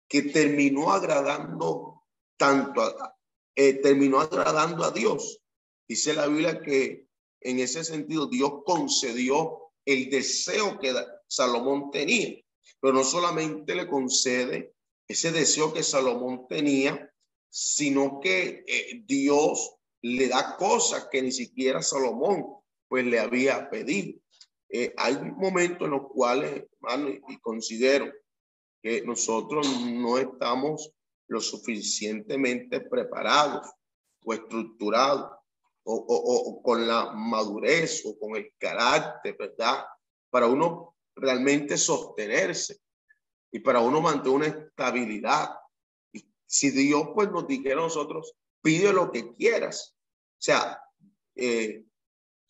que 0.09 0.22
terminó 0.22 0.93
agradando 0.93 2.03
tanto, 2.36 2.82
a, 2.82 3.16
eh, 3.55 3.74
terminó 3.74 4.20
agradando 4.20 4.84
a 4.84 4.90
Dios. 4.90 5.40
Dice 5.86 6.14
la 6.14 6.26
Biblia 6.26 6.61
que 6.62 7.07
en 7.40 7.59
ese 7.59 7.84
sentido 7.84 8.26
Dios 8.26 8.62
concedió 8.64 9.70
el 9.84 10.11
deseo 10.11 10.78
que 10.78 10.95
Salomón 11.26 11.90
tenía, 11.90 12.36
pero 12.80 12.95
no 12.95 13.05
solamente 13.05 13.74
le 13.74 13.88
concede 13.88 14.74
ese 15.09 15.32
deseo 15.32 15.72
que 15.72 15.82
Salomón 15.82 16.47
tenía, 16.49 17.11
sino 17.49 18.20
que 18.20 18.64
eh, 18.66 19.03
Dios 19.05 19.76
le 20.03 20.28
da 20.28 20.57
cosas 20.57 21.09
que 21.11 21.22
ni 21.22 21.32
siquiera 21.32 21.80
Salomón 21.82 22.44
pues 22.88 23.07
le 23.07 23.18
había 23.18 23.70
pedido. 23.70 24.18
Eh, 24.68 24.92
hay 24.96 25.16
momentos 25.16 25.86
en 25.86 25.92
los 25.92 26.09
cuales, 26.09 26.64
hermano, 26.80 27.09
y 27.28 27.38
considero 27.40 28.12
que 28.82 29.03
nosotros 29.03 29.66
no 29.86 30.18
estamos 30.18 30.92
lo 31.28 31.40
suficientemente 31.40 32.80
preparados 32.80 33.70
o 34.24 34.34
estructurados 34.34 35.30
o, 35.84 35.94
o, 35.94 36.62
con 36.62 36.86
la 36.86 37.12
madurez 37.12 38.03
o 38.05 38.18
con 38.18 38.36
el 38.36 38.53
carácter, 38.59 39.36
¿verdad? 39.38 39.84
Para 40.30 40.46
uno 40.46 40.96
realmente 41.14 41.76
sostenerse 41.76 42.78
y 43.50 43.61
para 43.61 43.80
uno 43.80 44.00
mantener 44.00 44.36
una 44.36 44.46
estabilidad. 44.46 45.50
Si 46.46 46.70
Dios 46.70 47.09
pues 47.14 47.30
nos 47.30 47.46
dijera 47.46 47.80
a 47.80 47.84
nosotros, 47.84 48.34
pide 48.62 48.92
lo 48.92 49.10
que 49.10 49.34
quieras. 49.34 49.94
O 49.94 50.44
sea, 50.44 50.80
eh, 51.34 51.84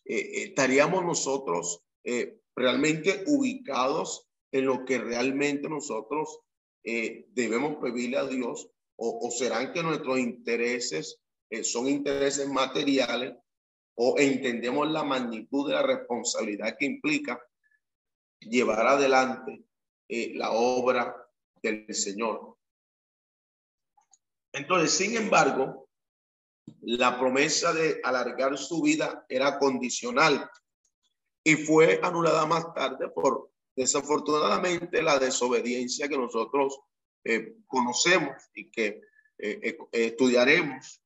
eh, 0.05 0.43
estaríamos 0.43 1.03
nosotros 1.03 1.83
eh, 2.03 2.39
realmente 2.55 3.23
ubicados 3.27 4.27
en 4.51 4.65
lo 4.65 4.85
que 4.85 4.99
realmente 4.99 5.67
nosotros 5.67 6.39
debemos 6.85 7.77
pedirle 7.77 8.17
a 8.17 8.27
Dios 8.27 8.69
o, 8.97 9.31
serán 9.31 9.71
que 9.71 9.81
nuestros 9.81 10.19
intereses 10.19 11.21
son 11.63 11.87
intereses 11.87 12.49
materiales 12.49 13.37
o 13.95 14.15
entendemos 14.19 14.91
la 14.91 15.01
magnitud 15.01 15.69
de 15.69 15.75
la 15.75 15.81
responsabilidad 15.81 16.75
que 16.77 16.85
implica 16.85 17.41
llevar 18.41 18.85
adelante 18.85 19.63
la 20.09 20.51
obra 20.51 21.15
del 21.61 21.85
Señor. 21.95 22.57
Entonces, 24.51 24.91
sin 24.91 25.15
embargo, 25.15 25.82
la 26.81 27.19
promesa 27.19 27.73
de 27.73 27.99
alargar 28.03 28.57
su 28.57 28.81
vida 28.81 29.25
era 29.29 29.57
condicional 29.59 30.49
y 31.43 31.55
fue 31.55 31.99
anulada 32.03 32.45
más 32.45 32.73
tarde 32.73 33.09
por 33.09 33.51
desafortunadamente 33.75 35.01
la 35.01 35.19
desobediencia 35.19 36.07
que 36.07 36.17
nosotros 36.17 36.79
eh, 37.23 37.55
conocemos 37.67 38.35
y 38.53 38.69
que 38.69 39.01
eh, 39.37 39.59
eh, 39.61 39.77
estudiaremos 39.91 41.01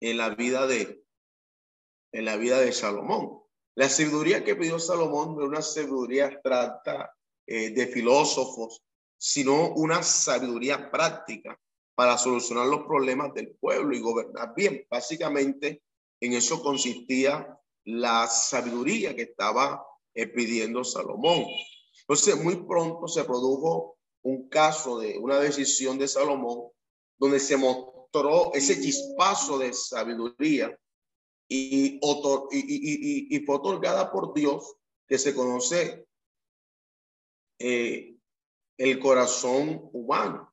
en 0.00 0.16
la 0.16 0.30
vida 0.30 0.66
de 0.66 1.02
en 2.14 2.26
la 2.26 2.36
vida 2.36 2.60
de 2.60 2.72
Salomón. 2.72 3.40
La 3.74 3.88
sabiduría 3.88 4.44
que 4.44 4.54
pidió 4.54 4.78
Salomón 4.78 5.34
no 5.34 5.40
era 5.40 5.48
una 5.48 5.62
sabiduría 5.62 6.26
abstracta 6.26 7.16
de 7.46 7.86
filósofos, 7.86 8.82
sino 9.16 9.70
una 9.70 10.02
sabiduría 10.02 10.90
práctica 10.90 11.58
para 12.02 12.18
solucionar 12.18 12.66
los 12.66 12.82
problemas 12.82 13.32
del 13.32 13.54
pueblo 13.60 13.94
y 13.94 14.00
gobernar 14.00 14.54
bien. 14.56 14.84
Básicamente, 14.90 15.84
en 16.20 16.32
eso 16.32 16.60
consistía 16.60 17.56
la 17.84 18.26
sabiduría 18.26 19.14
que 19.14 19.22
estaba 19.22 19.86
eh, 20.12 20.26
pidiendo 20.26 20.82
Salomón. 20.82 21.44
Entonces, 22.00 22.42
muy 22.42 22.56
pronto 22.66 23.06
se 23.06 23.22
produjo 23.22 23.98
un 24.22 24.48
caso 24.48 24.98
de 24.98 25.16
una 25.16 25.38
decisión 25.38 25.96
de 25.96 26.08
Salomón 26.08 26.72
donde 27.18 27.38
se 27.38 27.56
mostró 27.56 28.52
ese 28.52 28.80
chispazo 28.80 29.58
de 29.58 29.72
sabiduría 29.72 30.76
y, 31.48 32.00
y, 32.02 33.38
fue 33.46 33.54
otorgada 33.54 34.10
por 34.10 34.34
Dios 34.34 34.74
que 35.06 35.18
se 35.18 35.36
conoce 35.36 36.04
eh, 37.60 38.16
el 38.76 38.98
corazón 38.98 39.88
humano 39.92 40.51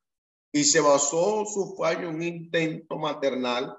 y 0.52 0.64
se 0.64 0.80
basó 0.80 1.46
su 1.46 1.76
fallo 1.76 2.10
en 2.10 2.16
un 2.16 2.24
intento 2.24 2.98
maternal 2.98 3.78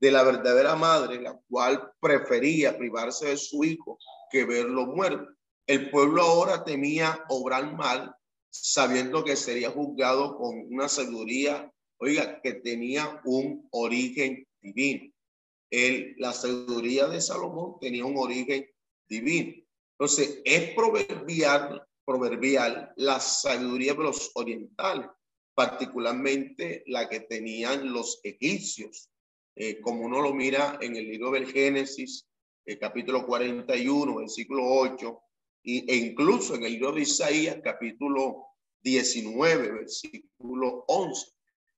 de 0.00 0.10
la 0.10 0.22
verdadera 0.22 0.76
madre, 0.76 1.20
la 1.20 1.38
cual 1.48 1.92
prefería 2.00 2.76
privarse 2.76 3.28
de 3.28 3.36
su 3.36 3.64
hijo 3.64 3.98
que 4.30 4.44
verlo 4.44 4.86
muerto. 4.86 5.28
El 5.66 5.90
pueblo 5.90 6.22
ahora 6.22 6.64
temía 6.64 7.24
obrar 7.28 7.74
mal, 7.74 8.14
sabiendo 8.50 9.24
que 9.24 9.36
sería 9.36 9.70
juzgado 9.70 10.36
con 10.36 10.66
una 10.72 10.88
sabiduría, 10.88 11.70
oiga, 11.98 12.40
que 12.40 12.54
tenía 12.54 13.20
un 13.24 13.68
origen 13.70 14.46
divino. 14.60 15.12
El, 15.70 16.16
la 16.18 16.32
sabiduría 16.32 17.06
de 17.06 17.20
Salomón 17.20 17.76
tenía 17.80 18.04
un 18.04 18.16
origen 18.16 18.66
divino. 19.08 19.62
Entonces, 19.98 20.40
es 20.44 20.74
proverbial, 20.74 21.86
proverbial 22.04 22.92
la 22.96 23.20
sabiduría 23.20 23.94
de 23.94 24.02
los 24.02 24.32
orientales 24.34 25.06
particularmente 25.60 26.82
la 26.86 27.06
que 27.06 27.20
tenían 27.20 27.92
los 27.92 28.18
egipcios. 28.22 29.10
Eh, 29.54 29.78
como 29.82 30.06
uno 30.06 30.22
lo 30.22 30.32
mira 30.32 30.78
en 30.80 30.96
el 30.96 31.06
libro 31.06 31.32
del 31.32 31.52
Génesis, 31.52 32.26
el 32.64 32.78
capítulo 32.78 33.26
41, 33.26 34.16
versículo 34.16 34.64
8, 34.64 35.20
y, 35.64 35.92
e 35.92 35.96
incluso 35.96 36.54
en 36.54 36.64
el 36.64 36.72
libro 36.72 36.92
de 36.92 37.02
Isaías, 37.02 37.58
capítulo 37.62 38.46
19, 38.80 39.72
versículo 39.72 40.84
11. 40.88 41.30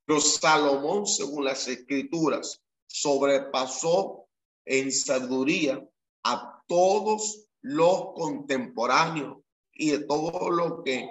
Pero 0.05 0.21
Salomón, 0.21 1.05
según 1.05 1.45
las 1.45 1.67
escrituras, 1.67 2.63
sobrepasó 2.87 4.29
en 4.65 4.93
sabiduría 4.93 5.85
a 6.23 6.63
todos 6.69 7.49
los 7.63 8.13
contemporáneos 8.15 9.39
y 9.73 9.91
de 9.91 10.05
todo 10.05 10.51
lo 10.51 10.85
que 10.85 11.09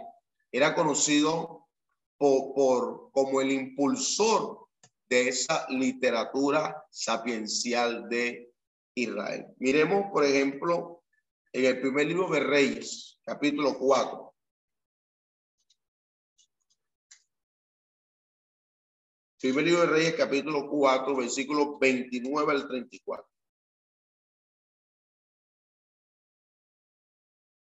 era 0.54 0.74
conocido 0.74 1.61
por, 2.22 3.12
como 3.12 3.42
el 3.42 3.52
impulsor 3.52 4.68
de 5.10 5.30
esa 5.30 5.66
literatura 5.70 6.86
sapiencial 6.92 8.08
de 8.10 8.54
Israel. 8.96 9.48
Miremos, 9.58 10.12
por 10.12 10.24
ejemplo, 10.24 11.04
en 11.52 11.66
el 11.66 11.82
primer 11.82 12.08
libro 12.08 12.30
de 12.30 12.40
Reyes, 12.40 13.20
capítulo 13.26 13.78
4. 13.78 14.36
Primer 19.42 19.66
libro 19.66 19.82
de 19.82 19.88
Reyes, 19.88 20.16
capítulo 20.16 20.70
4, 20.70 21.16
versículo 21.16 21.80
29 21.80 22.52
al 22.52 22.68
34. 22.68 23.28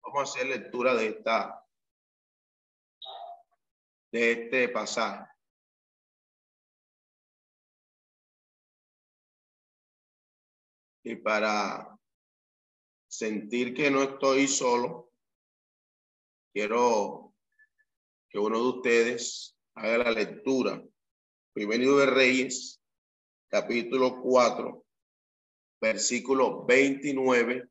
Vamos 0.03 0.19
a 0.19 0.23
hacer 0.23 0.49
lectura 0.49 0.95
de 0.95 1.07
esta 1.07 1.68
de 4.13 4.33
este 4.33 4.69
pasaje. 4.69 5.27
Y 11.05 11.17
para 11.17 11.99
sentir 13.09 13.75
que 13.75 13.91
no 13.91 14.03
estoy 14.03 14.47
solo, 14.47 15.11
quiero 16.53 17.35
que 18.29 18.39
uno 18.39 18.59
de 18.59 18.69
ustedes 18.79 19.57
haga 19.75 19.99
la 19.99 20.11
lectura 20.11 20.83
Primero 21.59 21.97
de 21.97 22.07
Reyes, 22.07 22.81
capítulo 23.49 24.21
4, 24.23 24.85
versículo 25.81 26.65
29 26.65 27.69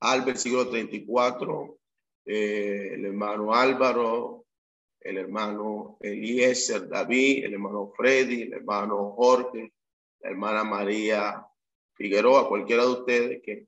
al 0.00 0.22
versículo 0.22 0.70
34. 0.70 1.78
Eh, 2.24 2.94
el 2.94 3.04
hermano 3.04 3.54
Álvaro, 3.54 4.41
el 5.04 5.18
hermano 5.18 5.96
Eliezer 6.00 6.88
David, 6.88 7.44
el 7.44 7.54
hermano 7.54 7.92
Freddy, 7.96 8.42
el 8.42 8.52
hermano 8.54 9.12
Jorge, 9.16 9.72
la 10.20 10.30
hermana 10.30 10.64
María 10.64 11.46
Figueroa, 11.94 12.48
cualquiera 12.48 12.84
de 12.84 12.90
ustedes 12.90 13.42
que 13.42 13.66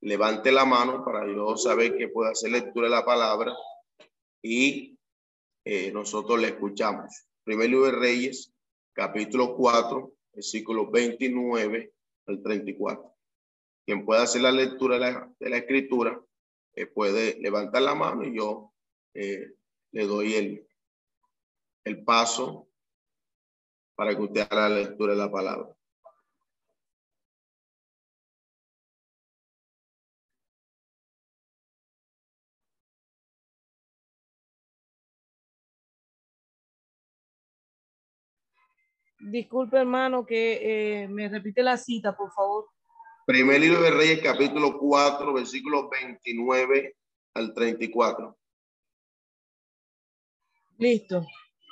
levante 0.00 0.50
la 0.50 0.64
mano 0.64 1.04
para 1.04 1.26
yo 1.26 1.56
saber 1.56 1.96
que 1.96 2.08
puede 2.08 2.30
hacer 2.30 2.50
lectura 2.50 2.88
de 2.88 2.94
la 2.94 3.04
palabra 3.04 3.52
y 4.42 4.98
eh, 5.64 5.92
nosotros 5.92 6.40
le 6.40 6.48
escuchamos. 6.48 7.26
Primer 7.44 7.68
libro 7.68 7.86
de 7.86 7.92
Reyes, 7.92 8.52
capítulo 8.92 9.56
4, 9.56 10.12
versículo 10.32 10.90
29 10.90 11.92
al 12.26 12.42
34. 12.42 13.14
Quien 13.84 14.04
pueda 14.04 14.22
hacer 14.22 14.42
la 14.42 14.52
lectura 14.52 14.98
de 15.38 15.50
la, 15.50 15.56
escritura 15.56 16.20
eh, 16.74 16.86
puede 16.86 17.38
levantar 17.40 17.82
la 17.82 17.94
mano 17.94 18.24
y 18.24 18.36
yo 18.36 18.72
eh, 19.14 19.54
le 19.92 20.06
doy 20.06 20.34
el, 20.34 20.68
el 21.84 22.04
paso 22.04 22.68
para 23.94 24.14
que 24.14 24.22
usted 24.22 24.46
haga 24.50 24.68
la 24.68 24.76
lectura 24.76 25.12
de 25.12 25.18
la 25.18 25.30
palabra. 25.30 25.76
Disculpe, 39.20 39.76
hermano, 39.76 40.24
que 40.24 41.02
eh, 41.02 41.08
me 41.08 41.28
repite 41.28 41.62
la 41.62 41.76
cita, 41.76 42.16
por 42.16 42.32
favor. 42.32 42.68
Primer 43.26 43.60
libro 43.60 43.82
de 43.82 43.90
Reyes, 43.90 44.22
capítulo 44.22 44.78
4, 44.78 45.34
versículos 45.34 45.90
29 45.90 46.96
al 47.34 47.52
34. 47.52 48.39
Listo. 50.80 51.26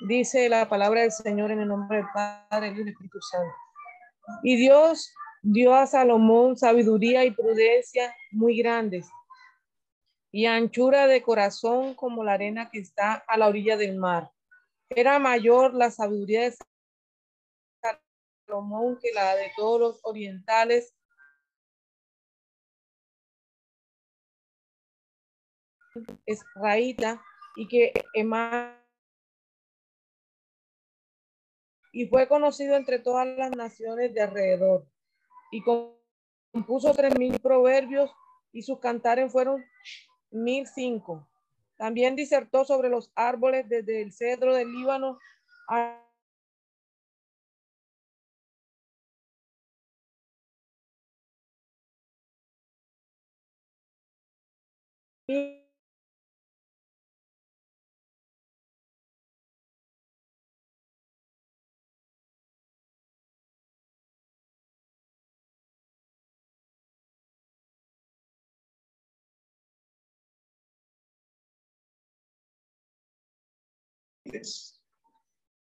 Dice 0.06 0.50
la 0.50 0.68
palabra 0.68 1.00
del 1.00 1.10
Señor 1.10 1.50
en 1.50 1.60
el 1.60 1.68
nombre 1.68 1.96
del 1.96 2.06
Padre 2.12 2.68
y 2.68 2.74
del 2.74 2.88
Espíritu 2.88 3.18
Santo. 3.22 3.54
Y 4.42 4.56
Dios 4.56 5.10
dio 5.40 5.74
a 5.74 5.86
Salomón 5.86 6.58
sabiduría 6.58 7.24
y 7.24 7.30
prudencia 7.30 8.14
muy 8.32 8.58
grandes 8.58 9.08
y 10.30 10.44
anchura 10.44 11.06
de 11.06 11.22
corazón 11.22 11.94
como 11.94 12.22
la 12.22 12.34
arena 12.34 12.68
que 12.70 12.80
está 12.80 13.14
a 13.26 13.38
la 13.38 13.48
orilla 13.48 13.78
del 13.78 13.96
mar. 13.96 14.30
Era 14.90 15.18
mayor 15.18 15.72
la 15.72 15.90
sabiduría 15.90 16.42
de 16.42 16.56
Salomón 18.46 18.98
que 19.00 19.10
la 19.14 19.36
de 19.36 19.50
todos 19.56 19.80
los 19.80 20.00
orientales. 20.02 20.94
Es 26.26 26.44
raíta 26.56 27.22
y 27.56 27.66
que 27.66 27.94
y 31.92 32.06
fue 32.06 32.28
conocido 32.28 32.76
entre 32.76 32.98
todas 32.98 33.26
las 33.26 33.50
naciones 33.50 34.14
de 34.14 34.22
alrededor 34.22 34.86
y 35.50 35.62
compuso 36.52 36.92
tres 36.94 37.18
mil 37.18 37.38
proverbios 37.40 38.10
y 38.52 38.62
sus 38.62 38.78
cantares 38.80 39.32
fueron 39.32 39.64
mil 40.30 40.66
cinco. 40.66 41.28
También 41.76 42.16
disertó 42.16 42.64
sobre 42.64 42.88
los 42.88 43.12
árboles 43.14 43.68
desde 43.68 44.02
el 44.02 44.12
cedro 44.12 44.54
del 44.54 44.72
Líbano 44.72 45.18
a 45.68 46.04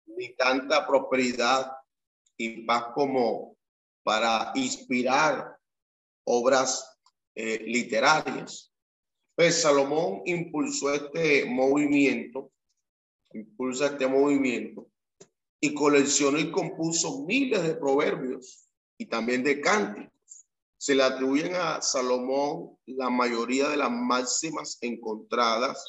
ni 0.06 0.34
tanta 0.34 0.86
prosperidad 0.86 1.72
y 2.36 2.62
paz 2.62 2.86
como 2.94 3.56
para 4.02 4.52
inspirar 4.54 5.56
obras 6.24 6.98
eh, 7.34 7.62
literarias. 7.66 8.72
Pues 9.34 9.60
Salomón 9.62 10.22
impulsó 10.24 10.94
este 10.94 11.44
movimiento, 11.44 12.52
impulsa 13.32 13.86
este 13.86 14.06
movimiento 14.06 14.88
y 15.60 15.74
coleccionó 15.74 16.38
y 16.38 16.50
compuso 16.50 17.24
miles 17.24 17.62
de 17.62 17.74
proverbios 17.74 18.68
y 18.98 19.06
también 19.06 19.42
de 19.42 19.60
cánticos. 19.60 20.12
Se 20.78 20.94
le 20.94 21.02
atribuyen 21.02 21.54
a 21.56 21.82
Salomón 21.82 22.78
la 22.86 23.10
mayoría 23.10 23.68
de 23.68 23.76
las 23.76 23.90
máximas 23.90 24.78
encontradas 24.80 25.84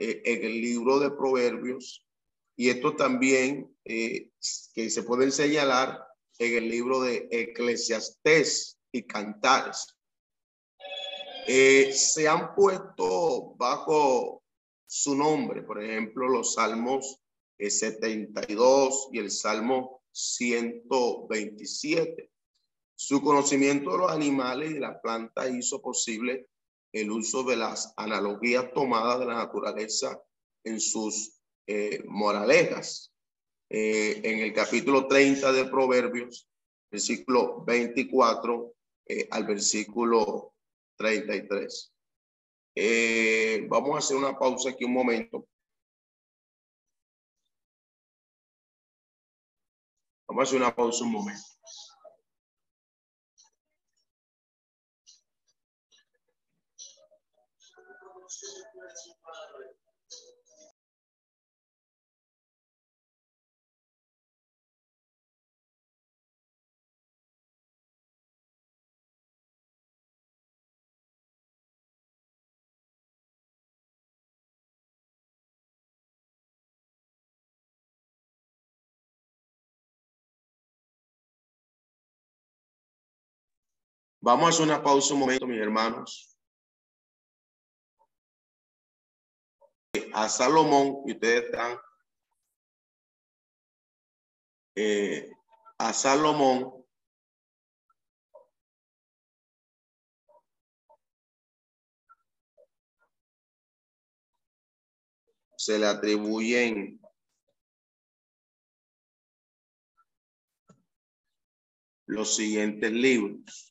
eh, 0.00 0.22
en 0.24 0.44
el 0.44 0.60
libro 0.60 0.98
de 0.98 1.10
Proverbios 1.10 2.04
y 2.56 2.68
esto 2.68 2.96
también 2.96 3.74
eh, 3.84 4.30
que 4.74 4.90
se 4.90 5.02
puede 5.02 5.30
señalar 5.30 6.06
en 6.38 6.56
el 6.56 6.68
libro 6.68 7.00
de 7.02 7.28
Eclesiastés 7.30 8.78
y 8.92 9.04
Cantares. 9.04 9.96
Eh, 11.46 11.92
se 11.94 12.28
han 12.28 12.54
puesto 12.54 13.54
bajo 13.56 14.42
su 14.86 15.14
nombre, 15.14 15.62
por 15.62 15.82
ejemplo, 15.82 16.28
los 16.28 16.52
salmos 16.54 17.22
72 17.58 19.08
y 19.12 19.20
el 19.20 19.30
salmo 19.30 20.02
127. 20.12 22.30
Su 22.94 23.22
conocimiento 23.22 23.92
de 23.92 23.98
los 23.98 24.10
animales 24.10 24.70
y 24.70 24.74
de 24.74 24.80
las 24.80 25.00
plantas 25.00 25.50
hizo 25.50 25.80
posible 25.80 26.49
el 26.92 27.10
uso 27.10 27.42
de 27.44 27.56
las 27.56 27.92
analogías 27.96 28.72
tomadas 28.72 29.20
de 29.20 29.26
la 29.26 29.34
naturaleza 29.34 30.20
en 30.64 30.80
sus 30.80 31.40
eh, 31.66 32.02
moralejas. 32.06 33.12
Eh, 33.68 34.20
en 34.24 34.40
el 34.40 34.52
capítulo 34.52 35.06
30 35.06 35.52
de 35.52 35.66
Proverbios, 35.66 36.48
versículo 36.90 37.62
24 37.64 38.74
eh, 39.06 39.28
al 39.30 39.46
versículo 39.46 40.54
33. 40.96 41.92
vamos 43.68 43.94
a 43.94 43.98
hacer 43.98 44.16
una 44.16 44.36
pausa 44.36 44.70
aquí 44.70 44.84
un 44.84 44.92
momento. 44.92 45.46
Vamos 50.26 50.40
a 50.40 50.44
hacer 50.44 50.58
una 50.60 50.74
pausa 50.74 51.04
un 51.04 51.12
momento. 51.12 51.59
Vamos 84.22 84.46
a 84.46 84.48
hacer 84.50 84.64
una 84.66 84.82
pausa 84.82 85.14
un 85.14 85.20
momento, 85.20 85.46
mis 85.46 85.60
hermanos. 85.60 86.36
A 90.12 90.28
Salomón, 90.28 91.02
y 91.06 91.12
ustedes 91.12 91.44
están 91.44 91.78
eh, 94.76 95.30
a 95.78 95.92
Salomón 95.92 96.86
se 105.56 105.78
le 105.78 105.86
atribuyen 105.86 107.00
los 112.06 112.36
siguientes 112.36 112.90
libros 112.92 113.69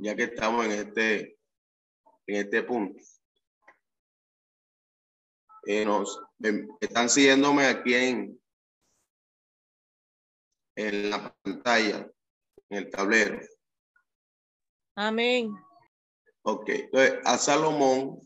ya 0.00 0.16
que 0.16 0.24
estamos 0.24 0.64
en 0.64 0.72
este, 0.72 1.38
en 2.26 2.36
este 2.36 2.62
punto. 2.62 3.00
Eh, 5.66 5.84
nos, 5.84 6.20
em, 6.42 6.68
están 6.80 7.10
siguiéndome 7.10 7.66
aquí 7.66 7.94
en, 7.94 8.42
en 10.76 11.10
la 11.10 11.34
pantalla, 11.42 12.10
en 12.70 12.78
el 12.78 12.90
tablero. 12.90 13.40
Amén. 14.96 15.54
Ok, 16.42 16.68
entonces 16.70 17.18
a 17.24 17.36
Salomón 17.36 18.18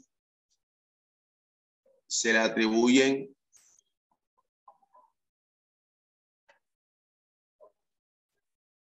se 2.06 2.32
le 2.32 2.38
atribuyen 2.38 3.34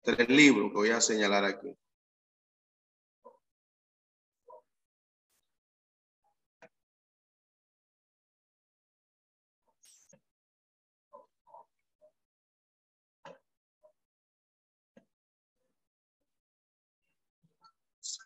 tres 0.01 0.29
libros 0.29 0.69
que 0.71 0.77
voy 0.77 0.91
a 0.91 1.01
señalar 1.01 1.43
aquí. 1.43 1.77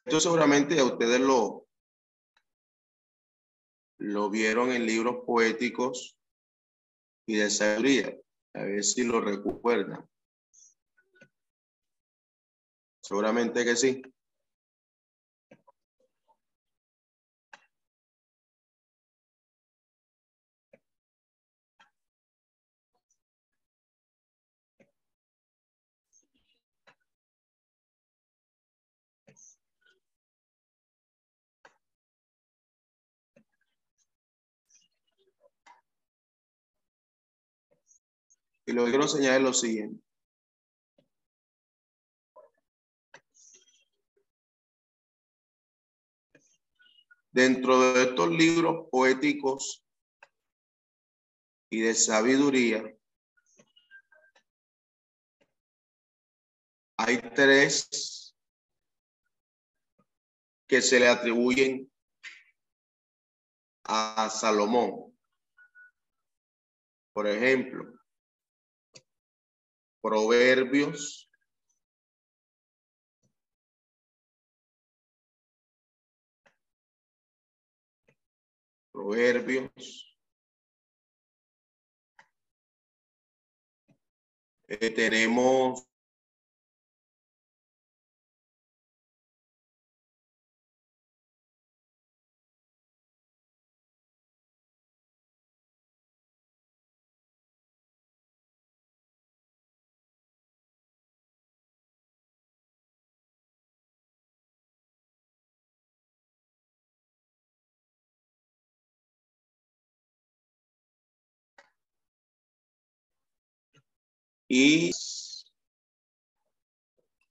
Esto 0.05 0.19
seguramente 0.19 0.79
a 0.79 0.83
ustedes 0.83 1.19
lo, 1.19 1.67
lo 3.99 4.29
vieron 4.29 4.71
en 4.71 4.85
libros 4.85 5.23
poéticos 5.25 6.17
y 7.27 7.35
de 7.35 7.49
sabiduría. 7.49 8.17
A 8.53 8.63
ver 8.63 8.83
si 8.83 9.03
lo 9.03 9.21
recuerdan. 9.21 10.09
Seguramente 13.01 13.63
que 13.63 13.75
sí. 13.75 14.01
Y 38.71 38.73
lo 38.73 38.85
que 38.85 38.91
quiero 38.91 39.05
señalar 39.05 39.41
es 39.41 39.43
lo 39.43 39.53
siguiente. 39.53 40.01
Dentro 47.33 47.81
de 47.81 48.03
estos 48.03 48.29
libros 48.29 48.87
poéticos 48.89 49.85
y 51.69 51.81
de 51.81 51.93
sabiduría, 51.93 52.81
hay 56.95 57.17
tres 57.35 58.33
que 60.65 60.81
se 60.81 60.97
le 60.97 61.09
atribuyen 61.09 61.91
a 63.83 64.29
Salomón. 64.29 65.13
Por 67.11 67.27
ejemplo, 67.27 68.00
Proverbios. 70.01 71.29
Proverbios. 78.91 80.11
Eh, 84.67 84.89
tenemos 84.89 85.90
y 114.53 114.91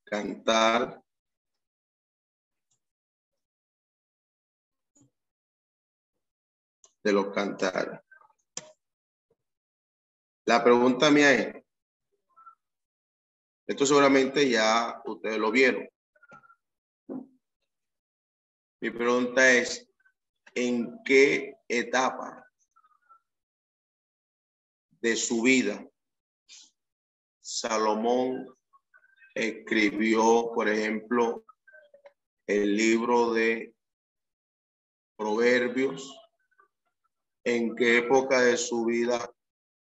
cantar 0.05 1.05
de 7.05 7.13
los 7.13 7.27
cantares. 7.35 8.01
La 10.47 10.65
pregunta 10.65 11.11
mía 11.11 11.31
es, 11.35 11.63
esto 13.67 13.85
seguramente 13.85 14.49
ya 14.49 15.03
ustedes 15.05 15.37
lo 15.37 15.51
vieron. 15.51 15.87
Mi 18.81 18.91
pregunta 18.91 19.53
es, 19.53 19.87
¿en 20.55 21.03
qué 21.05 21.55
etapa 21.69 22.51
de 25.03 25.17
su 25.17 25.43
vida 25.43 25.87
Salomón 27.53 28.47
escribió, 29.35 30.53
por 30.55 30.69
ejemplo, 30.69 31.45
el 32.47 32.77
libro 32.77 33.33
de 33.33 33.75
Proverbios. 35.17 36.17
¿En 37.43 37.75
qué 37.75 37.99
época 37.99 38.41
de 38.43 38.57
su 38.57 38.85
vida 38.85 39.35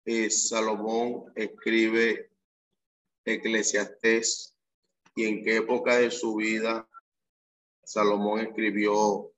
eh, 0.04 0.30
Salomón 0.30 1.32
escribe 1.34 2.30
Eclesiastés? 3.24 4.54
¿Y 5.16 5.24
en 5.24 5.42
qué 5.42 5.56
época 5.56 5.96
de 5.96 6.12
su 6.12 6.36
vida 6.36 6.86
Salomón 7.86 8.42
escribió, 8.42 9.32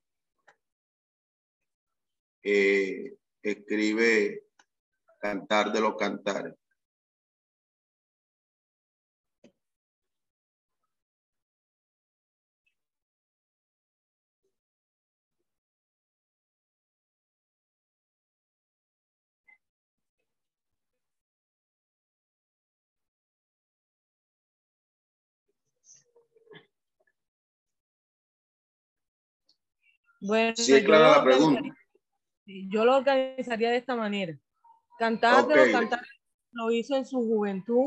eh, 2.41 3.15
escribe 3.43 4.47
Cantar 5.19 5.71
de 5.71 5.81
los 5.81 5.95
Cantares? 5.95 6.55
Bueno, 30.21 30.55
Sí, 30.55 30.73
es 30.73 30.83
clara 30.83 31.09
lo 31.09 31.15
la 31.17 31.23
pregunta. 31.23 31.61
Yo 32.45 32.85
lo 32.85 32.97
organizaría 32.97 33.69
de 33.71 33.77
esta 33.77 33.95
manera. 33.95 34.37
Cantar 34.97 35.47
de 35.47 35.55
los 35.55 35.65
Ok. 35.67 35.71
cantares 35.71 36.07
lo 36.51 36.71
hizo 36.71 36.95
en 36.95 37.05
su 37.05 37.17
juventud. 37.19 37.85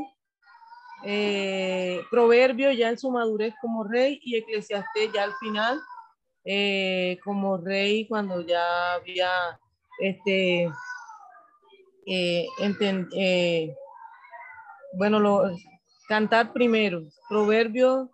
Eh, 1.03 2.03
Proverbio 2.11 2.71
ya 2.73 2.91
en 2.91 2.99
su 2.99 3.11
madurez 3.11 3.55
como 3.61 3.85
rey 3.85 4.21
y 4.23 4.37
Eclesiastés 4.37 5.11
ya 5.15 5.25
al 5.25 5.33
final 5.37 5.81
eh, 6.45 7.19
como 7.25 7.57
rey 7.57 8.07
cuando 8.07 8.43
ya 8.43 8.93
había 8.95 9.31
este 9.99 10.71
eh, 12.07 12.47
enten- 12.59 13.09
eh, 13.17 13.75
bueno 14.93 15.19
lo 15.21 15.51
cantar 16.07 16.53
primero 16.53 17.03
Proverbio 17.31 18.11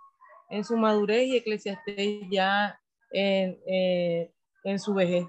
en 0.50 0.64
su 0.64 0.76
madurez 0.76 1.26
y 1.26 1.36
Eclesiastés 1.38 2.20
ya 2.30 2.80
en, 3.16 3.58
eh, 3.66 4.30
en 4.64 4.78
su 4.78 4.92
vejez. 4.92 5.26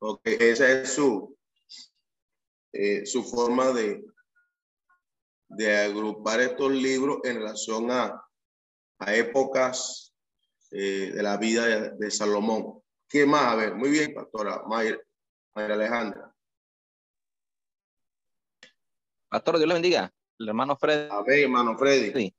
Ok, 0.00 0.22
esa 0.24 0.66
es 0.70 0.94
su, 0.94 1.36
eh, 2.72 3.04
su 3.04 3.22
forma 3.22 3.70
de, 3.72 4.02
de 5.48 5.76
agrupar 5.76 6.40
estos 6.40 6.72
libros 6.72 7.18
en 7.24 7.36
relación 7.36 7.90
a, 7.90 8.26
a 8.98 9.14
épocas 9.14 10.14
eh, 10.70 11.12
de 11.12 11.22
la 11.22 11.36
vida 11.36 11.66
de, 11.66 11.90
de 11.90 12.10
Salomón. 12.10 12.82
¿Qué 13.06 13.26
más? 13.26 13.52
A 13.52 13.56
ver, 13.56 13.74
muy 13.74 13.90
bien, 13.90 14.14
pastora 14.14 14.62
Mayra, 14.66 14.98
Mayra 15.54 15.74
Alejandra. 15.74 16.34
Pastor, 19.28 19.58
Dios 19.58 19.68
le 19.68 19.74
bendiga. 19.74 20.10
El 20.38 20.48
hermano 20.48 20.76
Fred. 20.76 21.10
Amén, 21.10 21.42
hermano 21.42 21.76
Freddy. 21.76 22.12
Sí. 22.12 22.34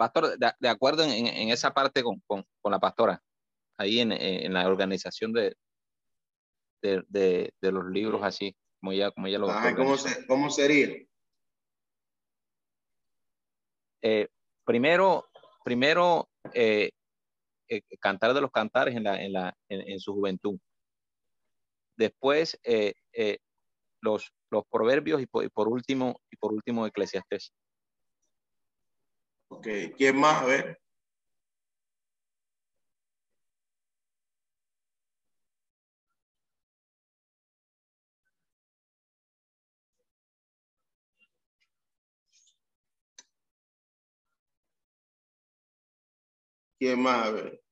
Pastor, 0.00 0.38
de, 0.38 0.50
de 0.58 0.68
acuerdo 0.70 1.02
en, 1.04 1.26
esa 1.50 1.74
parte 1.74 2.02
con, 2.02 2.22
con- 2.26 2.42
con 2.62 2.72
la 2.72 2.78
pastora, 2.78 3.22
ahí 3.76 4.00
en, 4.00 4.10
la 4.54 4.66
organización 4.66 5.30
de, 5.34 5.54
de, 6.80 7.04
de- 7.08 7.52
de 7.60 7.70
los 7.72 7.84
libros 7.84 8.22
así, 8.24 8.56
como 8.80 8.92
ella, 8.92 9.10
como 9.10 9.26
ella 9.26 9.38
lo 9.38 9.50
Ajá, 9.50 9.76
¿cómo, 9.76 9.98
se- 9.98 10.26
¿Cómo 10.26 10.48
sería? 10.48 11.06
Eh, 14.00 14.28
primero, 14.64 15.28
primero 15.62 16.30
eh, 16.54 16.92
eh, 17.68 17.82
cantar 18.00 18.32
de 18.32 18.40
los 18.40 18.50
cantares 18.50 18.96
en, 18.96 19.04
la, 19.04 19.22
en, 19.22 19.34
la, 19.34 19.54
en, 19.68 19.86
en 19.86 20.00
su 20.00 20.14
juventud. 20.14 20.58
Después, 21.98 22.58
los, 24.00 24.32
los 24.50 24.64
proverbios 24.70 25.20
y 25.20 25.26
por, 25.26 25.44
y 25.44 25.50
por 25.50 25.68
último, 25.68 26.22
y 26.30 26.36
por 26.38 26.54
último, 26.54 26.86
Eclesiastés. 26.86 27.52
Ok, 29.50 29.66
¿quién 29.96 30.16
más? 30.18 30.42
A 30.42 30.46
ver. 30.46 30.80
¿Quién 46.78 47.00
más? 47.00 47.26
A 47.26 47.30
ver. 47.30 47.62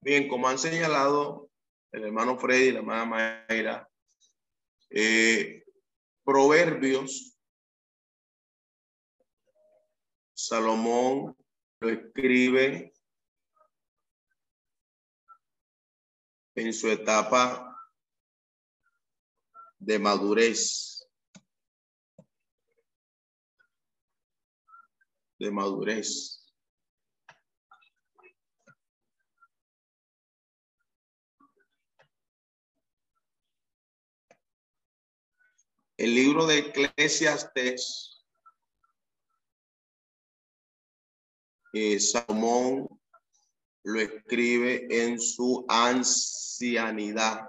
Bien, 0.00 0.26
como 0.28 0.48
han 0.48 0.58
señalado 0.58 1.50
el 1.92 2.04
hermano 2.04 2.38
Freddy 2.38 2.72
la 2.72 2.78
hermana 2.80 3.04
Mayra, 3.48 3.90
eh, 4.90 5.64
Proverbios, 6.24 7.38
Salomón 10.34 11.36
lo 11.80 11.88
escribe 11.88 12.92
en 16.54 16.72
su 16.72 16.90
etapa 16.90 17.76
de 19.78 19.98
madurez. 19.98 21.06
De 25.38 25.50
madurez. 25.50 26.45
El 35.98 36.14
libro 36.14 36.46
de 36.46 36.58
Eclesiastes, 36.58 38.22
eh, 41.72 41.98
Salomón 41.98 42.86
lo 43.82 44.00
escribe 44.00 44.86
en 44.90 45.18
su 45.18 45.64
ancianidad. 45.68 47.48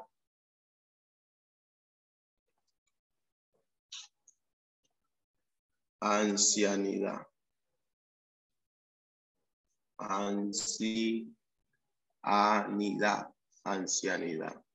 Ancianidad. 6.00 7.28
Ancianidad. 9.98 11.28
Ancianidad. 13.64 14.67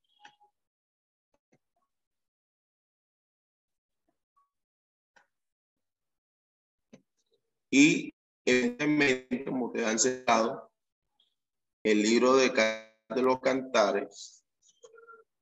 Y 7.74 8.14
evidentemente, 8.44 9.46
como 9.46 9.66
ustedes 9.66 9.86
han 9.86 9.98
citado, 9.98 10.70
el 11.82 12.02
libro 12.02 12.36
de 12.36 12.52
los 13.16 13.40
cantares, 13.40 14.44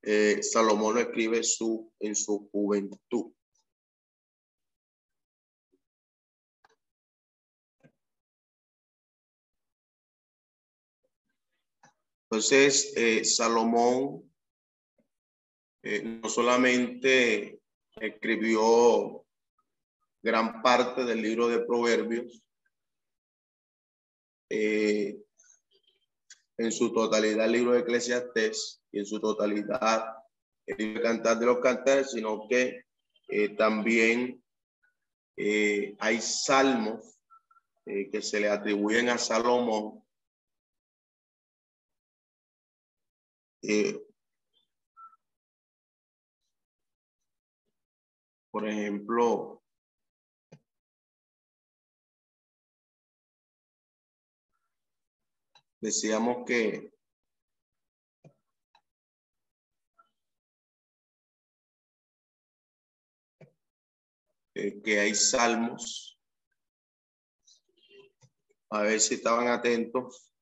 eh, 0.02 0.40
Salomón 0.40 0.94
lo 0.94 1.00
escribe 1.00 1.42
su, 1.42 1.92
en 1.98 2.14
su 2.14 2.48
juventud. 2.52 3.32
Entonces, 12.30 12.92
eh, 12.96 13.24
Salomón 13.24 14.32
eh, 15.82 16.00
no 16.04 16.28
solamente 16.28 17.60
escribió 17.96 19.26
gran 20.22 20.62
parte 20.62 21.04
del 21.04 21.22
libro 21.22 21.48
de 21.48 21.60
Proverbios, 21.60 22.42
eh, 24.50 25.16
en 26.58 26.72
su 26.72 26.92
totalidad 26.92 27.46
el 27.46 27.52
libro 27.52 27.72
de 27.72 27.80
Eclesiastés 27.80 28.82
y 28.90 28.98
en 28.98 29.06
su 29.06 29.20
totalidad 29.20 30.16
el 30.66 30.76
libro 30.76 31.02
Cantar 31.02 31.38
de 31.38 31.46
los 31.46 31.60
Cantares, 31.60 32.10
sino 32.10 32.46
que 32.48 32.84
eh, 33.28 33.56
también 33.56 34.44
eh, 35.36 35.96
hay 35.98 36.20
salmos 36.20 37.16
que 37.84 38.22
se 38.22 38.38
le 38.38 38.48
atribuyen 38.48 39.08
a 39.08 39.18
Salomón. 39.18 40.04
Por 48.52 48.68
ejemplo, 48.68 49.59
decíamos 55.80 56.44
que 56.46 56.92
eh, 64.54 64.82
que 64.82 65.00
hay 65.00 65.14
salmos. 65.14 66.18
A 68.70 68.82
ver 68.82 69.00
si 69.00 69.14
estaban 69.14 69.48
atentos. 69.48 70.32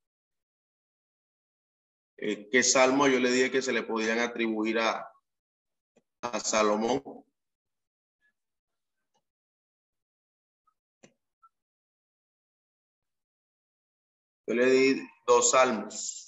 Eh, 2.16 2.48
¿Qué 2.50 2.62
salmo 2.62 3.06
yo 3.06 3.20
le 3.20 3.30
dije 3.30 3.50
que 3.50 3.62
se 3.62 3.72
le 3.72 3.84
podían 3.84 4.18
atribuir 4.18 4.80
a, 4.80 5.08
a 6.20 6.40
Salomón? 6.40 7.02
Yo 14.46 14.54
le 14.54 14.66
di 14.66 15.17
dos 15.28 15.50
salmos 15.50 16.26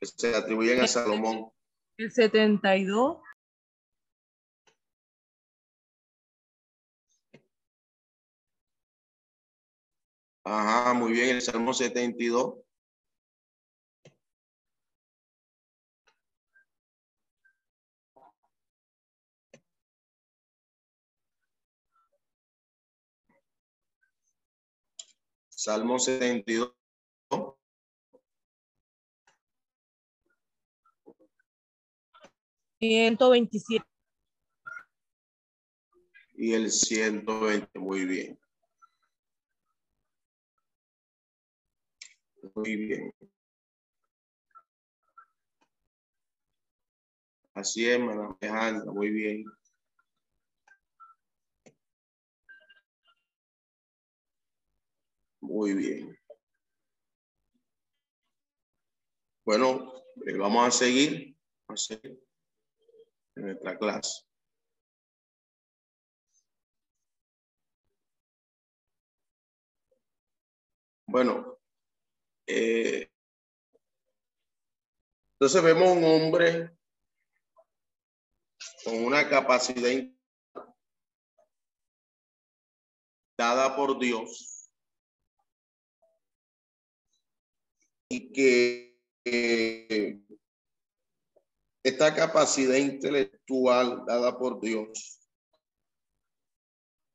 que 0.00 0.06
se 0.06 0.34
atribuyen 0.34 0.80
a 0.80 0.88
Salomón. 0.88 1.50
El 1.96 2.10
72, 2.10 3.18
Ajá, 10.44 10.92
muy 10.92 11.12
bien, 11.12 11.36
el 11.36 11.40
Salmo 11.40 11.72
72. 11.72 12.56
Salmo 25.62 25.96
72. 25.96 26.74
Ciento 32.80 33.30
veintisiete. 33.30 33.86
Y 36.34 36.54
el 36.54 36.68
120, 36.68 37.78
muy 37.78 38.04
bien. 38.06 38.36
Muy 42.56 42.76
bien. 42.76 43.14
Así 47.54 47.88
es, 47.88 48.00
Alejandra, 48.00 48.90
muy 48.90 49.10
bien. 49.10 49.44
Muy 55.42 55.74
bien. 55.74 56.16
Bueno, 59.44 59.92
eh, 60.24 60.36
vamos 60.36 60.68
a 60.68 60.70
seguir, 60.70 61.36
a 61.66 61.74
en 63.34 63.42
nuestra 63.44 63.76
clase. 63.76 64.22
Bueno, 71.06 71.58
eh, 72.46 73.10
entonces 75.34 75.62
vemos 75.62 75.96
un 75.96 76.04
hombre 76.04 76.70
con 78.84 79.04
una 79.04 79.28
capacidad 79.28 80.08
dada 83.36 83.74
por 83.74 83.98
Dios 83.98 84.61
y 88.12 88.30
que 88.30 88.98
esta 91.82 92.14
capacidad 92.14 92.76
intelectual 92.76 94.04
dada 94.06 94.38
por 94.38 94.60
Dios 94.60 95.18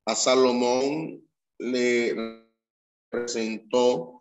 a 0.07 0.15
Salomón 0.15 1.23
le 1.59 2.49
presentó 3.09 4.19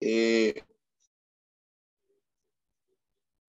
eh, 0.00 0.64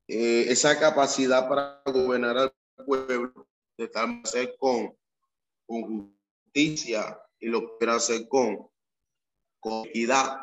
eh, 0.10 0.46
esa 0.50 0.78
capacidad 0.78 1.48
para 1.48 1.82
gobernar 1.86 2.38
al 2.38 2.56
pueblo, 2.86 3.48
de 3.78 3.88
tal 3.88 4.22
con, 4.60 4.98
con 5.66 6.15
y 6.56 7.48
lo 7.48 7.78
quiere 7.78 7.94
hacer 7.94 8.28
con, 8.28 8.68
con 9.60 9.88
equidad. 9.88 10.38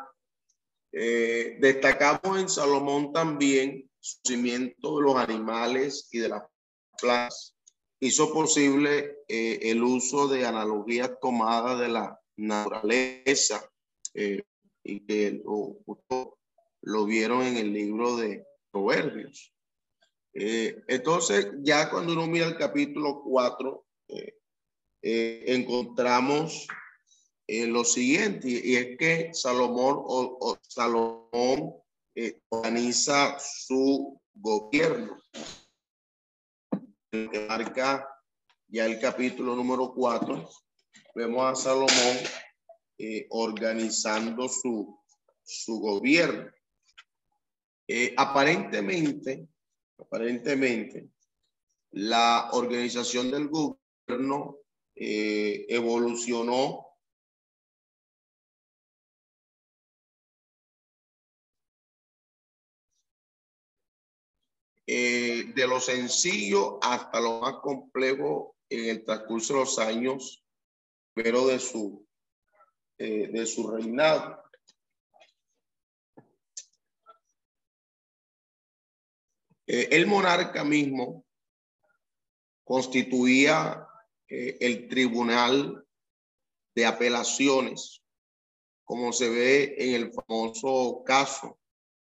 Eh, 0.91 1.57
destacamos 1.59 2.39
en 2.39 2.47
Salomón 2.47 3.11
también 3.11 3.89
su 3.99 4.19
conocimiento 4.23 4.97
de 4.97 5.03
los 5.03 5.15
animales 5.15 6.07
y 6.11 6.19
de 6.19 6.29
las 6.29 6.43
plantas. 7.01 7.55
Hizo 7.99 8.33
posible 8.33 9.17
eh, 9.27 9.59
el 9.63 9.81
uso 9.81 10.27
de 10.27 10.45
analogías 10.45 11.11
tomadas 11.21 11.79
de 11.79 11.87
la 11.87 12.19
naturaleza 12.35 13.69
y 14.13 14.99
que 15.05 15.41
lo, 15.43 15.77
lo 16.81 17.05
vieron 17.05 17.43
en 17.43 17.57
el 17.57 17.73
libro 17.73 18.17
de 18.17 18.45
Proverbios. 18.71 19.53
Eh, 20.33 20.83
entonces, 20.87 21.47
ya 21.61 21.89
cuando 21.89 22.13
uno 22.13 22.27
mira 22.27 22.47
el 22.47 22.57
capítulo 22.57 23.21
4, 23.23 23.85
eh, 25.03 25.43
eh, 25.45 25.53
encontramos 25.53 26.65
lo 27.45 27.83
siguiente, 27.83 28.47
y 28.49 28.77
es 28.77 28.97
que 28.97 29.33
Salomón, 29.33 29.97
o, 29.99 30.57
Salomón 30.61 31.75
organiza 32.49 33.37
su 33.37 34.19
gobierno. 34.33 35.21
Que 37.11 37.45
marca 37.47 38.07
ya 38.69 38.85
el 38.85 38.97
capítulo 38.99 39.55
número 39.57 39.93
4, 39.93 40.49
vemos 41.15 41.45
a 41.45 41.55
Salomón 41.61 42.17
organizando 43.29 44.47
su, 44.47 44.97
su 45.43 45.79
gobierno. 45.79 46.49
aparentemente, 48.15 49.47
aparentemente, 49.97 51.09
la 51.91 52.49
organización 52.53 53.29
del 53.29 53.49
gobierno 53.49 54.62
eh, 54.95 55.65
evolucionó 55.69 56.85
eh, 64.85 65.45
de 65.55 65.67
lo 65.67 65.79
sencillo 65.79 66.77
hasta 66.83 67.19
lo 67.19 67.41
más 67.41 67.55
complejo 67.55 68.55
en 68.69 68.89
el 68.89 69.03
transcurso 69.03 69.53
de 69.53 69.59
los 69.61 69.79
años, 69.79 70.43
pero 71.15 71.47
de 71.47 71.57
su, 71.59 72.07
eh, 72.99 73.29
de 73.29 73.45
su 73.47 73.71
reinado. 73.71 74.43
El 79.65 80.05
monarca 80.05 80.63
mismo 80.63 81.25
constituía 82.63 83.87
eh, 84.35 84.57
el 84.61 84.87
tribunal 84.87 85.85
de 86.73 86.85
apelaciones, 86.87 88.01
como 88.83 89.13
se 89.13 89.29
ve 89.29 89.75
en 89.77 89.93
el 89.93 90.11
famoso 90.11 91.03
caso 91.05 91.59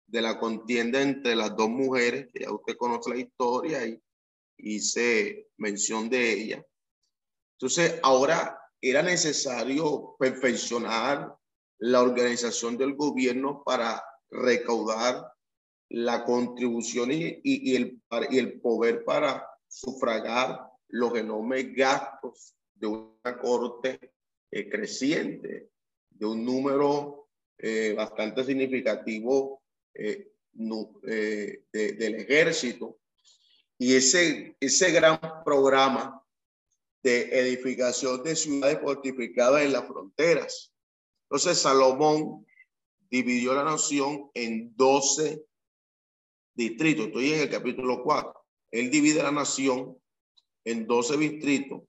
de 0.08 0.22
la 0.22 0.38
contienda 0.38 1.02
entre 1.02 1.38
las 1.38 1.56
dos 1.56 1.70
mujeres, 1.70 2.28
que 2.34 2.44
ya 2.44 2.52
usted 2.52 2.76
conoce 2.76 3.12
la 3.12 3.18
historia 3.18 3.88
y 3.88 4.02
hice 4.58 5.48
mención 5.56 6.10
de 6.10 6.34
ella. 6.34 6.66
Entonces, 7.54 7.98
ahora 8.04 8.60
era 8.82 9.02
necesario 9.02 10.18
perfeccionar 10.20 11.34
la 11.80 12.02
organización 12.02 12.78
del 12.78 12.96
gobierno 12.96 13.64
para 13.64 14.04
recaudar 14.30 15.32
la 15.90 16.26
contribución 16.26 17.10
y, 17.14 17.74
el 17.74 18.60
poder 18.60 19.06
para 19.06 19.48
sufragar 19.70 20.67
los 20.90 21.16
enormes 21.16 21.74
gastos 21.76 22.56
de 22.76 22.88
una 22.88 23.38
corte 23.40 24.14
eh, 24.52 24.70
creciente, 24.70 25.70
de 26.10 26.26
un 26.26 26.46
número 26.46 27.30
eh, 27.58 27.94
bastante 27.96 28.44
significativo 28.44 29.64
eh, 29.94 30.32
del 30.54 32.16
ejército. 32.16 33.00
Y 33.78 33.96
ese, 33.96 34.56
ese 34.60 34.92
gran 34.92 35.20
programa 35.44 36.24
de 37.04 37.30
edificación 37.40 38.24
de 38.24 38.36
ciudades 38.36 38.80
fortificadas 38.82 39.64
en 39.64 39.74
las 39.74 39.86
fronteras. 39.86 40.74
Entonces 41.30 41.60
Salomón 41.60 42.46
dividió 43.10 43.54
la 43.54 43.64
nación 43.64 44.32
en 44.34 44.76
12 44.76 45.46
distritos. 46.56 47.08
Estoy 47.08 47.34
en 47.34 47.42
el 47.42 47.50
capítulo 47.50 48.04
4. 48.04 48.34
Él 48.72 48.90
divide 48.90 49.22
la 49.24 49.32
nación 49.32 49.98
en 50.68 50.86
12 50.86 51.18
distritos 51.18 51.82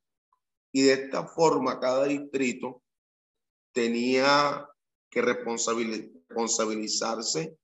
y 0.73 0.81
de 0.83 0.93
esta 0.93 1.27
forma 1.27 1.81
cada 1.81 2.05
distrito 2.05 2.85
tenía 3.73 4.69
que 5.11 5.21
responsabilizarse 5.21 7.59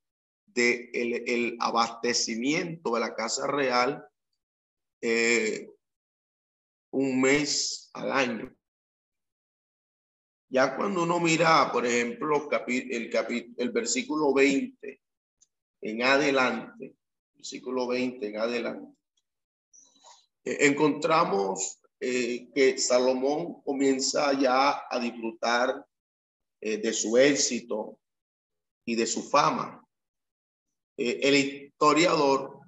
de 0.45 0.89
el, 0.93 1.55
abastecimiento 1.61 2.95
de 2.95 2.99
la 2.99 3.15
casa 3.15 3.47
real 3.47 4.05
eh, 5.01 5.71
un 6.91 7.21
mes 7.21 7.89
al 7.93 8.11
año. 8.11 8.53
Ya 10.49 10.75
cuando 10.75 11.03
uno 11.03 11.21
mira, 11.21 11.71
por 11.71 11.85
ejemplo, 11.85 12.49
el, 12.67 13.09
el 13.57 13.71
versículo 13.71 14.33
20 14.33 15.01
en 15.81 16.03
adelante, 16.03 16.97
versículo 17.35 17.87
20 17.87 18.27
en 18.27 18.37
adelante, 18.37 18.95
encontramos 20.45 21.79
eh, 21.99 22.49
que 22.53 22.77
Salomón 22.77 23.61
comienza 23.63 24.31
ya 24.33 24.83
a 24.89 24.99
disfrutar 24.99 25.85
eh, 26.61 26.77
de 26.77 26.93
su 26.93 27.17
éxito 27.17 27.99
y 28.85 28.95
de 28.95 29.07
su 29.07 29.23
fama. 29.23 29.81
el 30.97 31.35
historiador 31.35 32.59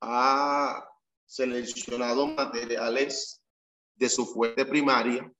ha 0.00 0.86
seleccionado 1.24 2.26
materiales 2.26 3.40
de 3.96 4.08
su 4.08 4.26
fuente 4.26 4.66
primaria 4.66 5.32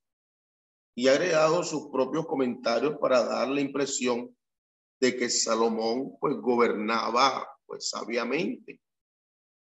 y 0.95 1.09
ha 1.09 1.13
agregado 1.13 1.63
sus 1.65 1.91
propios 1.91 2.27
comentarios 2.27 2.97
para 2.99 3.25
dar 3.25 3.49
la 3.49 3.61
impresión 3.61 4.35
de 5.01 5.17
que 5.17 5.29
Salomón 5.29 6.17
pues 6.21 6.37
gobernaba 6.37 7.47
pues 7.67 7.91
sabiamente. 7.91 8.81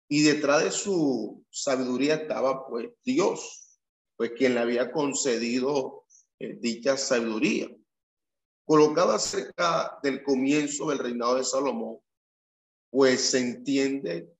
Y 0.08 0.22
detrás 0.24 0.64
de 0.64 0.72
su 0.72 1.44
sabiduría 1.50 2.16
estaba 2.16 2.68
pues 2.68 2.90
Dios, 3.04 3.80
pues 4.16 4.32
quien 4.38 4.54
le 4.54 4.62
había 4.62 4.92
concedido 4.92 6.06
eh, 6.40 6.58
dicha 6.60 6.98
sabiduría. 6.98 7.70
Colocada 8.66 9.20
cerca 9.20 10.00
del 10.04 10.24
comienzo 10.24 10.90
del 10.90 11.00
reinado 11.00 11.36
de 11.36 11.44
Salomón, 11.44 12.00
pues 12.90 13.22
se 13.32 13.40
entiende 13.40 14.36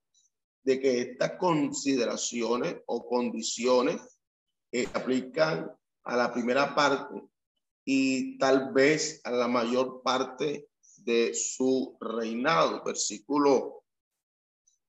de 0.64 0.80
que 0.80 1.02
estas 1.02 1.34
consideraciones 1.38 2.78
o 2.88 3.08
condiciones 3.08 4.02
eh, 4.72 4.88
aplican 4.94 5.72
a 6.04 6.18
la 6.18 6.34
primera 6.34 6.74
parte 6.76 7.22
y 7.86 8.38
tal 8.40 8.74
vez 8.74 9.22
a 9.24 9.32
la 9.32 9.48
mayor 9.48 10.02
parte 10.02 10.70
de 10.98 11.34
su 11.34 11.96
reinado. 12.02 12.84
Versículo, 12.84 13.85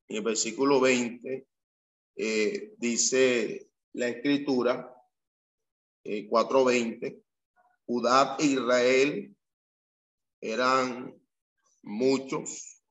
en 0.09 0.17
el 0.17 0.23
versículo 0.23 0.81
20 0.81 1.47
eh, 2.17 2.75
dice 2.79 3.71
la 3.93 4.09
escritura, 4.09 4.95
eh, 6.05 6.29
4.20, 6.29 7.23
Judá 7.87 8.37
e 8.39 8.45
Israel 8.45 9.37
eran 10.41 11.15
muchos, 11.83 12.83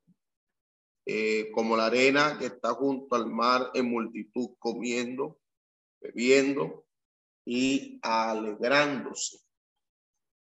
eh, 1.06 1.52
como 1.52 1.78
la 1.78 1.88
arena 1.88 2.38
que 2.40 2.48
está 2.48 2.74
junto 2.74 3.16
al 3.16 3.28
mar 3.28 3.72
en 3.74 3.90
multitud, 3.90 4.56
comiendo, 4.58 5.40
bebiendo 6.02 6.86
y 7.46 8.00
alegrándose. 8.02 9.40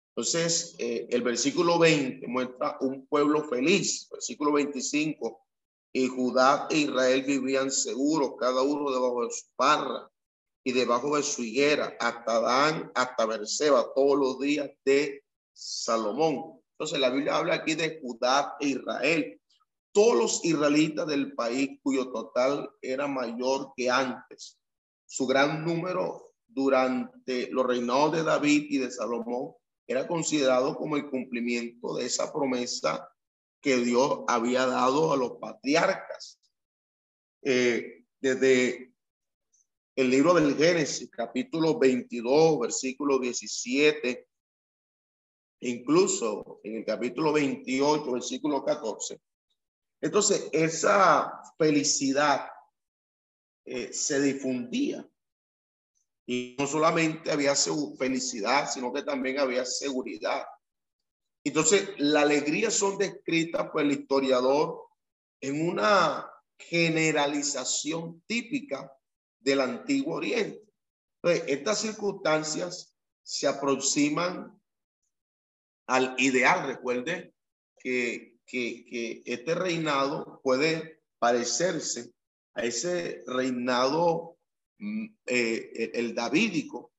Entonces, 0.10 0.76
eh, 0.80 1.08
el 1.10 1.22
versículo 1.22 1.78
20 1.78 2.26
muestra 2.28 2.78
un 2.80 3.06
pueblo 3.06 3.44
feliz. 3.44 4.08
Versículo 4.10 4.54
25, 4.54 5.45
y 5.96 6.10
Judá 6.10 6.68
e 6.70 6.80
Israel 6.80 7.24
vivían 7.24 7.72
seguros, 7.72 8.34
cada 8.38 8.62
uno 8.62 8.92
debajo 8.92 9.24
de 9.24 9.32
su 9.32 9.46
parra 9.56 10.12
y 10.62 10.74
debajo 10.74 11.16
de 11.16 11.24
su 11.24 11.42
higuera, 11.42 11.96
hasta 12.02 12.42
Dan, 12.42 12.92
hasta 12.94 13.26
Berseba, 13.26 13.94
todos 13.96 14.20
los 14.20 14.40
días 14.40 14.70
de 14.84 15.24
Salomón. 15.54 16.60
Entonces, 16.74 17.00
la 17.00 17.10
Biblia 17.10 17.38
habla 17.38 17.56
aquí 17.56 17.76
de 17.76 18.02
Judá 18.02 18.58
e 18.60 18.68
Israel. 18.68 19.42
Todos 19.94 20.18
los 20.18 20.44
israelitas 20.44 21.08
del 21.08 21.34
país 21.34 21.80
cuyo 21.82 22.12
total 22.12 22.70
era 22.82 23.08
mayor 23.08 23.72
que 23.78 23.90
antes. 23.90 24.60
Su 25.06 25.26
gran 25.26 25.64
número 25.64 26.34
durante 26.46 27.50
los 27.52 27.66
reinados 27.66 28.12
de 28.12 28.24
David 28.24 28.66
y 28.70 28.80
de 28.80 28.92
Salomón 28.92 29.54
era 29.88 30.06
considerado 30.06 30.76
como 30.76 30.98
el 30.98 31.10
cumplimiento 31.10 31.96
de 31.96 32.08
esa 32.08 32.34
promesa 32.34 33.10
que 33.66 33.78
Dios 33.78 34.20
había 34.28 34.68
dado 34.68 35.12
a 35.12 35.18
los 35.18 35.40
patriarcas. 35.40 36.40
Eh, 37.42 38.06
desde 38.22 38.94
el 39.96 40.10
libro 40.12 40.36
del 40.36 40.56
Génesis, 40.56 41.10
capítulo 41.10 41.80
22, 41.80 42.60
versículo 42.60 43.18
17, 43.18 44.28
incluso 45.62 46.60
en 46.64 46.76
el 46.76 46.86
capítulo 46.86 47.34
28, 47.34 48.12
versículo 48.12 48.64
14. 48.64 49.20
Entonces, 50.00 50.48
esa 50.52 51.42
felicidad 51.58 52.48
eh, 53.66 53.92
se 53.92 54.22
difundía 54.22 55.10
y 56.28 56.56
no 56.60 56.68
solamente 56.68 57.32
había 57.32 57.56
felicidad, 57.98 58.70
sino 58.70 58.94
que 58.94 59.02
también 59.02 59.40
había 59.40 59.66
seguridad. 59.66 60.46
Entonces, 61.46 61.90
la 61.98 62.22
alegría 62.22 62.72
son 62.72 62.98
descritas 62.98 63.70
por 63.70 63.82
el 63.82 63.92
historiador 63.92 64.82
en 65.40 65.70
una 65.70 66.30
generalización 66.58 68.22
típica 68.26 68.92
del 69.40 69.62
Antiguo 69.62 70.16
Oriente. 70.16 70.62
Entonces, 71.22 71.44
estas 71.48 71.80
circunstancias 71.82 72.98
se 73.24 73.48
aproximan 73.48 74.60
al 75.88 76.16
ideal. 76.18 76.68
Recuerde 76.68 77.34
que, 77.80 78.38
que, 78.46 78.86
que 78.86 79.22
este 79.26 79.56
reinado 79.56 80.42
puede 80.44 81.02
parecerse 81.20 82.12
a 82.54 82.64
ese 82.64 83.24
reinado 83.28 84.36
Mm, 84.78 85.06
eh, 85.26 85.92
el 85.94 86.14
davídico 86.14 86.92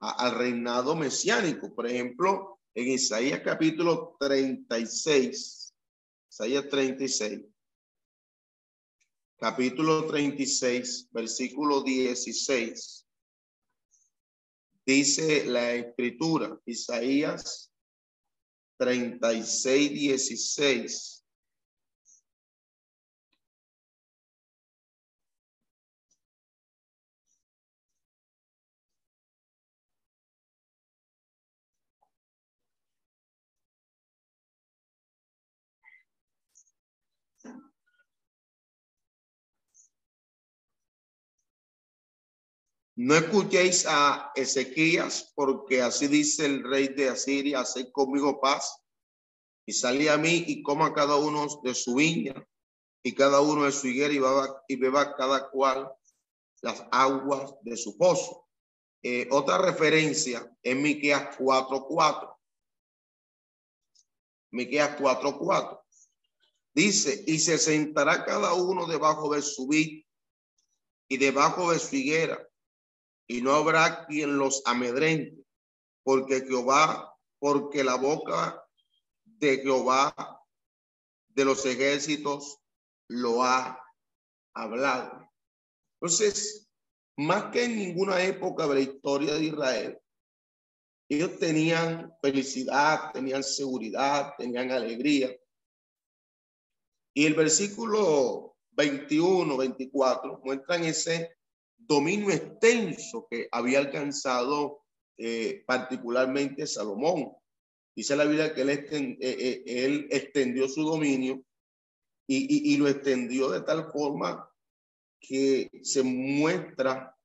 al 0.00 0.34
reinado 0.34 0.94
mesiánico. 0.94 1.74
Por 1.74 1.86
ejemplo, 1.86 2.55
en 2.76 2.88
Isaías 2.88 3.40
capítulo 3.40 4.16
36, 4.20 5.74
Isaías 6.30 6.68
36, 6.68 7.40
capítulo 9.38 10.06
36, 10.06 11.08
versículo 11.10 11.82
16, 11.82 13.06
dice 14.84 15.46
la 15.46 15.72
escritura, 15.72 16.60
Isaías 16.66 17.72
36, 18.76 19.90
16. 19.92 21.15
No 42.98 43.14
escuchéis 43.14 43.84
a 43.86 44.32
Ezequías, 44.34 45.30
porque 45.34 45.82
así 45.82 46.08
dice 46.08 46.46
el 46.46 46.64
rey 46.64 46.88
de 46.88 47.10
Asiria, 47.10 47.60
haced 47.60 47.92
conmigo 47.92 48.40
paz 48.40 48.82
y 49.66 49.74
salí 49.74 50.08
a 50.08 50.16
mí 50.16 50.44
y 50.46 50.62
coma 50.62 50.94
cada 50.94 51.16
uno 51.16 51.46
de 51.62 51.74
su 51.74 51.96
viña 51.96 52.34
y 53.02 53.14
cada 53.14 53.42
uno 53.42 53.64
de 53.64 53.72
su 53.72 53.88
higuera 53.88 54.14
y 54.66 54.76
beba, 54.76 55.14
cada 55.14 55.50
cual 55.50 55.92
las 56.62 56.86
aguas 56.90 57.54
de 57.60 57.76
su 57.76 57.98
pozo. 57.98 58.48
Eh, 59.02 59.28
otra 59.30 59.58
referencia 59.58 60.50
es 60.62 60.74
Miqueas 60.74 61.36
4.4. 61.36 62.34
Miqueas 64.52 64.98
4.4. 64.98 65.82
Dice, 66.72 67.24
y 67.26 67.38
se 67.40 67.58
sentará 67.58 68.24
cada 68.24 68.54
uno 68.54 68.86
debajo 68.86 69.34
de 69.34 69.42
su 69.42 69.68
vid 69.68 70.02
y 71.08 71.18
debajo 71.18 71.72
de 71.72 71.78
su 71.78 71.94
higuera 71.94 72.42
y 73.26 73.42
no 73.42 73.52
habrá 73.54 74.06
quien 74.06 74.38
los 74.38 74.62
amedrente, 74.66 75.44
porque 76.02 76.42
Jehová, 76.42 77.14
porque 77.38 77.82
la 77.82 77.96
boca 77.96 78.64
de 79.24 79.58
Jehová 79.58 80.14
de 81.28 81.44
los 81.44 81.66
ejércitos 81.66 82.58
lo 83.08 83.42
ha 83.42 83.82
hablado. 84.54 85.28
Entonces, 86.00 86.68
más 87.16 87.50
que 87.50 87.64
en 87.64 87.76
ninguna 87.76 88.22
época 88.22 88.66
de 88.66 88.74
la 88.74 88.80
historia 88.80 89.34
de 89.34 89.44
Israel, 89.44 90.00
ellos 91.08 91.38
tenían 91.38 92.12
felicidad, 92.20 93.12
tenían 93.12 93.44
seguridad, 93.44 94.34
tenían 94.36 94.70
alegría. 94.70 95.34
Y 97.14 97.26
el 97.26 97.34
versículo 97.34 98.56
21, 98.72 99.56
24 99.56 100.40
muestran 100.44 100.84
ese 100.84 101.36
dominio 101.86 102.30
extenso 102.30 103.26
que 103.30 103.48
había 103.50 103.78
alcanzado 103.78 104.82
eh, 105.18 105.64
particularmente 105.66 106.66
Salomón. 106.66 107.32
Dice 107.94 108.16
la 108.16 108.24
Biblia 108.24 108.54
que 108.54 108.62
él, 108.62 108.70
eh, 108.70 109.16
eh, 109.20 110.06
extendió 110.10 110.68
su 110.68 110.82
dominio 110.82 111.42
y, 112.28 112.76
lo 112.76 112.88
extendió 112.88 113.50
de 113.50 113.60
tal 113.62 113.90
forma 113.92 114.50
que 115.20 115.70
se 115.82 116.02
muestra 116.02 117.16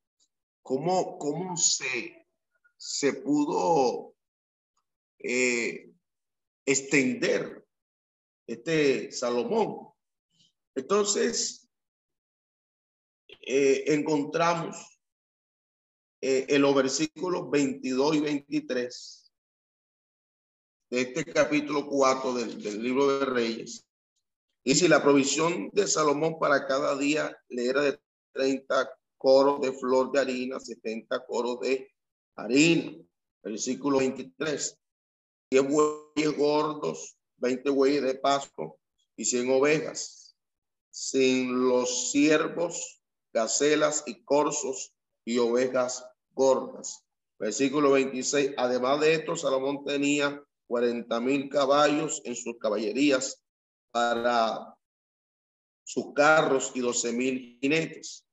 cómo, 0.62 1.18
cómo 1.18 1.56
se 1.58 3.14
pudo 3.14 4.14
extender 6.66 7.66
este 8.48 9.12
Salomón. 9.12 9.90
Entonces, 10.76 11.61
eh, 13.42 13.84
encontramos 13.88 15.00
eh, 16.22 16.46
en 16.50 16.62
los 16.62 16.76
versículos 16.76 17.50
22 17.50 18.16
y 18.16 18.20
23 18.20 19.32
de 20.92 21.02
este 21.02 21.26
capítulo 21.26 21.88
4 21.88 22.34
del, 22.34 22.62
del 22.62 22.84
libro 22.84 23.20
de 23.20 23.26
Reyes. 23.26 23.86
Y 24.64 24.76
si 24.76 24.88
la 24.88 25.02
provisión 25.02 25.70
de 25.72 25.88
Salomón 25.88 26.38
para 26.38 26.68
cada 26.68 26.98
día 26.98 27.36
le 27.50 27.66
era 27.66 27.82
de 27.82 28.00
30 28.34 28.92
coros 29.18 29.62
de 29.62 29.72
flor 29.72 30.12
de 30.12 30.20
harina, 30.20 30.60
70 30.60 31.26
coros 31.26 31.60
de 31.62 31.92
harina. 32.36 32.98
Versículo 33.44 33.98
23. 34.00 34.78
10 35.52 35.68
bueyes 35.68 36.38
gordos, 36.38 37.18
20 37.38 37.70
bueyes 37.72 38.04
de 38.04 38.16
pasto 38.16 38.78
y 39.16 39.26
100 39.26 39.50
ovejas 39.52 40.22
sin 40.92 41.68
los 41.68 42.12
siervos, 42.12 43.01
gacelas 43.34 44.04
y 44.06 44.24
corzos 44.24 44.94
y 45.26 45.38
ovejas 45.38 46.06
gordas. 46.34 47.06
Versículo 47.40 47.92
26. 47.92 48.54
Además 48.58 49.00
de 49.00 49.16
esto, 49.16 49.36
Salomón 49.36 49.84
tenía 49.84 50.44
40 50.68 51.20
mil 51.20 51.50
caballos 51.50 52.22
en 52.24 52.36
sus 52.36 52.58
caballerías 52.60 53.42
para 53.92 54.76
sus 55.84 56.14
carros 56.14 56.72
y 56.76 56.80
12 56.80 57.12
mil 57.12 57.58
jinetes. 57.62 58.26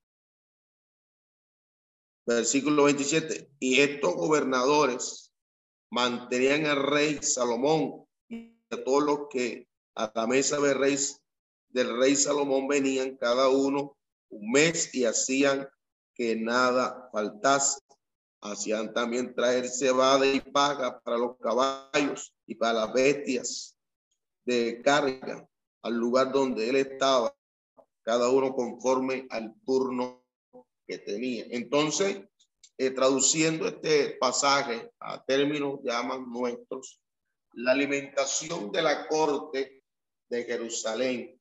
Versículo 2.26 2.84
27. 2.84 3.50
Y 3.58 3.80
estos 3.80 4.14
gobernadores 4.14 5.32
mantenían 5.90 6.66
al 6.66 6.82
rey 6.82 7.18
Salomón 7.22 8.06
y 8.28 8.58
a 8.70 8.84
todos 8.84 9.02
los 9.02 9.20
que 9.30 9.66
a 9.94 10.12
la 10.14 10.26
mesa 10.26 10.60
del 10.60 10.78
rey, 10.78 10.96
del 11.70 11.98
rey 11.98 12.14
Salomón 12.14 12.68
venían 12.68 13.16
cada 13.16 13.48
uno 13.48 13.97
un 14.30 14.50
mes 14.50 14.94
y 14.94 15.04
hacían 15.04 15.68
que 16.14 16.36
nada 16.36 17.08
faltase. 17.12 17.80
Hacían 18.40 18.94
también 18.94 19.34
traer 19.34 19.68
cebada 19.68 20.24
y 20.24 20.40
paga 20.40 21.00
para 21.00 21.18
los 21.18 21.36
caballos 21.38 22.32
y 22.46 22.54
para 22.54 22.74
las 22.74 22.92
bestias 22.92 23.76
de 24.44 24.80
carga 24.82 25.48
al 25.82 25.94
lugar 25.94 26.32
donde 26.32 26.68
él 26.68 26.76
estaba, 26.76 27.34
cada 28.02 28.30
uno 28.30 28.54
conforme 28.54 29.26
al 29.30 29.54
turno 29.64 30.24
que 30.86 30.98
tenía. 30.98 31.46
Entonces, 31.50 32.22
eh, 32.78 32.90
traduciendo 32.90 33.66
este 33.66 34.16
pasaje 34.20 34.92
a 35.00 35.24
términos 35.24 35.80
llaman 35.82 36.30
nuestros, 36.30 37.00
la 37.52 37.72
alimentación 37.72 38.70
de 38.70 38.82
la 38.82 39.08
corte 39.08 39.82
de 40.28 40.44
Jerusalén, 40.44 41.40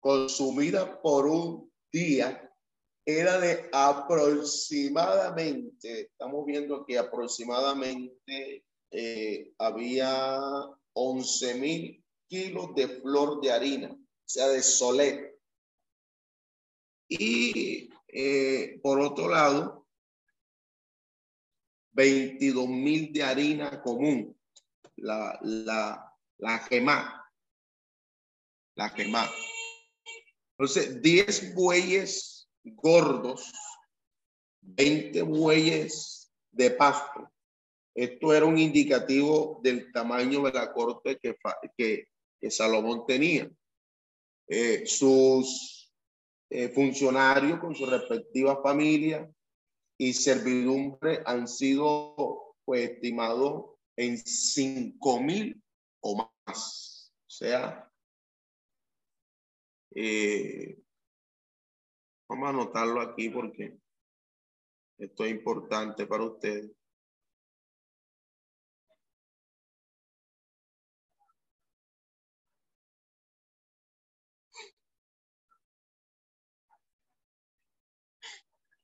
consumida 0.00 1.00
por 1.00 1.26
un 1.26 1.71
día, 1.92 2.52
era 3.04 3.38
de 3.38 3.68
aproximadamente, 3.72 6.02
estamos 6.02 6.46
viendo 6.46 6.86
que 6.86 6.96
aproximadamente 6.98 8.64
eh, 8.90 9.52
había 9.58 10.40
11 10.94 11.54
mil 11.56 12.02
kilos 12.28 12.74
de 12.74 12.88
flor 13.00 13.40
de 13.40 13.52
harina, 13.52 13.90
o 13.90 13.98
sea, 14.24 14.48
de 14.48 14.62
solet. 14.62 15.32
Y 17.08 17.90
eh, 18.08 18.80
por 18.82 19.00
otro 19.00 19.28
lado, 19.28 19.86
22 21.90 22.68
mil 22.68 23.12
de 23.12 23.22
harina 23.22 23.82
común, 23.82 24.34
la, 24.96 25.38
la, 25.42 26.16
la 26.38 26.58
gemá, 26.60 27.30
la 28.76 28.88
gemá. 28.90 29.28
Entonces, 30.58 31.00
10 31.02 31.54
bueyes 31.54 32.48
gordos, 32.64 33.52
20 34.60 35.22
bueyes 35.22 36.32
de 36.50 36.70
pasto. 36.70 37.30
Esto 37.94 38.32
era 38.32 38.46
un 38.46 38.58
indicativo 38.58 39.60
del 39.62 39.92
tamaño 39.92 40.42
de 40.42 40.52
la 40.52 40.72
corte 40.72 41.18
que, 41.18 41.36
que, 41.76 42.50
Salomón 42.50 43.04
tenía. 43.06 43.50
Eh, 44.48 44.84
sus 44.86 45.92
eh, 46.50 46.68
funcionarios 46.68 47.60
con 47.60 47.74
su 47.74 47.86
respectiva 47.86 48.60
familia 48.62 49.30
y 49.98 50.12
servidumbre 50.12 51.22
han 51.24 51.46
sido 51.46 52.56
pues, 52.64 52.90
estimados 52.90 53.72
en 53.96 54.18
cinco 54.18 55.20
mil 55.20 55.62
o 56.00 56.28
más. 56.46 57.12
O 57.26 57.30
sea, 57.30 57.91
eh, 59.94 60.78
vamos 62.28 62.46
a 62.46 62.50
anotarlo 62.50 63.00
aquí 63.00 63.28
porque 63.30 63.78
esto 64.98 65.24
es 65.24 65.30
importante 65.32 66.06
para 66.06 66.24
ustedes. 66.24 66.70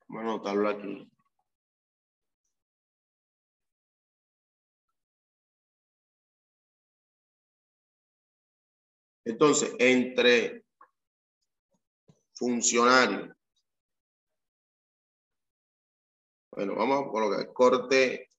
Vamos 0.08 0.24
a 0.24 0.34
anotarlo 0.34 0.68
aquí. 0.68 1.10
Entonces, 9.24 9.74
entre 9.78 10.67
funcionarios. 12.38 13.30
Bueno, 16.52 16.74
vamos 16.76 17.06
a 17.06 17.10
colocar 17.10 17.52
corte. 17.52 18.30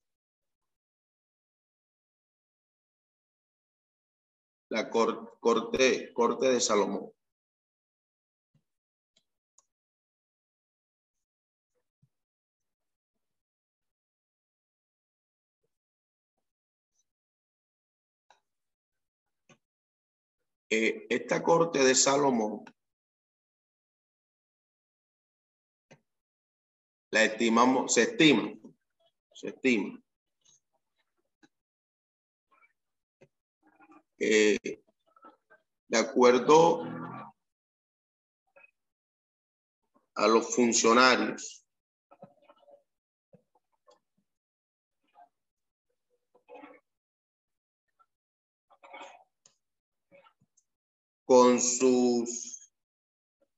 La 4.70 4.90
corte, 4.90 6.14
corte 6.14 6.48
de 6.48 6.60
Salomón. 6.62 7.12
Eh, 20.72 21.08
esta 21.10 21.42
corte 21.42 21.80
de 21.84 21.96
Salomón 21.96 22.64
la 27.12 27.24
estimamos, 27.24 27.94
se 27.94 28.04
estima, 28.04 28.54
se 29.34 29.50
estima 29.50 30.00
de 34.20 35.98
acuerdo 35.98 36.84
a 40.16 40.28
los 40.28 40.54
funcionarios 40.54 41.66
con 51.24 51.62
sus 51.62 52.72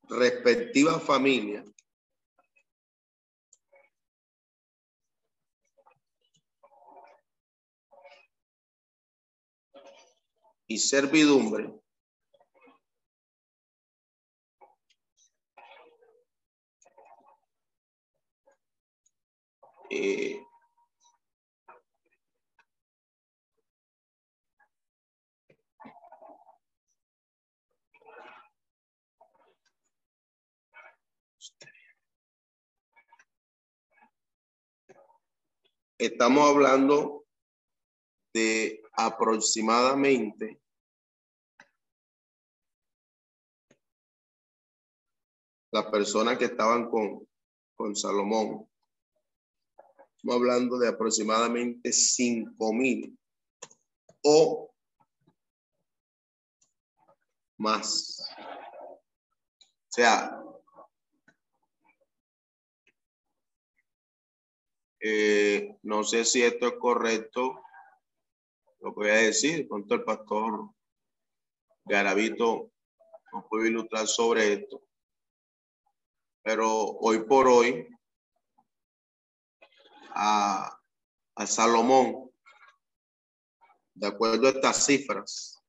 respectivas 0.10 1.02
familias. 1.03 1.65
Y 10.72 10.77
servidumbre. 10.77 11.73
Eh, 19.89 20.41
estamos 35.98 36.49
hablando 36.49 37.26
de 38.34 38.81
aproximadamente 38.93 40.61
las 45.72 45.85
personas 45.85 46.38
que 46.38 46.45
estaban 46.45 46.89
con, 46.89 47.27
con 47.76 47.95
Salomón. 47.95 48.68
Estamos 50.18 50.35
hablando 50.35 50.77
de 50.77 50.89
aproximadamente 50.89 51.91
cinco 51.91 52.73
mil 52.73 53.18
o 54.23 54.72
más. 57.57 58.23
O 58.89 59.93
sea, 59.93 60.41
Eh, 65.03 65.80
no 65.81 66.03
sé 66.03 66.23
si 66.23 66.43
esto 66.43 66.68
es 66.68 66.73
correcto, 66.80 67.60
lo 68.81 68.93
que 68.93 68.99
voy 68.99 69.10
a 69.10 69.15
decir, 69.15 69.68
pronto 69.68 69.95
el 69.95 70.03
pastor 70.03 70.69
Garavito 71.85 72.72
nos 73.34 73.45
puede 73.49 73.69
ilustrar 73.69 74.06
sobre 74.06 74.53
esto. 74.53 74.84
Pero 76.44 76.70
hoy 77.00 77.24
por 77.26 77.48
hoy, 77.48 77.88
a, 80.10 80.78
Salomón, 81.46 82.32
de 83.94 84.08
acuerdo 84.08 84.48
a 84.48 84.52
estas 84.52 84.86
cifras, 84.86 85.64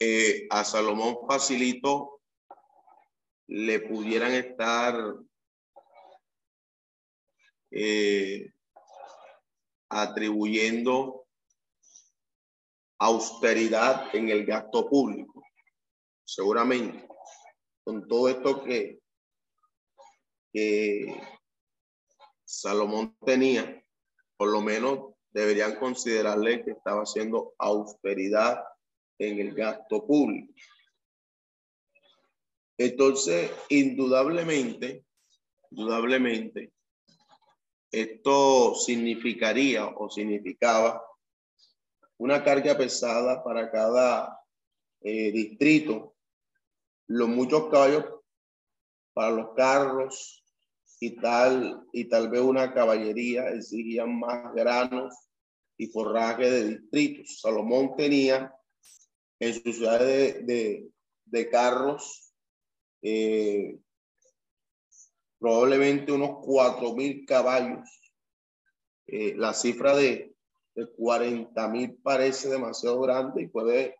eh, 0.00 0.46
a 0.50 0.64
Salomón 0.64 1.18
facilito 1.28 2.20
le 3.46 3.80
pudieran 3.80 4.32
estar 4.32 4.94
eh, 7.70 8.52
atribuyendo 9.88 11.26
austeridad 12.98 14.14
en 14.14 14.30
el 14.30 14.46
gasto 14.46 14.88
público. 14.88 15.42
Seguramente, 16.34 17.06
con 17.84 18.08
todo 18.08 18.30
esto 18.30 18.64
que, 18.64 19.02
que 20.50 21.20
Salomón 22.42 23.14
tenía, 23.26 23.84
por 24.38 24.50
lo 24.50 24.62
menos 24.62 25.14
deberían 25.28 25.76
considerarle 25.76 26.64
que 26.64 26.70
estaba 26.70 27.02
haciendo 27.02 27.54
austeridad 27.58 28.64
en 29.18 29.40
el 29.40 29.54
gasto 29.54 30.06
público. 30.06 30.54
Entonces, 32.78 33.50
indudablemente, 33.68 35.04
indudablemente, 35.70 36.72
esto 37.90 38.74
significaría 38.74 39.84
o 39.86 40.08
significaba 40.08 41.04
una 42.16 42.42
carga 42.42 42.74
pesada 42.74 43.44
para 43.44 43.70
cada 43.70 44.38
eh, 45.02 45.30
distrito, 45.30 46.12
los 47.08 47.28
muchos 47.28 47.68
caballos 47.70 48.04
para 49.12 49.30
los 49.30 49.54
carros 49.54 50.44
y 51.00 51.16
tal, 51.16 51.86
y 51.92 52.04
tal 52.08 52.30
vez 52.30 52.40
una 52.40 52.72
caballería 52.72 53.48
exigían 53.50 54.18
más 54.18 54.54
granos 54.54 55.14
y 55.76 55.88
forraje 55.88 56.48
de 56.48 56.68
distritos. 56.68 57.40
Salomón 57.40 57.96
tenía 57.96 58.54
en 59.40 59.54
su 59.54 59.72
ciudad 59.72 59.98
de, 59.98 60.88
de, 61.24 61.50
carros 61.50 62.32
eh, 63.02 63.76
probablemente 65.40 66.12
unos 66.12 66.38
cuatro 66.44 66.94
mil 66.94 67.26
caballos. 67.26 67.88
Eh, 69.08 69.34
la 69.36 69.52
cifra 69.52 69.96
de, 69.96 70.36
de 70.76 70.86
40 70.86 71.68
mil 71.68 71.96
parece 71.96 72.48
demasiado 72.48 73.00
grande 73.00 73.42
y 73.42 73.48
puede 73.48 73.96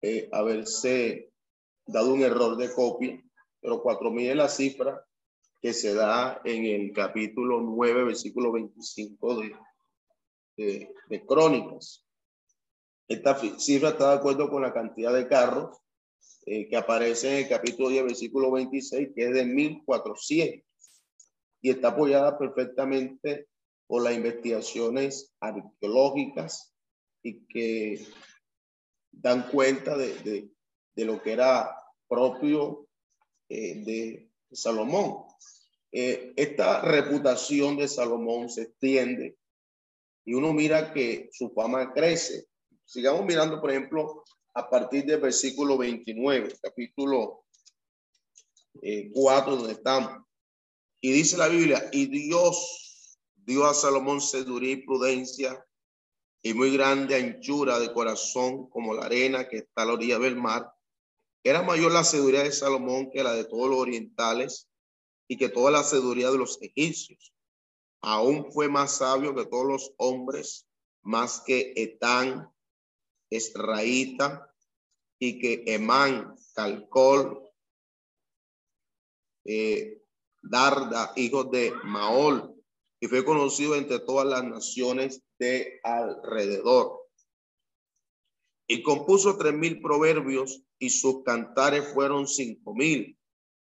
eh, 0.00 0.28
haberse 0.30 1.32
dado 1.88 2.12
un 2.12 2.22
error 2.22 2.56
de 2.56 2.72
copia, 2.72 3.22
pero 3.60 3.82
cuatro 3.82 4.10
mil 4.10 4.28
es 4.28 4.36
la 4.36 4.48
cifra 4.48 5.04
que 5.60 5.72
se 5.72 5.94
da 5.94 6.40
en 6.44 6.64
el 6.64 6.92
capítulo 6.92 7.60
9, 7.60 8.04
versículo 8.04 8.52
25 8.52 9.40
de, 9.40 9.56
de, 10.56 10.94
de 11.08 11.26
Crónicas. 11.26 12.06
Esta 13.08 13.36
cifra 13.58 13.90
está 13.90 14.10
de 14.10 14.16
acuerdo 14.18 14.48
con 14.50 14.62
la 14.62 14.72
cantidad 14.72 15.12
de 15.12 15.26
carros 15.26 15.76
eh, 16.46 16.68
que 16.68 16.76
aparece 16.76 17.30
en 17.30 17.44
el 17.44 17.48
capítulo 17.48 17.88
10, 17.88 18.04
versículo 18.04 18.50
26, 18.52 19.10
que 19.14 19.24
es 19.24 19.34
de 19.34 19.44
1400 19.44 20.68
y 21.60 21.70
está 21.70 21.88
apoyada 21.88 22.38
perfectamente 22.38 23.48
por 23.86 24.02
las 24.02 24.14
investigaciones 24.14 25.34
arqueológicas 25.40 26.74
y 27.22 27.46
que 27.46 28.06
dan 29.10 29.48
cuenta 29.50 29.96
de, 29.96 30.50
lo 30.96 31.22
que 31.22 31.32
era 31.32 31.74
propio 32.08 32.88
eh, 33.48 33.82
de 33.84 34.30
Salomón. 34.52 35.24
Eh, 35.92 36.32
esta 36.36 36.80
reputación 36.82 37.76
de 37.76 37.88
Salomón 37.88 38.50
se 38.50 38.62
extiende 38.62 39.38
y 40.24 40.34
uno 40.34 40.52
mira 40.52 40.92
que 40.92 41.30
su 41.32 41.50
fama 41.50 41.92
crece. 41.92 42.48
Sigamos 42.84 43.24
mirando, 43.24 43.60
por 43.60 43.70
ejemplo, 43.70 44.24
a 44.54 44.68
partir 44.68 45.06
del 45.06 45.20
versículo 45.20 45.78
29, 45.78 46.54
capítulo 46.60 47.44
4, 48.80 48.82
eh, 48.82 49.56
donde 49.56 49.72
estamos. 49.72 50.24
Y 51.00 51.12
dice 51.12 51.36
la 51.36 51.48
Biblia, 51.48 51.88
y 51.92 52.06
Dios 52.06 53.18
dio 53.36 53.66
a 53.66 53.72
Salomón 53.72 54.20
sabiduría 54.20 54.72
y 54.72 54.84
prudencia 54.84 55.64
y 56.42 56.54
muy 56.54 56.76
grande 56.76 57.16
anchura 57.16 57.78
de 57.78 57.92
corazón 57.92 58.68
como 58.68 58.94
la 58.94 59.06
arena 59.06 59.48
que 59.48 59.58
está 59.58 59.82
a 59.82 59.86
la 59.86 59.92
orilla 59.94 60.18
del 60.18 60.36
mar. 60.36 60.70
Era 61.44 61.62
mayor 61.62 61.92
la 61.92 62.04
sabiduría 62.04 62.42
de 62.42 62.52
Salomón 62.52 63.10
que 63.10 63.22
la 63.22 63.32
de 63.32 63.44
todos 63.44 63.68
los 63.70 63.78
orientales 63.78 64.68
y 65.28 65.36
que 65.36 65.48
toda 65.48 65.70
la 65.70 65.82
sabiduría 65.82 66.30
de 66.30 66.38
los 66.38 66.60
egipcios. 66.60 67.32
Aún 68.00 68.52
fue 68.52 68.68
más 68.68 68.98
sabio 68.98 69.34
que 69.34 69.46
todos 69.46 69.66
los 69.66 69.94
hombres, 69.98 70.66
más 71.02 71.40
que 71.40 71.72
Etán, 71.76 72.52
Esraíta, 73.30 74.48
y 75.18 75.38
que 75.40 75.64
Emán, 75.66 76.36
Calcol, 76.54 77.42
eh, 79.44 80.02
Darda, 80.40 81.12
hijo 81.16 81.44
de 81.44 81.72
Maol, 81.84 82.54
y 83.00 83.06
fue 83.06 83.24
conocido 83.24 83.74
entre 83.74 84.00
todas 84.00 84.26
las 84.26 84.44
naciones 84.44 85.22
de 85.38 85.80
alrededor. 85.82 86.97
Y 88.68 88.82
compuso 88.82 89.36
tres 89.36 89.54
mil 89.54 89.80
proverbios 89.80 90.62
y 90.78 90.90
sus 90.90 91.24
cantares 91.24 91.92
fueron 91.92 92.28
cinco 92.28 92.74
mil. 92.74 93.18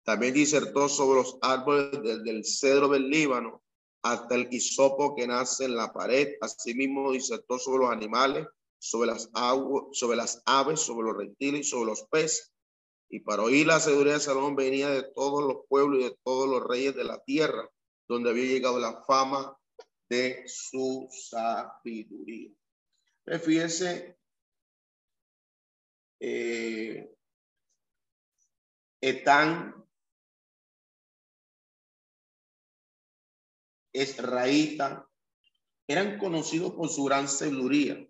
También 0.03 0.33
disertó 0.33 0.87
sobre 0.87 1.21
los 1.21 1.37
árboles 1.41 1.91
desde 2.03 2.29
el 2.29 2.45
cedro 2.45 2.89
del 2.89 3.09
Líbano 3.09 3.63
hasta 4.03 4.35
el 4.35 4.47
hisopo 4.51 5.15
que 5.15 5.25
nace 5.25 5.65
en 5.65 5.75
la 5.75 5.91
pared. 5.91 6.35
Asimismo 6.41 7.11
disertó 7.11 7.57
sobre 7.57 7.85
los 7.85 7.91
animales, 7.91 8.45
sobre 8.77 9.11
las, 9.11 9.31
sobre 9.93 10.17
las 10.17 10.43
aves, 10.45 10.81
sobre 10.81 11.07
los 11.07 11.17
reptiles 11.17 11.61
y 11.61 11.69
sobre 11.69 11.85
los 11.85 12.03
peces 12.03 12.51
y 13.11 13.19
para 13.19 13.43
oír 13.43 13.67
la 13.67 13.79
sabiduría 13.79 14.13
de 14.13 14.19
Salomón 14.21 14.55
venía 14.55 14.89
de 14.89 15.03
todos 15.03 15.43
los 15.43 15.65
pueblos 15.67 15.99
y 15.99 16.03
de 16.05 16.17
todos 16.23 16.49
los 16.49 16.63
reyes 16.63 16.95
de 16.95 17.03
la 17.03 17.19
tierra, 17.19 17.69
donde 18.07 18.29
había 18.29 18.45
llegado 18.45 18.79
la 18.79 19.03
fama 19.03 19.57
de 20.09 20.43
su 20.47 21.09
sabiduría. 21.11 22.51
Fíjense, 23.43 24.17
eh, 26.23 27.11
Etán 29.01 29.75
Esraíta 33.91 35.09
eran 35.87 36.19
conocidos 36.19 36.73
por 36.73 36.89
su 36.89 37.03
gran 37.05 37.27
sabiduría. 37.27 38.07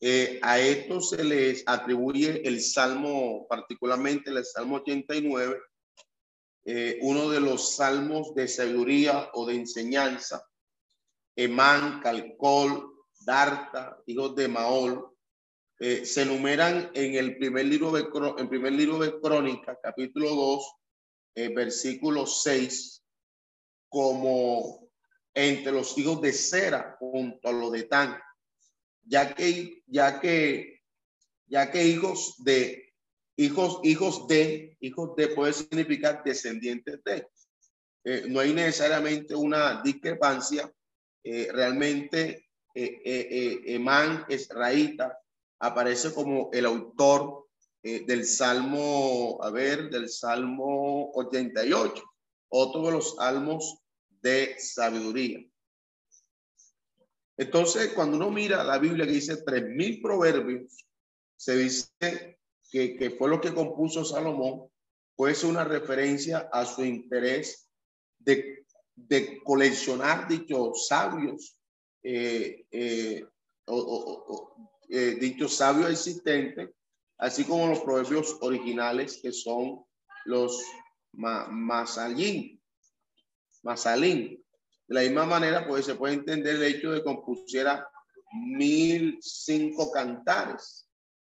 Eh, 0.00 0.40
a 0.42 0.58
esto 0.58 1.00
se 1.00 1.22
les 1.22 1.62
atribuye 1.64 2.46
el 2.46 2.60
Salmo, 2.60 3.46
particularmente 3.48 4.30
el 4.30 4.44
Salmo 4.44 4.76
89, 4.76 5.62
eh, 6.64 6.98
uno 7.02 7.30
de 7.30 7.40
los 7.40 7.76
salmos 7.76 8.34
de 8.34 8.48
sabiduría 8.48 9.30
o 9.34 9.46
de 9.46 9.54
enseñanza. 9.54 10.44
Emán, 11.36 12.00
Calcol, 12.00 12.92
Darta, 13.20 14.02
hijos 14.06 14.34
de 14.34 14.48
Maol, 14.48 15.11
eh, 15.82 16.06
se 16.06 16.22
enumeran 16.22 16.90
en 16.94 17.14
el 17.14 17.36
primer 17.36 17.66
libro 17.66 17.90
de, 17.90 18.06
en 18.38 18.48
primer 18.48 18.72
libro 18.72 18.98
de 18.98 19.20
Crónica, 19.20 19.78
capítulo 19.82 20.30
2, 20.30 20.74
versículo 21.54 22.26
6, 22.26 23.02
como 23.88 24.88
entre 25.34 25.72
los 25.72 25.96
hijos 25.98 26.20
de 26.20 26.32
Cera 26.32 26.96
junto 27.00 27.48
a 27.48 27.52
los 27.52 27.72
de 27.72 27.84
Tan 27.84 28.18
ya 29.04 29.34
que, 29.34 29.82
ya 29.86 30.20
que, 30.20 30.80
ya 31.46 31.70
que 31.70 31.84
hijos 31.84 32.36
de, 32.44 32.94
hijos, 33.36 33.80
hijos 33.82 34.26
de, 34.28 34.76
hijos 34.80 35.16
de 35.16 35.28
puede 35.28 35.52
significar 35.52 36.22
descendientes 36.24 37.02
de. 37.04 37.26
Eh, 38.04 38.24
no 38.28 38.40
hay 38.40 38.52
necesariamente 38.52 39.34
una 39.34 39.82
discrepancia. 39.82 40.72
Eh, 41.24 41.48
realmente, 41.52 42.48
eh, 42.74 43.60
Emán 43.66 44.24
Esraíta 44.28 45.21
aparece 45.62 46.12
como 46.12 46.50
el 46.52 46.66
autor 46.66 47.46
del 47.82 48.24
Salmo, 48.24 49.38
a 49.42 49.50
ver, 49.50 49.90
del 49.90 50.08
Salmo 50.08 51.12
88, 51.14 52.02
otro 52.48 52.82
de 52.86 52.92
los 52.92 53.14
salmos 53.14 53.78
de 54.20 54.56
sabiduría. 54.58 55.40
Entonces, 57.36 57.92
cuando 57.94 58.16
uno 58.16 58.30
mira 58.30 58.64
la 58.64 58.78
Biblia 58.78 59.06
que 59.06 59.12
dice 59.12 59.42
tres 59.44 59.64
mil 59.68 60.02
proverbios, 60.02 60.84
se 61.36 61.56
dice 61.56 62.38
que, 62.70 63.14
fue 63.16 63.28
lo 63.30 63.40
que 63.40 63.54
compuso 63.54 64.04
Salomón, 64.04 64.68
pues 65.14 65.44
una 65.44 65.62
referencia 65.62 66.48
a 66.52 66.66
su 66.66 66.84
interés 66.84 67.68
de, 68.18 68.64
coleccionar 69.44 70.28
dichos 70.28 70.86
sabios, 70.88 71.56
eh, 72.02 72.66
eh, 72.70 73.24
eh, 74.88 75.16
dichos 75.20 75.56
sabios 75.56 75.90
existentes, 75.90 76.70
así 77.18 77.44
como 77.44 77.68
los 77.68 77.80
proverbios 77.80 78.36
originales 78.40 79.20
que 79.22 79.32
son 79.32 79.84
los 80.24 80.62
masalín, 81.12 82.60
masalín, 83.62 84.42
de 84.88 84.94
la 84.94 85.02
misma 85.02 85.26
manera, 85.26 85.66
pues 85.66 85.86
se 85.86 85.94
puede 85.94 86.14
entender 86.14 86.56
el 86.56 86.64
hecho 86.64 86.92
de 86.92 86.98
que 86.98 87.04
compusiera 87.04 87.88
mil 88.32 89.18
cinco 89.20 89.90
cantares. 89.90 90.88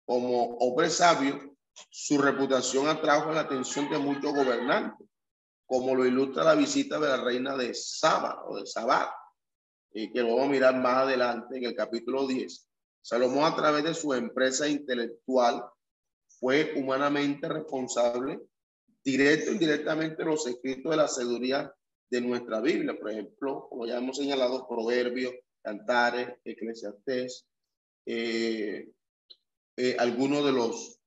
como 0.05 0.56
hombre 0.59 0.89
sabio, 0.89 1.56
su 1.90 2.16
reputación 2.18 2.86
atrajo 2.86 3.32
la 3.32 3.40
atención 3.40 3.90
de 3.90 3.98
muchos 3.98 4.32
gobernantes, 4.32 5.06
como 5.66 5.94
lo 5.97 6.06
ilustra 6.06 6.44
la 6.44 6.55
visita 6.55 7.01
de 7.01 7.09
la 7.09 7.24
reina 7.24 7.56
de 7.56 7.74
Saba 7.74 8.44
o 8.47 8.56
de 8.56 8.66
Sabá, 8.66 9.12
y 9.93 10.12
que 10.12 10.20
lo 10.20 10.36
vamos 10.36 10.44
a 10.44 10.51
mirar 10.52 10.77
más 10.77 10.98
adelante 10.98 11.56
en 11.56 11.64
el 11.64 11.74
capítulo 11.74 12.27
10. 12.27 12.68
Salomón 13.07 13.45
a 13.45 13.55
través 13.55 13.85
de 13.85 13.95
su 13.95 14.12
empresa 14.15 14.69
intelectual 14.69 15.65
fue 16.41 16.73
humanamente 16.74 17.49
responsable, 17.49 18.41
directo 19.05 19.51
e 19.51 19.53
indirectamente, 19.53 20.24
los 20.24 20.45
escritos 20.49 20.91
de 20.91 20.97
la 20.97 21.07
sabiduría 21.07 21.73
de 22.11 22.20
nuestra 22.20 22.61
Biblia. 22.61 22.99
Por 22.99 23.12
ejemplo, 23.12 23.69
como 23.70 23.87
ya 23.87 23.99
hemos 23.99 24.16
señalado, 24.16 24.66
Proverbios, 24.66 25.35
Cantares, 25.62 26.31
Eclesiastés, 26.45 27.47
eh, 28.07 28.91
eh, 29.77 29.97
algunos 30.01 30.45
de 30.45 30.51
los, 30.51 30.99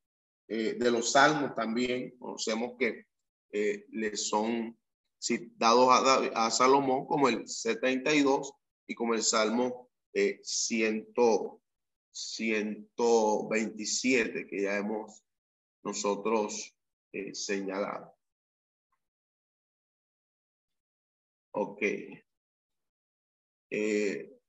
eh, 0.47 0.77
de 0.79 0.91
los 0.91 1.11
salmos 1.11 1.53
también, 1.53 2.17
conocemos 2.17 2.77
que 2.79 3.07
le 3.51 4.15
son 4.15 4.79
citados 5.21 5.89
a, 5.89 6.45
a, 6.45 6.49
Salomón 6.49 7.05
como 7.07 7.27
el 7.27 7.45
72 7.45 8.53
y 8.87 8.95
como 8.95 9.15
el 9.15 9.21
Salmo 9.21 9.89
100, 10.13 11.13
127 12.11 14.47
que 14.47 14.63
ya 14.63 14.77
hemos 14.77 15.23
nosotros 15.83 16.75
señalado. 17.33 18.15
Ok. 21.51 21.81
Eh, 23.71 24.39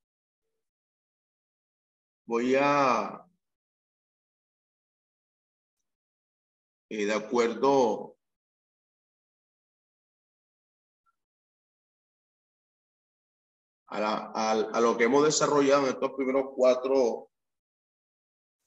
voy 2.26 2.54
a, 2.56 3.26
eh, 6.88 7.06
de 7.06 7.12
acuerdo 7.12 8.16
a, 13.88 14.52
a, 14.52 14.80
lo 14.80 14.96
que 14.96 15.04
hemos 15.04 15.24
desarrollado 15.24 15.86
en 15.86 15.94
estos 15.94 16.12
primeros 16.12 16.52
cuatro 16.54 17.29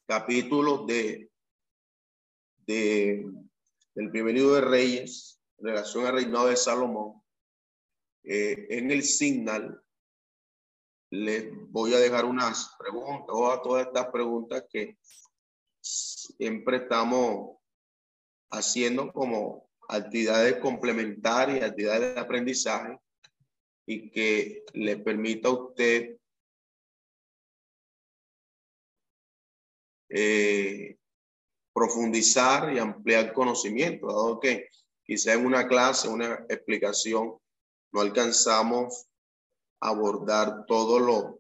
capítulos 0.08 0.86
de, 0.88 1.30
de 2.66 3.26
del 3.96 4.10
primer 4.10 4.34
libro 4.34 4.56
de 4.56 4.62
Reyes, 4.62 5.40
en 5.60 5.68
relación 5.68 6.06
al 6.06 6.14
reinado 6.14 6.48
de 6.48 6.56
Salomón, 6.56 7.22
eh, 8.24 8.68
en 8.70 8.92
el 8.92 9.04
Signal 9.04 9.80
les 11.12 11.46
voy 11.70 11.94
a 11.94 12.00
dejar 12.00 12.26
unas 12.26 12.76
preguntas 12.80 13.30
o 13.30 13.52
a 13.52 13.62
todas 13.62 13.86
estas 13.86 14.08
preguntas 14.08 14.66
que 14.68 14.98
siempre 15.80 16.78
estamos 16.78 17.58
haciendo 18.50 19.12
como 19.14 19.70
actividades 19.90 20.58
complementarias, 20.58 21.70
actividades 21.70 22.16
de 22.16 22.20
aprendizaje 22.20 22.98
y 23.86 24.10
que 24.10 24.64
le 24.74 24.98
permita 24.98 25.50
a 25.50 25.52
usted 25.52 26.18
eh, 30.16 31.00
profundizar 31.74 32.72
y 32.72 32.78
ampliar 32.78 33.34
conocimiento, 33.34 34.06
dado 34.06 34.40
que 34.40 34.70
quizá 35.04 35.34
en 35.34 35.46
una 35.46 35.68
clase, 35.68 36.08
una 36.08 36.46
explicación, 36.48 37.40
no 37.92 38.02
alcanzamos 38.02 39.08
a 39.82 39.90
abordar 39.90 40.66
todo 40.68 41.00
lo, 41.00 41.40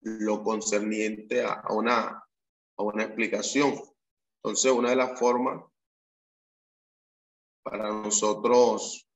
lo 0.00 0.42
concerniente 0.42 1.44
a, 1.44 1.62
una, 1.70 2.24
a 2.76 2.82
una 2.82 3.04
explicación. 3.04 3.80
Entonces, 4.42 4.72
una 4.72 4.90
de 4.90 4.96
las 4.96 5.18
formas 5.18 5.64
para 7.62 7.88
nosotros 7.88 9.08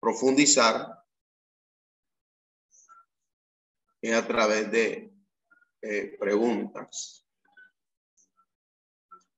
profundizar 0.00 1.04
es 4.00 4.14
a 4.14 4.26
través 4.26 4.70
de 4.70 5.14
eh, 5.82 6.16
preguntas. 6.18 7.23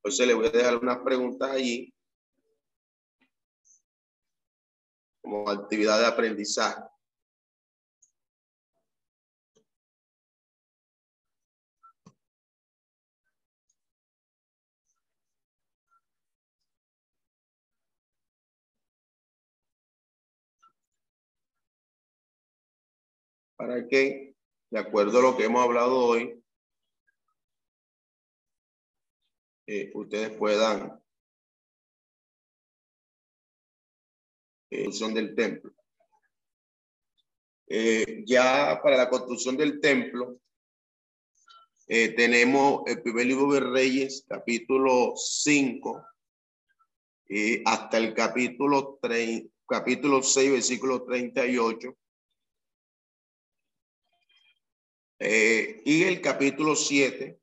Entonces 0.07 0.29
le 0.29 0.35
voy 0.35 0.47
a 0.47 0.51
dejar 0.51 0.77
unas 0.77 0.99
preguntas 0.99 1.51
allí 1.51 1.93
como 5.21 5.51
actividad 5.51 5.99
de 5.99 6.07
aprendizaje. 6.07 6.81
Para 23.57 23.89
que, 23.89 24.37
de 24.71 24.79
acuerdo 24.79 25.19
a 25.19 25.23
lo 25.23 25.37
que 25.37 25.47
hemos 25.47 25.65
hablado 25.65 25.99
hoy, 25.99 26.46
eh, 29.67 29.91
ustedes 29.95 30.31
puedan 30.37 31.01
construcción 34.69 35.15
del 35.15 35.35
templo. 35.35 35.73
Eh, 37.69 38.23
ya 38.27 38.81
para 38.83 38.97
la 38.97 39.09
construcción 39.09 39.57
del 39.57 39.81
templo, 39.81 40.41
eh, 41.89 42.11
tenemos 42.11 42.83
el 42.87 43.03
primer 43.03 43.27
libro 43.27 43.53
de 43.53 43.61
Reyes, 43.61 44.25
capítulo 44.29 45.15
5, 45.17 46.05
y 47.29 47.63
hasta 47.65 47.99
el 47.99 48.15
capítulo, 48.15 48.99
3, 49.03 49.45
capítulo 49.67 50.23
6, 50.23 50.53
versículo 50.53 51.05
38. 51.05 51.97
Eh, 55.19 55.83
y 55.85 56.03
el 56.05 56.21
capítulo 56.21 56.77
7, 56.77 57.41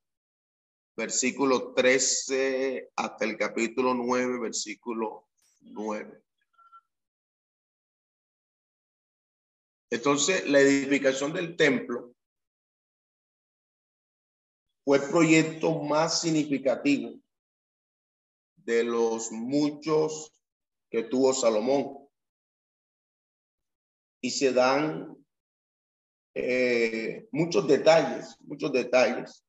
versículo 0.96 1.74
13 1.74 2.92
hasta 2.96 3.26
el 3.26 3.38
capítulo 3.38 3.94
9, 3.94 4.40
versículo 4.40 5.28
9. 5.62 6.22
Entonces, 9.90 10.48
la 10.50 10.60
edificación 10.60 11.34
del 11.34 11.56
templo 11.56 12.16
fue 14.84 14.98
el 14.98 15.10
proyecto 15.10 15.82
más 15.84 16.22
significativo 16.22 17.20
de 18.56 18.84
los 18.84 19.32
muchos 19.32 20.32
que 20.90 21.04
tuvo 21.04 21.34
Salomón. 21.34 22.08
Y 24.22 24.32
se 24.32 24.54
dan 24.54 25.16
eh, 26.34 27.28
muchos 27.32 27.68
detalles, 27.68 28.36
muchos 28.42 28.72
detalles 28.72 29.44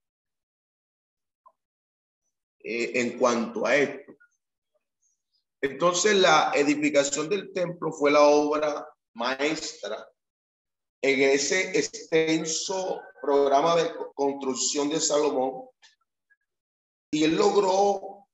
eh, 2.64 2.92
en 2.94 3.18
cuanto 3.18 3.66
a 3.66 3.76
esto. 3.76 4.12
Entonces, 5.60 6.16
la 6.16 6.50
edificación 6.54 7.28
del 7.28 7.52
templo 7.52 7.92
fue 7.92 8.10
la 8.10 8.22
obra 8.22 8.86
maestra 9.14 10.08
en 11.00 11.22
ese 11.30 11.78
extenso 11.78 13.00
programa 13.20 13.76
de 13.76 13.92
construcción 14.14 14.88
de 14.88 15.00
Salomón 15.00 15.68
y 17.10 17.24
él 17.24 17.36
logró 17.36 18.26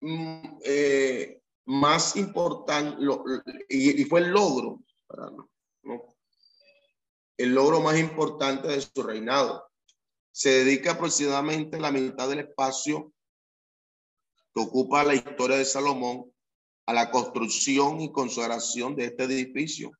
mm, 0.00 0.58
eh, 0.64 1.40
más 1.64 2.16
importante 2.16 3.02
y, 3.68 4.04
fue 4.04 4.20
el 4.20 4.28
logro 4.28 4.78
el 7.38 7.54
logro 7.54 7.80
más 7.80 7.98
importante 7.98 8.68
de 8.68 8.80
su 8.80 9.02
reinado. 9.02 9.68
Se 10.30 10.50
dedica 10.64 10.92
aproximadamente 10.92 11.80
la 11.80 11.90
mitad 11.90 12.28
del 12.28 12.40
espacio 12.40 13.12
que 14.54 14.60
ocupa 14.60 15.04
la 15.04 15.14
historia 15.14 15.56
de 15.56 15.64
Salomón 15.64 16.30
a 16.86 16.92
la 16.92 17.10
construcción 17.10 18.00
y 18.00 18.12
consagración 18.12 18.96
de 18.96 19.06
este 19.06 19.24
edificio 19.24 19.92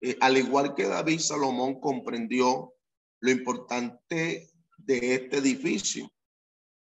eh, 0.00 0.16
al 0.20 0.36
igual 0.36 0.74
que 0.74 0.84
David, 0.86 1.18
Salomón 1.20 1.80
comprendió 1.80 2.74
lo 3.20 3.30
importante 3.30 4.50
de 4.76 5.14
este 5.14 5.38
edificio. 5.38 6.10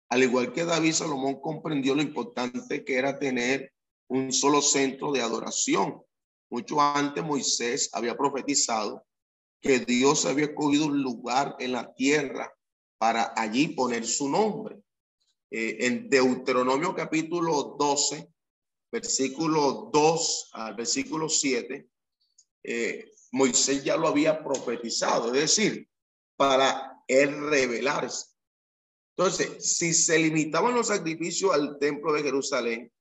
Al 0.09 0.23
igual 0.23 0.51
que 0.51 0.65
David, 0.65 0.93
Salomón 0.93 1.39
comprendió 1.39 1.95
lo 1.95 2.01
importante 2.01 2.83
que 2.83 2.97
era 2.97 3.19
tener 3.19 3.71
un 4.07 4.31
solo 4.31 4.61
centro 4.61 5.11
de 5.11 5.21
adoración. 5.21 6.01
Mucho 6.49 6.81
antes 6.81 7.23
Moisés 7.23 7.89
había 7.93 8.17
profetizado 8.17 9.05
que 9.61 9.79
Dios 9.79 10.25
había 10.25 10.45
escogido 10.45 10.87
un 10.87 11.01
lugar 11.01 11.55
en 11.59 11.71
la 11.71 11.93
tierra 11.93 12.53
para 12.97 13.33
allí 13.35 13.69
poner 13.69 14.05
su 14.05 14.29
nombre. 14.29 14.81
Eh, 15.55 15.85
en 15.85 16.09
Deuteronomio 16.09 16.95
capítulo 16.95 17.75
12, 17.77 18.27
versículo 18.91 19.91
2 19.93 20.49
al 20.53 20.73
versículo 20.73 21.29
7, 21.29 21.87
eh, 22.63 23.11
Moisés 23.33 23.83
ya 23.83 23.95
lo 23.95 24.07
había 24.07 24.43
profetizado, 24.43 25.27
es 25.27 25.41
decir, 25.41 25.87
para 26.35 27.03
él 27.07 27.51
revelarse. 27.51 28.31
Entonces, 29.15 29.77
si 29.77 29.93
se 29.93 30.17
limitaban 30.17 30.73
los 30.73 30.87
sacrificios 30.87 31.53
al 31.53 31.77
templo 31.77 32.13
de 32.13 32.23
Jerusalén, 32.23 32.91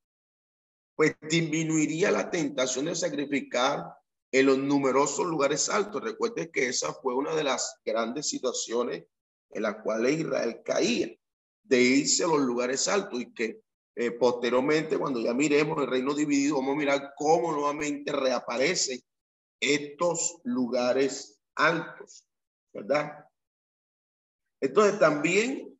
pues 0.94 1.16
disminuiría 1.22 2.10
la 2.10 2.30
tentación 2.30 2.84
de 2.84 2.94
sacrificar 2.94 3.94
en 4.30 4.44
los 4.44 4.58
numerosos 4.58 5.24
lugares 5.24 5.70
altos. 5.70 6.02
Recuerde 6.02 6.50
que 6.50 6.68
esa 6.68 6.92
fue 6.92 7.14
una 7.14 7.34
de 7.34 7.44
las 7.44 7.80
grandes 7.82 8.28
situaciones 8.28 9.06
en 9.48 9.62
las 9.62 9.76
cuales 9.82 10.20
Israel 10.20 10.60
caía, 10.62 11.16
de 11.62 11.80
irse 11.80 12.24
a 12.24 12.28
los 12.28 12.40
lugares 12.40 12.88
altos 12.88 13.20
y 13.20 13.32
que 13.32 13.60
eh, 13.94 14.10
posteriormente, 14.12 14.98
cuando 14.98 15.20
ya 15.20 15.34
miremos 15.34 15.78
el 15.82 15.88
reino 15.88 16.14
dividido, 16.14 16.56
vamos 16.56 16.74
a 16.74 16.78
mirar 16.78 17.12
cómo 17.16 17.52
nuevamente 17.52 18.10
reaparecen 18.10 19.00
estos 19.60 20.38
lugares 20.44 21.40
altos, 21.54 22.24
¿verdad? 22.72 23.26
Entonces 24.60 24.98
también 24.98 25.78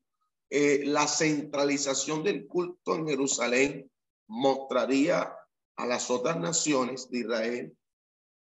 eh, 0.51 0.83
la 0.85 1.07
centralización 1.09 2.23
del 2.23 2.47
culto 2.47 2.95
en 2.95 3.09
Jerusalén 3.09 3.91
mostraría 4.29 5.35
a 5.77 5.87
las 5.87 6.11
otras 6.11 6.39
naciones 6.39 7.09
de 7.11 7.19
Israel 7.19 7.77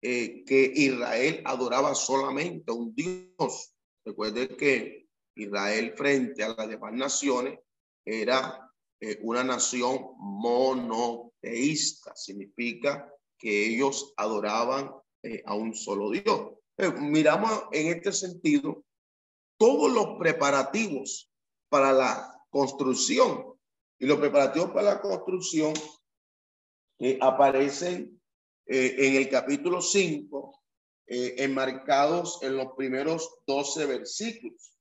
eh, 0.02 0.44
que 0.44 0.72
Israel 0.74 1.42
adoraba 1.46 1.94
solamente 1.94 2.70
a 2.70 2.74
un 2.74 2.94
Dios. 2.94 3.74
Recuerde 4.04 4.48
que 4.48 5.03
Israel 5.34 5.94
frente 5.96 6.42
a 6.44 6.54
las 6.54 6.68
demás 6.68 6.92
naciones 6.92 7.58
era 8.04 8.70
eh, 9.00 9.18
una 9.22 9.44
nación 9.44 10.10
monoteísta. 10.18 12.14
Significa 12.14 13.12
que 13.38 13.66
ellos 13.66 14.12
adoraban 14.16 14.90
a 15.46 15.54
un 15.54 15.74
solo 15.74 16.10
Dios. 16.10 16.52
miramos 17.00 17.64
en 17.72 17.96
este 17.96 18.12
sentido 18.12 18.84
todos 19.58 19.90
los 19.92 20.18
preparativos 20.18 21.30
para 21.68 21.92
la 21.92 22.34
construcción. 22.50 23.54
Y 23.98 24.06
los 24.06 24.18
preparativos 24.18 24.70
para 24.70 24.94
la 24.94 25.00
construcción 25.00 25.72
que 26.98 27.18
aparecen 27.20 28.20
eh, 28.66 28.94
en 28.98 29.14
el 29.16 29.28
capítulo 29.28 29.80
5, 29.80 30.62
eh, 31.06 31.34
enmarcados 31.38 32.42
en 32.42 32.56
los 32.56 32.72
primeros 32.76 33.40
12 33.46 33.86
versículos. 33.86 34.73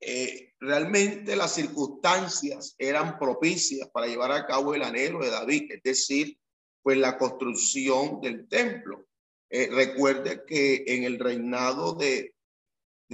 Eh, 0.00 0.52
realmente 0.60 1.36
las 1.36 1.54
circunstancias 1.54 2.74
eran 2.78 3.18
propicias 3.18 3.88
para 3.90 4.06
llevar 4.06 4.32
a 4.32 4.46
cabo 4.46 4.74
el 4.74 4.82
anhelo 4.82 5.20
de 5.20 5.30
David, 5.30 5.72
es 5.72 5.82
decir, 5.82 6.38
pues 6.82 6.98
la 6.98 7.18
construcción 7.18 8.20
del 8.20 8.48
templo. 8.48 9.04
recuerde 9.50 10.44
que 10.46 10.84
en 10.86 11.04
el 11.04 11.18
reinado 11.18 11.94
de 11.94 12.34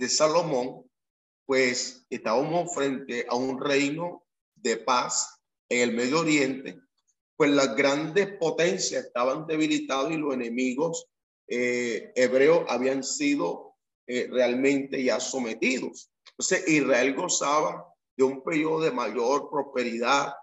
Salomón, 0.09 0.91
pues 1.47 2.07
estábamos 2.11 2.75
frente 2.75 3.27
a 3.29 3.35
un 3.35 3.61
reino 3.61 4.25
de 4.57 4.77
paz 4.77 5.41
en 5.69 5.89
el 5.89 5.97
Medio 5.97 6.21
Oriente, 6.21 6.79
pues 7.37 7.51
las 7.51 7.75
grandes 7.75 8.37
potencias 8.39 9.07
estaban 9.07 9.47
debilitadas 9.47 10.13
y 10.13 10.17
los 10.17 10.35
enemigos 10.35 11.09
eh, 11.49 12.13
hebreos 12.15 12.65
habían 12.69 13.03
sido 13.03 13.75
eh, 14.07 14.29
realmente 14.31 15.03
ya 15.03 15.19
sometidos. 15.19 16.12
Entonces 16.33 16.69
Israel 16.69 17.15
gozaba 17.15 17.87
de 18.17 18.25
un 18.25 18.43
periodo 18.43 18.81
de 18.81 18.93
mayor 18.93 19.51
prosperidad 19.51 20.35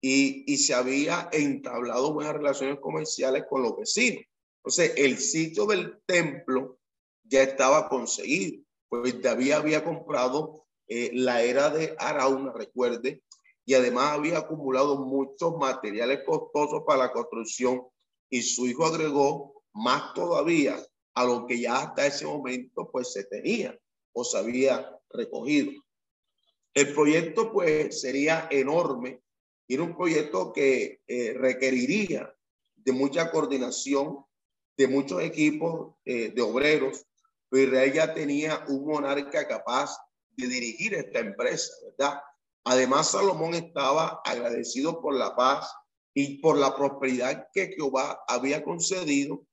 y, 0.00 0.44
y 0.52 0.56
se 0.58 0.74
había 0.74 1.28
entablado 1.32 2.12
buenas 2.12 2.34
relaciones 2.34 2.78
comerciales 2.80 3.44
con 3.48 3.62
los 3.62 3.76
vecinos. 3.76 4.24
Entonces 4.58 4.92
el 4.96 5.18
sitio 5.18 5.66
del 5.66 6.00
templo 6.06 6.78
ya 7.24 7.42
estaba 7.42 7.88
conseguido 7.88 8.62
pues 8.88 9.20
David 9.20 9.52
había 9.52 9.84
comprado 9.84 10.66
eh, 10.86 11.10
la 11.12 11.42
era 11.42 11.70
de 11.70 11.94
Arauna, 11.98 12.52
recuerde, 12.52 13.22
y 13.64 13.74
además 13.74 14.12
había 14.12 14.38
acumulado 14.38 14.96
muchos 15.04 15.56
materiales 15.56 16.20
costosos 16.24 16.82
para 16.86 17.04
la 17.04 17.12
construcción 17.12 17.82
y 18.30 18.42
su 18.42 18.66
hijo 18.66 18.86
agregó 18.86 19.62
más 19.74 20.14
todavía 20.14 20.78
a 21.14 21.24
lo 21.24 21.46
que 21.46 21.60
ya 21.60 21.78
hasta 21.78 22.06
ese 22.06 22.24
momento 22.24 22.88
pues 22.90 23.12
se 23.12 23.24
tenía 23.24 23.78
o 24.14 24.24
se 24.24 24.38
había 24.38 24.97
recogido. 25.10 25.72
El 26.74 26.92
proyecto 26.94 27.52
pues 27.52 28.00
sería 28.00 28.48
enorme 28.50 29.20
y 29.66 29.74
era 29.74 29.82
un 29.82 29.96
proyecto 29.96 30.52
que 30.52 31.00
eh, 31.06 31.34
requeriría 31.34 32.34
de 32.76 32.92
mucha 32.92 33.30
coordinación, 33.30 34.24
de 34.76 34.88
muchos 34.88 35.22
equipos 35.22 35.96
eh, 36.04 36.30
de 36.30 36.42
obreros, 36.42 37.04
pero 37.48 37.64
Israel 37.64 37.92
ya 37.92 38.14
tenía 38.14 38.64
un 38.68 38.86
monarca 38.86 39.46
capaz 39.46 39.96
de 40.36 40.46
dirigir 40.46 40.94
esta 40.94 41.18
empresa, 41.18 41.72
¿verdad? 41.84 42.20
Además, 42.64 43.10
Salomón 43.10 43.54
estaba 43.54 44.20
agradecido 44.24 45.00
por 45.00 45.14
la 45.14 45.34
paz 45.34 45.70
y 46.14 46.38
por 46.40 46.58
la 46.58 46.76
prosperidad 46.76 47.48
que 47.52 47.68
Jehová 47.68 48.22
había 48.28 48.62
concedido 48.62 49.44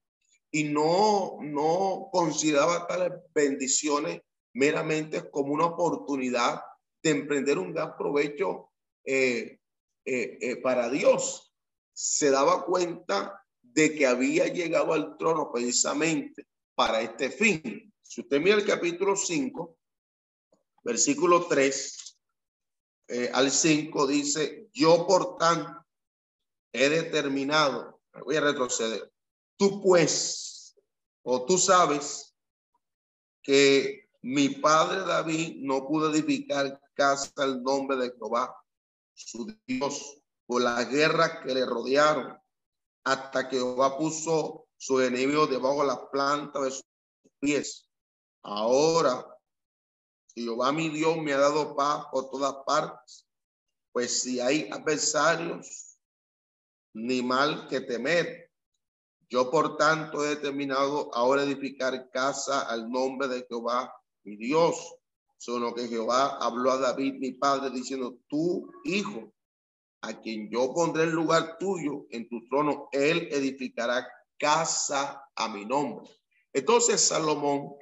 y 0.52 0.66
no, 0.66 1.38
no 1.42 2.10
consideraba 2.12 2.88
tales 2.88 3.12
bendiciones 3.34 4.22
meramente 4.56 5.30
como 5.30 5.54
una 5.54 5.66
oportunidad 5.66 6.62
de 7.04 7.12
emprender 7.12 7.60
un 7.60 7.74
gran 7.74 7.96
provecho 7.96 8.72
eh, 9.06 9.60
eh, 10.06 10.38
eh, 10.42 10.56
para 10.58 10.90
Dios. 10.90 11.54
Se 11.94 12.32
daba 12.32 12.66
cuenta 12.66 13.46
de 13.62 13.94
que 13.94 14.08
había 14.08 14.48
llegado 14.48 14.94
al 14.94 15.18
trono 15.18 15.52
precisamente 15.52 16.48
para 16.74 17.02
este 17.02 17.30
fin. 17.30 17.94
Si 18.02 18.22
usted 18.22 18.40
mira 18.40 18.56
el 18.56 18.66
capítulo 18.66 19.16
5, 19.16 19.78
versículo 20.84 21.48
3 21.48 22.18
eh, 23.10 23.32
al 23.34 23.52
5, 23.52 24.08
dice, 24.08 24.70
yo 24.74 25.06
por 25.06 25.38
tanto 25.38 25.86
he 26.72 26.90
determinado, 26.90 28.02
voy 28.24 28.38
a 28.38 28.42
retroceder, 28.42 29.12
tú 29.58 29.82
pues, 29.82 30.76
o 31.24 31.46
tú 31.46 31.58
sabes 31.58 32.36
que 33.42 34.05
mi 34.26 34.50
padre 34.50 35.02
David 35.02 35.58
no 35.60 35.88
pudo 35.88 36.12
edificar 36.12 36.82
casa 36.96 37.32
al 37.38 37.62
nombre 37.62 37.96
de 37.96 38.10
Jehová, 38.10 38.60
su 39.14 39.56
Dios, 39.68 40.20
por 40.48 40.64
las 40.64 40.90
guerras 40.90 41.44
que 41.44 41.54
le 41.54 41.64
rodearon, 41.64 42.36
hasta 43.04 43.48
que 43.48 43.58
Jehová 43.58 43.96
puso 44.00 44.66
su 44.78 45.00
enemigo 45.00 45.46
debajo 45.46 45.82
de 45.82 45.88
la 45.90 46.10
planta 46.10 46.60
de 46.62 46.72
sus 46.72 46.86
pies. 47.40 47.88
Ahora, 48.42 49.28
Jehová 50.34 50.72
mi 50.72 50.90
Dios 50.90 51.18
me 51.18 51.34
ha 51.34 51.38
dado 51.38 51.76
paz 51.76 52.08
por 52.12 52.32
todas 52.32 52.56
partes, 52.66 53.28
pues 53.92 54.24
si 54.24 54.40
hay 54.40 54.68
adversarios, 54.72 56.00
ni 56.96 57.22
mal 57.22 57.68
que 57.68 57.82
temer. 57.82 58.52
Yo 59.30 59.52
por 59.52 59.78
tanto 59.78 60.26
he 60.26 60.30
determinado 60.30 61.14
ahora 61.14 61.44
edificar 61.44 62.10
casa 62.10 62.62
al 62.62 62.90
nombre 62.90 63.28
de 63.28 63.46
Jehová 63.48 63.94
mi 64.26 64.36
Dios. 64.36 64.96
Solo 65.38 65.74
que 65.74 65.88
Jehová 65.88 66.38
habló 66.38 66.72
a 66.72 66.78
David 66.78 67.16
mi 67.16 67.32
padre 67.32 67.70
diciendo, 67.70 68.18
tú 68.28 68.72
hijo, 68.84 69.32
a 70.02 70.20
quien 70.22 70.50
yo 70.50 70.74
pondré 70.74 71.04
en 71.04 71.12
lugar 71.12 71.58
tuyo 71.58 72.06
en 72.12 72.28
tu 72.30 72.46
trono, 72.48 72.90
él 72.92 73.28
edificará 73.32 74.08
casa 74.38 75.24
a 75.36 75.48
mi 75.50 75.66
nombre. 75.66 76.10
Entonces 76.54 77.02
Salomón 77.02 77.76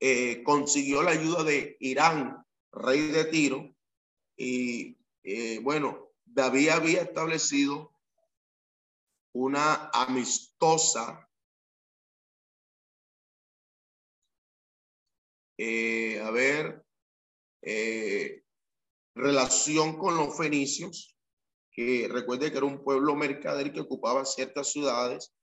eh, 0.00 0.42
consiguió 0.42 1.02
la 1.02 1.12
ayuda 1.12 1.44
de 1.44 1.76
Irán, 1.80 2.44
rey 2.72 3.08
de 3.08 3.24
Tiro, 3.26 3.74
y 4.36 4.98
eh, 5.22 5.60
bueno, 5.62 6.10
David 6.24 6.70
había 6.70 7.02
establecido 7.02 7.92
una 9.32 9.90
amistosa 9.92 11.23
eh, 15.58 16.20
a 16.20 16.30
ver, 16.30 16.84
relación 19.14 19.96
con 19.96 20.16
los 20.16 20.36
fenicios 20.36 21.14
que 21.74 22.08
recuerde 22.08 22.50
que 22.50 22.58
era 22.58 22.66
un 22.66 22.82
pueblo 22.82 23.16
mercader 23.16 23.72
que 23.72 23.80
ocupaba 23.80 24.24
ciertas 24.24 24.70
ciudades 24.70 25.34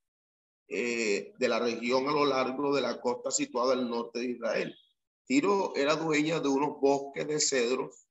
eh, 0.68 1.34
de 1.38 1.48
la 1.48 1.58
región 1.58 2.08
a 2.08 2.12
lo 2.12 2.24
largo 2.24 2.74
de 2.74 2.80
la 2.80 2.98
costa 3.00 3.30
situada 3.30 3.74
al 3.74 3.90
norte 3.90 4.20
de 4.20 4.30
Israel. 4.30 4.74
Tiro 5.26 5.76
era 5.76 5.96
dueña 5.96 6.40
de 6.40 6.48
unos 6.48 6.80
bosques 6.80 7.28
de 7.28 7.38
cedros 7.38 8.06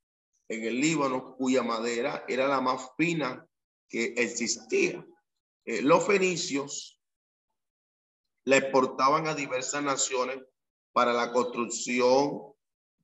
en 0.47 0.63
el 0.65 0.79
Líbano, 0.79 1.35
cuya 1.35 1.63
madera 1.63 2.23
era 2.27 2.47
la 2.47 2.61
más 2.61 2.91
fina 2.95 3.47
que 3.89 4.13
existía. 4.15 5.03
Eh, 5.65 5.81
los 5.81 6.05
fenicios 6.05 6.99
la 8.45 8.57
exportaban 8.57 9.25
a 9.27 9.33
diversas 9.33 9.81
naciones 9.81 10.37
para 10.93 11.13
la 11.13 11.31
construcción 11.31 12.53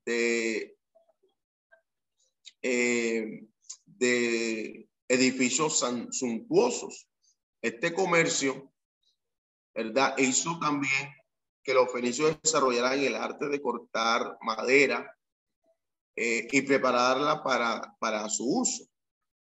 de, 0.05 0.77
eh, 2.61 3.47
de 3.85 4.89
edificios 5.07 5.83
suntuosos. 6.11 7.07
Este 7.61 7.93
comercio, 7.93 8.71
¿verdad? 9.73 10.17
Hizo 10.17 10.59
también 10.59 11.13
que 11.63 11.73
los 11.73 11.91
fenicios 11.91 12.37
desarrollaran 12.41 12.99
el 12.99 13.15
arte 13.15 13.49
de 13.49 13.61
cortar 13.61 14.37
madera 14.41 15.17
eh, 16.15 16.47
y 16.51 16.61
prepararla 16.61 17.43
para, 17.43 17.95
para 17.99 18.29
su 18.29 18.61
uso. 18.61 18.85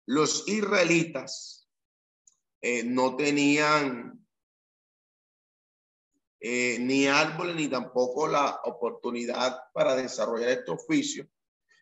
Los 0.06 0.48
israelitas 0.48 1.68
eh, 2.62 2.82
no 2.82 3.14
tenían 3.16 4.23
eh, 6.46 6.76
ni 6.78 7.06
árboles 7.06 7.56
ni 7.56 7.68
tampoco 7.68 8.28
la 8.28 8.60
oportunidad 8.64 9.58
para 9.72 9.96
desarrollar 9.96 10.50
este 10.50 10.72
oficio. 10.72 11.26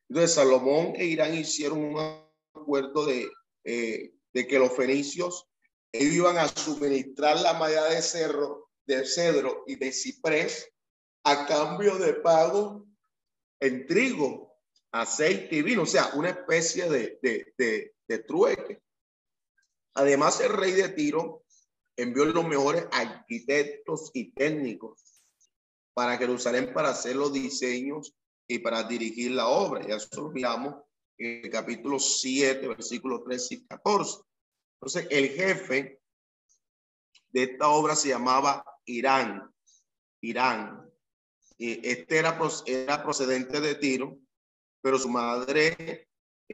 Entonces 0.08 0.34
Salomón 0.34 0.92
e 0.94 1.06
Irán 1.06 1.34
hicieron 1.34 1.82
un 1.82 2.22
acuerdo 2.54 3.06
de, 3.06 3.28
de 3.64 4.46
que 4.46 4.58
los 4.60 4.76
fenicios 4.76 5.48
iban 5.92 6.38
a 6.38 6.46
suministrar 6.46 7.40
la 7.40 7.54
madera 7.54 7.86
de 7.86 8.02
cerro, 8.02 8.70
de 8.86 9.04
cedro 9.04 9.64
y 9.66 9.74
de 9.74 9.90
ciprés 9.90 10.70
a 11.24 11.44
cambio 11.44 11.98
de 11.98 12.14
pago 12.14 12.86
en 13.58 13.84
trigo, 13.88 14.56
aceite 14.92 15.56
y 15.56 15.62
vino, 15.62 15.82
o 15.82 15.86
sea, 15.86 16.10
una 16.14 16.28
especie 16.30 16.88
de, 16.88 17.18
de, 17.20 17.92
de, 18.06 18.18
trueque. 18.20 18.80
Además, 19.94 20.40
el 20.40 20.52
rey 20.52 20.72
de 20.72 20.88
Tiro 20.90 21.41
envió 21.96 22.24
los 22.24 22.46
mejores 22.46 22.86
arquitectos 22.92 24.10
y 24.14 24.32
técnicos 24.32 25.22
para 25.94 26.16
Jerusalén 26.16 26.72
para 26.72 26.90
hacer 26.90 27.16
los 27.16 27.32
diseños 27.32 28.14
y 28.48 28.58
para 28.58 28.82
dirigir 28.84 29.32
la 29.32 29.48
obra. 29.48 29.86
Ya 29.86 29.96
eso 29.96 30.08
lo 30.20 30.32
en 31.18 31.44
el 31.44 31.50
capítulo 31.50 31.98
7, 31.98 32.66
versículos 32.68 33.24
13 33.24 33.54
y 33.54 33.66
14. 33.66 34.20
Entonces, 34.80 35.06
el 35.10 35.28
jefe 35.30 36.00
de 37.30 37.42
esta 37.44 37.68
obra 37.68 37.94
se 37.94 38.08
llamaba 38.08 38.64
Irán. 38.84 39.50
Irán. 40.20 40.90
Este 41.58 42.18
era, 42.18 42.38
era 42.66 43.02
procedente 43.02 43.60
de 43.60 43.76
Tiro, 43.76 44.18
pero 44.80 44.98
su 44.98 45.08
madre 45.08 46.08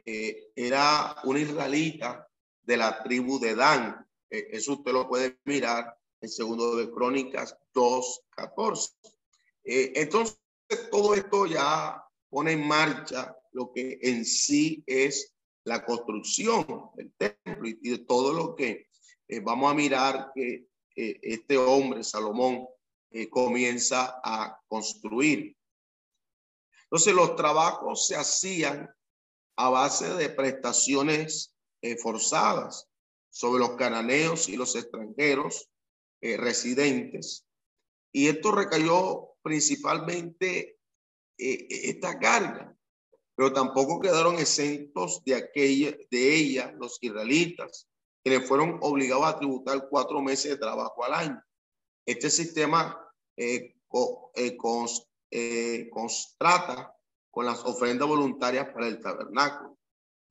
eh, 0.05 0.51
era 0.55 1.15
una 1.23 1.39
israelita 1.39 2.27
de 2.61 2.77
la 2.77 3.01
tribu 3.01 3.39
de 3.39 3.55
Dan. 3.55 4.07
Eh, 4.29 4.47
eso 4.51 4.73
usted 4.73 4.91
lo 4.91 5.07
puede 5.07 5.39
mirar 5.45 5.97
en 6.21 6.29
segundo 6.29 6.75
de 6.75 6.91
Crónicas 6.91 7.55
2.14. 7.73 8.93
Eh, 9.63 9.93
entonces, 9.95 10.39
todo 10.91 11.13
esto 11.13 11.45
ya 11.45 12.03
pone 12.29 12.53
en 12.53 12.67
marcha 12.67 13.35
lo 13.51 13.71
que 13.71 13.99
en 14.01 14.25
sí 14.25 14.83
es 14.85 15.33
la 15.63 15.83
construcción 15.83 16.91
del 16.95 17.13
templo 17.17 17.67
y 17.67 17.89
de 17.89 17.99
todo 17.99 18.33
lo 18.33 18.55
que 18.55 18.87
vamos 19.43 19.71
a 19.71 19.75
mirar 19.75 20.31
que 20.33 20.67
este 20.95 21.57
hombre, 21.57 22.03
Salomón, 22.03 22.67
comienza 23.31 24.19
a 24.23 24.59
construir. 24.67 25.55
Entonces 26.83 27.13
los 27.13 27.35
trabajos 27.35 28.07
se 28.07 28.15
hacían 28.15 28.89
a 29.55 29.69
base 29.69 30.09
de 30.15 30.29
prestaciones 30.29 31.55
eh, 31.81 31.97
forzadas 31.97 32.88
sobre 33.29 33.59
los 33.59 33.71
cananeos 33.71 34.49
y 34.49 34.57
los 34.57 34.75
extranjeros 34.75 35.69
eh, 36.21 36.37
residentes. 36.37 37.45
Y 38.11 38.27
esto 38.27 38.51
recayó 38.51 39.35
principalmente 39.41 40.79
eh, 41.37 41.67
esta 41.69 42.19
carga, 42.19 42.75
pero 43.35 43.53
tampoco 43.53 43.99
quedaron 43.99 44.35
exentos 44.35 45.23
de 45.23 45.35
aquella, 45.35 45.95
de 46.11 46.35
ella 46.35 46.73
los 46.77 46.97
israelitas, 47.01 47.87
quienes 48.23 48.47
fueron 48.47 48.79
obligados 48.81 49.25
a 49.25 49.37
tributar 49.37 49.87
cuatro 49.89 50.21
meses 50.21 50.51
de 50.51 50.57
trabajo 50.57 51.03
al 51.05 51.13
año. 51.13 51.43
Este 52.05 52.29
sistema 52.29 52.99
eh, 53.37 53.75
eh, 54.35 54.57
eh, 55.31 55.89
constrata 55.89 56.95
con 57.31 57.45
las 57.45 57.63
ofrendas 57.63 58.07
voluntarias 58.07 58.69
para 58.73 58.87
el 58.87 58.99
tabernáculo. 58.99 59.78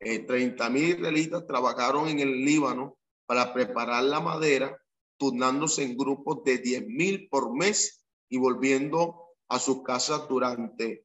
Eh, 0.00 0.20
30 0.20 0.70
mil 0.70 0.96
israelitas 0.96 1.46
trabajaron 1.46 2.08
en 2.08 2.20
el 2.20 2.44
Líbano 2.44 2.96
para 3.26 3.52
preparar 3.52 4.04
la 4.04 4.20
madera, 4.20 4.76
turnándose 5.18 5.82
en 5.82 5.96
grupos 5.96 6.44
de 6.44 6.58
10 6.58 6.86
mil 6.86 7.28
por 7.28 7.54
mes 7.54 8.04
y 8.28 8.38
volviendo 8.38 9.34
a 9.48 9.58
sus 9.58 9.82
casas 9.82 10.28
durante 10.28 11.04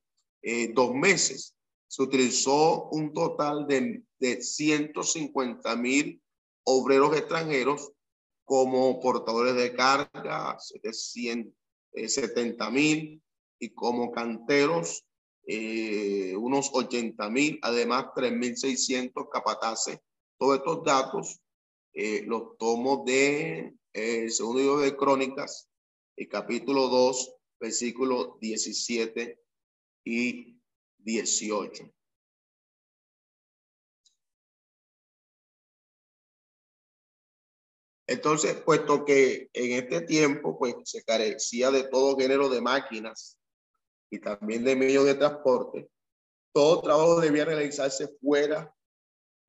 dos 0.74 0.94
meses. 0.94 1.56
Se 1.88 2.04
utilizó 2.04 2.90
un 2.90 3.14
total 3.14 3.66
de, 3.66 4.04
de 4.20 4.42
150 4.42 5.76
mil 5.78 6.22
obreros 6.64 7.16
extranjeros 7.16 7.92
como 8.44 9.00
portadores 9.00 9.56
de 9.56 9.74
carga, 9.74 10.58
700, 10.60 11.54
70 11.94 12.70
mil 12.72 13.22
y 13.60 13.70
como 13.74 14.12
canteros 14.12 15.06
eh, 15.46 16.36
unos 16.38 16.70
80 16.74 17.30
mil, 17.30 17.60
además 17.62 18.06
3.600 18.16 19.30
capataces. 19.30 20.00
Todos 20.38 20.58
estos 20.58 20.84
datos 20.84 21.40
eh, 21.94 22.24
los 22.26 22.58
tomo 22.58 23.04
de 23.06 23.74
eh, 23.94 24.30
segundo 24.30 24.60
libro 24.60 24.80
de 24.80 24.96
Crónicas, 24.96 25.70
el 26.16 26.28
capítulo 26.28 26.88
2, 26.88 27.36
versículos 27.60 28.40
17 28.40 29.40
y 30.06 30.58
18. 31.00 31.92
Entonces, 38.08 38.56
puesto 38.62 39.06
que 39.06 39.50
en 39.54 39.84
este 39.84 40.02
tiempo 40.02 40.58
pues 40.58 40.76
se 40.84 41.04
carecía 41.04 41.72
de 41.72 41.84
todo 41.84 42.18
género 42.18 42.50
de 42.50 42.62
máquinas 42.62 43.40
y 44.14 44.20
también 44.20 44.64
de 44.64 44.76
medios 44.76 45.06
de 45.06 45.16
transporte, 45.16 45.90
todo 46.54 46.84
trabajo 46.84 47.20
debía 47.20 47.46
realizarse 47.46 48.08
fuera 48.22 48.72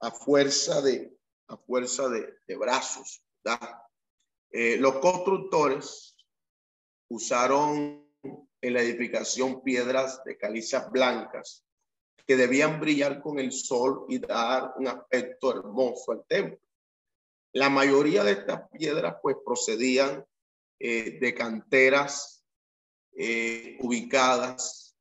a 0.00 0.10
fuerza 0.10 0.80
de, 0.80 1.14
a 1.48 1.58
fuerza 1.58 2.08
de, 2.08 2.56
brazos. 2.56 3.22
Eh, 4.50 4.78
los 4.78 5.00
constructores 5.00 6.16
usaron 7.10 8.08
en 8.62 8.72
la 8.72 8.80
edificación 8.80 9.62
piedras 9.62 10.24
de 10.24 10.38
calizas 10.38 10.90
blancas 10.90 11.66
que 12.26 12.34
debían 12.34 12.80
brillar 12.80 13.20
con 13.20 13.38
el 13.38 13.52
sol 13.52 14.06
y 14.08 14.18
dar 14.18 14.72
un 14.78 14.88
aspecto 14.88 15.50
hermoso 15.50 16.12
al 16.12 16.24
templo. 16.26 16.58
La 17.52 17.68
mayoría 17.68 18.24
de 18.24 18.32
estas 18.32 18.66
piedras 18.70 19.16
pues 19.20 19.36
procedían 19.44 20.24
eh, 20.78 21.18
de 21.20 21.34
canteras 21.34 22.43
eh, 23.16 23.76
ubicadas, 23.80 24.96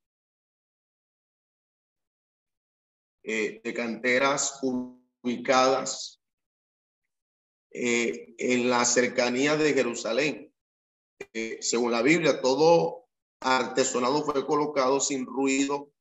eh, 3.24 3.62
de 3.64 3.74
canteras 3.74 4.60
ubicadas 4.62 6.20
en 7.76 8.70
la 8.70 8.86
cercanía 8.86 9.58
de 9.58 9.74
Jerusalén. 9.74 10.54
según 11.60 11.92
la 11.92 12.04
Biblia, 12.04 12.40
todo 12.40 13.08
artesonado 13.40 14.24
fue 14.24 14.46
colocado 14.46 15.00
sin 15.00 15.26
ruido 15.26 15.92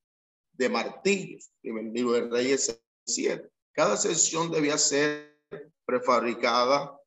de 0.52 0.68
martillos. 0.68 1.50
En 1.62 1.92
libro 1.92 2.12
de 2.12 2.28
Reyes 2.28 2.78
7. 3.06 3.50
Cada 3.72 3.96
sección 3.96 4.50
debía 4.50 4.76
ser 4.78 5.40
prefabricada 5.84 6.98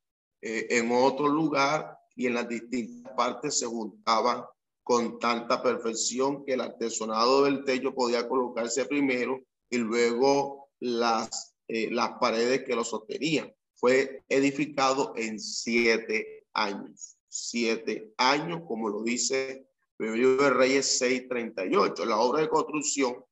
eh, 0.42 0.68
en 0.70 0.92
otro 0.92 1.28
lugar 1.28 1.98
y 2.16 2.28
en 2.28 2.36
las 2.36 2.48
distintas 2.48 3.14
partes 3.14 3.60
se 3.60 3.66
juntaban 3.66 4.44
con 4.86 5.18
tanta 5.18 5.64
perfección 5.64 6.46
que 6.46 6.54
el 6.54 6.62
artesonado 6.62 7.46
del 7.46 7.64
techo 7.64 7.96
podía 7.96 8.30
colocarse 8.30 8.86
primero 8.86 9.42
y 9.68 9.80
luego 9.80 10.70
las, 10.80 11.56
eh, 11.68 11.90
las 11.90 12.20
paredes 12.20 12.64
que 12.66 12.76
lo 12.76 12.84
sostenían. 12.84 13.52
Fue 13.74 14.24
edificado 14.30 15.14
en 15.16 15.40
siete 15.40 16.46
años. 16.54 17.18
Siete 17.28 18.14
años, 18.18 18.62
como 18.68 18.90
lo 18.90 19.02
dice 19.02 19.68
el 19.98 20.38
de 20.38 20.50
Reyes 20.52 21.02
6:38. 21.02 22.06
La 22.06 22.20
obra 22.20 22.42
de 22.42 22.50
construcción 22.50 23.26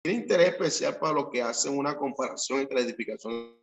tiene 0.00 0.20
interés 0.20 0.50
especial 0.50 1.00
para 1.00 1.14
los 1.14 1.30
que 1.30 1.42
hacen 1.42 1.76
una 1.76 1.98
comparación 1.98 2.60
entre 2.60 2.76
la 2.76 2.86
edificación 2.86 3.56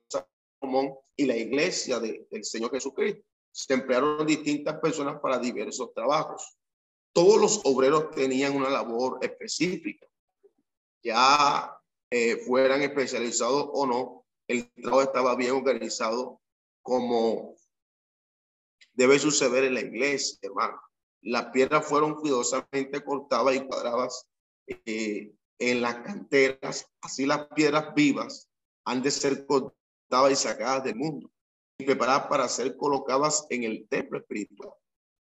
y 1.16 1.26
la 1.26 1.38
iglesia 1.38 2.02
del 2.02 2.44
Señor 2.44 2.70
Jesucristo. 2.72 3.24
Se 3.50 3.74
emplearon 3.74 4.28
distintas 4.28 4.78
personas 4.82 5.22
para 5.22 5.40
diversos 5.40 5.94
trabajos. 5.94 6.58
Todos 7.14 7.40
los 7.40 7.62
obreros 7.64 8.12
tenían 8.12 8.56
una 8.56 8.70
labor 8.70 9.20
específica. 9.22 10.08
Ya 11.04 11.78
eh, 12.10 12.38
fueran 12.38 12.82
especializados 12.82 13.70
o 13.72 13.86
no, 13.86 14.26
el 14.48 14.72
trabajo 14.74 15.04
estaba 15.04 15.36
bien 15.36 15.52
organizado 15.52 16.42
como 16.82 17.56
debe 18.94 19.20
suceder 19.20 19.66
en 19.66 19.76
la 19.76 19.82
iglesia, 19.82 20.38
hermano. 20.42 20.80
Las 21.22 21.48
piedras 21.48 21.86
fueron 21.86 22.16
cuidadosamente 22.16 23.04
cortadas 23.04 23.56
y 23.56 23.66
cuadradas 23.66 24.28
eh, 24.68 25.34
en 25.60 25.82
las 25.82 25.96
canteras. 25.98 26.88
Así 27.02 27.26
las 27.26 27.48
piedras 27.48 27.94
vivas 27.96 28.50
han 28.86 29.02
de 29.02 29.12
ser 29.12 29.46
cortadas 29.46 30.32
y 30.32 30.36
sacadas 30.36 30.84
del 30.84 30.96
mundo 30.96 31.32
y 31.78 31.86
preparadas 31.86 32.28
para 32.28 32.50
ser 32.50 32.76
colocadas 32.76 33.46
en 33.50 33.64
el 33.64 33.88
templo 33.88 34.20
espiritual. 34.20 34.74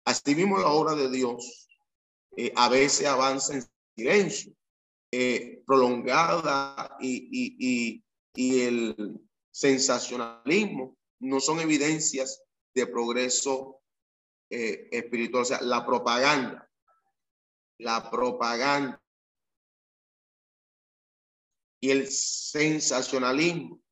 Así 0.05 0.35
mismo 0.35 0.59
la 0.59 0.69
obra 0.69 0.94
de 0.94 1.11
Dios 1.11 1.69
eh, 2.36 2.52
a 2.57 2.69
veces 2.69 3.07
avanza 3.07 3.55
en 3.55 3.65
silencio, 3.97 4.55
eh, 5.12 5.62
prolongada 5.66 6.97
y, 7.01 8.02
el 8.35 9.20
sensacionalismo 9.51 10.97
no 11.19 11.40
son 11.40 11.59
evidencias 11.61 12.43
de 12.74 12.86
progreso 12.86 13.82
eh, 14.48 14.89
espiritual. 14.93 15.43
O 15.43 15.44
sea, 15.44 15.61
la 15.61 15.85
propaganda, 15.85 16.70
la 17.78 18.09
propaganda 18.11 19.02
y 21.81 21.90
el 21.90 22.09
sensacionalismo 22.09 23.82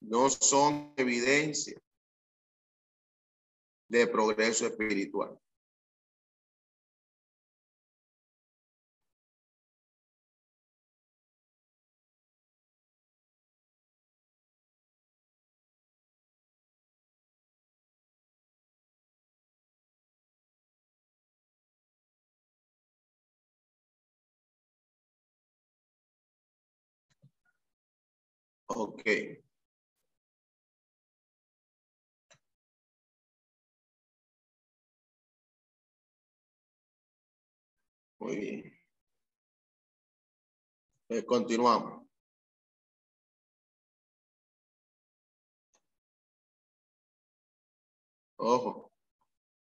no 0.00 0.28
son 0.28 0.92
evidencia 0.96 1.80
de 3.88 4.06
progreso 4.06 4.66
espiritual. 4.66 5.38
Ok. 28.68 29.45
Eh, 38.28 38.72
continuamos. 41.24 42.06
Ojo, 48.38 48.92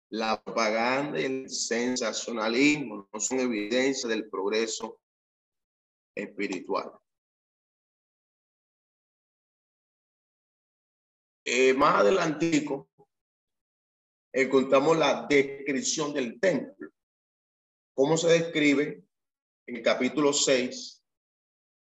la 0.09 0.41
propaganda 0.41 1.19
y 1.19 1.25
el 1.25 1.49
sensacionalismo 1.49 3.09
no 3.11 3.19
son 3.19 3.39
evidencia 3.39 4.07
del 4.07 4.29
progreso 4.29 4.99
espiritual. 6.15 6.91
Eh, 11.45 11.73
más 11.73 11.95
adelantico, 11.95 12.89
encontramos 14.31 14.97
la 14.97 15.27
descripción 15.27 16.13
del 16.13 16.39
templo. 16.39 16.89
¿Cómo 17.95 18.17
se 18.17 18.27
describe 18.27 19.03
en 19.67 19.75
el 19.75 19.83
capítulo 19.83 20.33
6, 20.33 21.05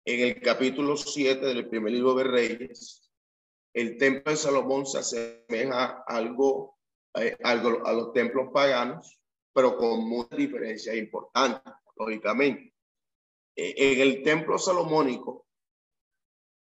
en 0.07 0.21
el 0.21 0.41
capítulo 0.41 0.97
7 0.97 1.45
del 1.45 1.69
primer 1.69 1.93
libro 1.93 2.15
de 2.15 2.25
Reyes? 2.25 3.11
El 3.75 3.99
templo 3.99 4.33
de 4.33 4.39
Salomón 4.39 4.87
se 4.87 4.99
asemeja 4.99 6.03
algo, 6.07 6.79
eh, 7.15 7.37
algo 7.45 7.87
a 7.87 7.93
los 7.93 8.15
templos 8.15 8.49
paganos, 8.55 9.21
pero 9.53 9.77
con 9.77 10.09
muchas 10.09 10.39
diferencias 10.39 10.97
importantes, 10.97 11.75
lógicamente. 11.97 12.73
Eh, 13.55 13.75
en 13.77 14.01
el 14.01 14.23
templo 14.23 14.57
salomónico 14.57 15.47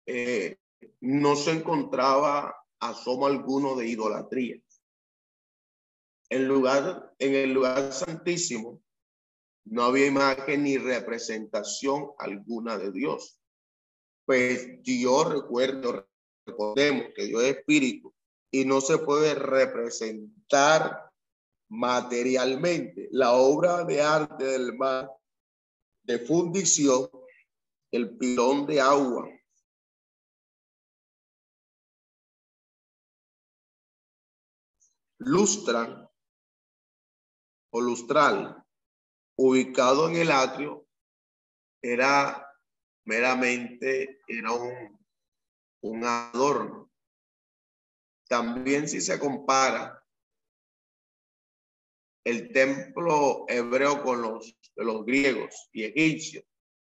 eh, 0.06 0.56
no 1.00 1.34
se 1.34 1.50
encontraba 1.50 2.64
asomo 2.78 3.26
alguno 3.26 3.74
de 3.74 3.88
idolatría. 3.88 4.62
En, 6.30 6.46
lugar, 6.46 7.12
en 7.18 7.34
el 7.34 7.52
lugar 7.52 7.92
santísimo 7.92 8.80
no 9.64 9.84
había 9.84 10.06
imagen 10.06 10.64
ni 10.64 10.78
representación 10.78 12.10
alguna 12.18 12.78
de 12.78 12.92
Dios. 12.92 13.38
Pues 14.24 14.82
Dios, 14.82 15.32
recuerdo, 15.32 16.08
recordemos 16.46 17.06
que 17.14 17.26
Dios 17.26 17.42
es 17.42 17.56
espíritu 17.56 18.14
y 18.50 18.64
no 18.64 18.80
se 18.80 18.98
puede 18.98 19.34
representar 19.34 21.10
materialmente. 21.68 23.08
La 23.12 23.32
obra 23.32 23.84
de 23.84 24.02
arte 24.02 24.44
del 24.44 24.76
mar 24.76 25.10
de 26.02 26.18
fundición, 26.18 27.08
el 27.90 28.16
pilón 28.16 28.66
de 28.66 28.80
agua, 28.80 29.28
lustra 35.18 36.10
o 37.70 37.80
lustral 37.80 38.61
ubicado 39.44 40.08
en 40.08 40.16
el 40.16 40.30
atrio, 40.30 40.86
era 41.82 42.48
meramente, 43.04 44.20
era 44.28 44.52
un, 44.52 45.04
un 45.82 46.04
adorno. 46.04 46.92
También 48.28 48.88
si 48.88 49.00
se 49.00 49.18
compara 49.18 50.00
el 52.24 52.52
templo 52.52 53.44
hebreo 53.48 54.04
con 54.04 54.22
los, 54.22 54.56
los 54.76 55.04
griegos 55.04 55.68
y 55.72 55.84
egipcios, 55.86 56.44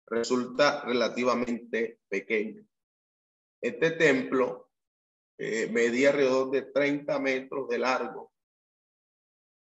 resulta 0.05 0.83
relativamente 0.83 2.01
pequeño. 2.09 2.67
Este 3.61 3.91
templo 3.91 4.69
eh, 5.37 5.69
medía 5.71 6.09
alrededor 6.09 6.51
de 6.51 6.63
30 6.63 7.19
metros 7.19 7.69
de 7.69 7.77
largo, 7.77 8.33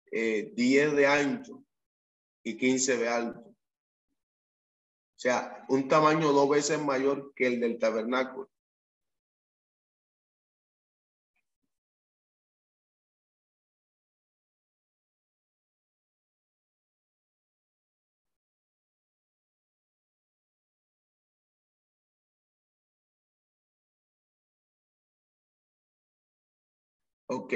eh, 0.09 0.53
10 0.55 0.95
de 0.95 1.07
ancho 1.07 1.65
y 2.43 2.57
15 2.57 2.97
de 2.97 3.09
alto. 3.09 3.39
O 3.39 3.55
sea, 5.15 5.65
un 5.69 5.87
tamaño 5.87 6.31
dos 6.33 6.49
veces 6.49 6.81
mayor 6.81 7.33
que 7.35 7.47
el 7.47 7.59
del 7.59 7.77
tabernáculo. 7.77 8.49
Ok. 27.27 27.53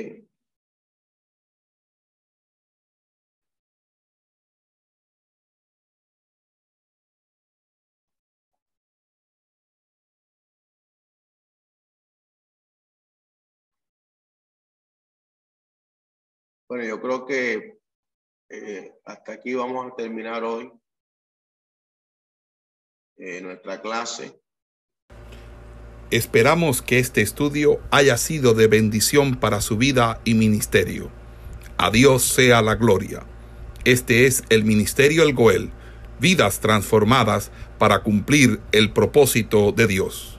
Bueno, 16.67 16.83
yo 16.83 16.99
creo 16.99 17.25
que 17.25 17.77
eh, 18.49 18.93
hasta 19.05 19.33
aquí 19.33 19.53
vamos 19.53 19.91
a 19.91 19.95
terminar 19.95 20.43
hoy 20.43 20.71
eh, 23.17 23.41
nuestra 23.41 23.81
clase. 23.81 24.39
Esperamos 26.09 26.81
que 26.81 26.99
este 26.99 27.21
estudio 27.21 27.79
haya 27.91 28.17
sido 28.17 28.53
de 28.53 28.67
bendición 28.67 29.39
para 29.39 29.61
su 29.61 29.77
vida 29.77 30.21
y 30.23 30.33
ministerio. 30.33 31.11
A 31.77 31.91
Dios 31.91 32.23
sea 32.23 32.61
la 32.61 32.75
gloria. 32.75 33.25
Este 33.83 34.25
es 34.25 34.43
el 34.49 34.63
Ministerio 34.63 35.23
El 35.23 35.33
Goel, 35.33 35.71
vidas 36.19 36.61
transformadas 36.61 37.51
para 37.77 38.01
cumplir 38.01 38.59
el 38.71 38.91
propósito 38.91 39.71
de 39.71 39.85
Dios. 39.85 40.35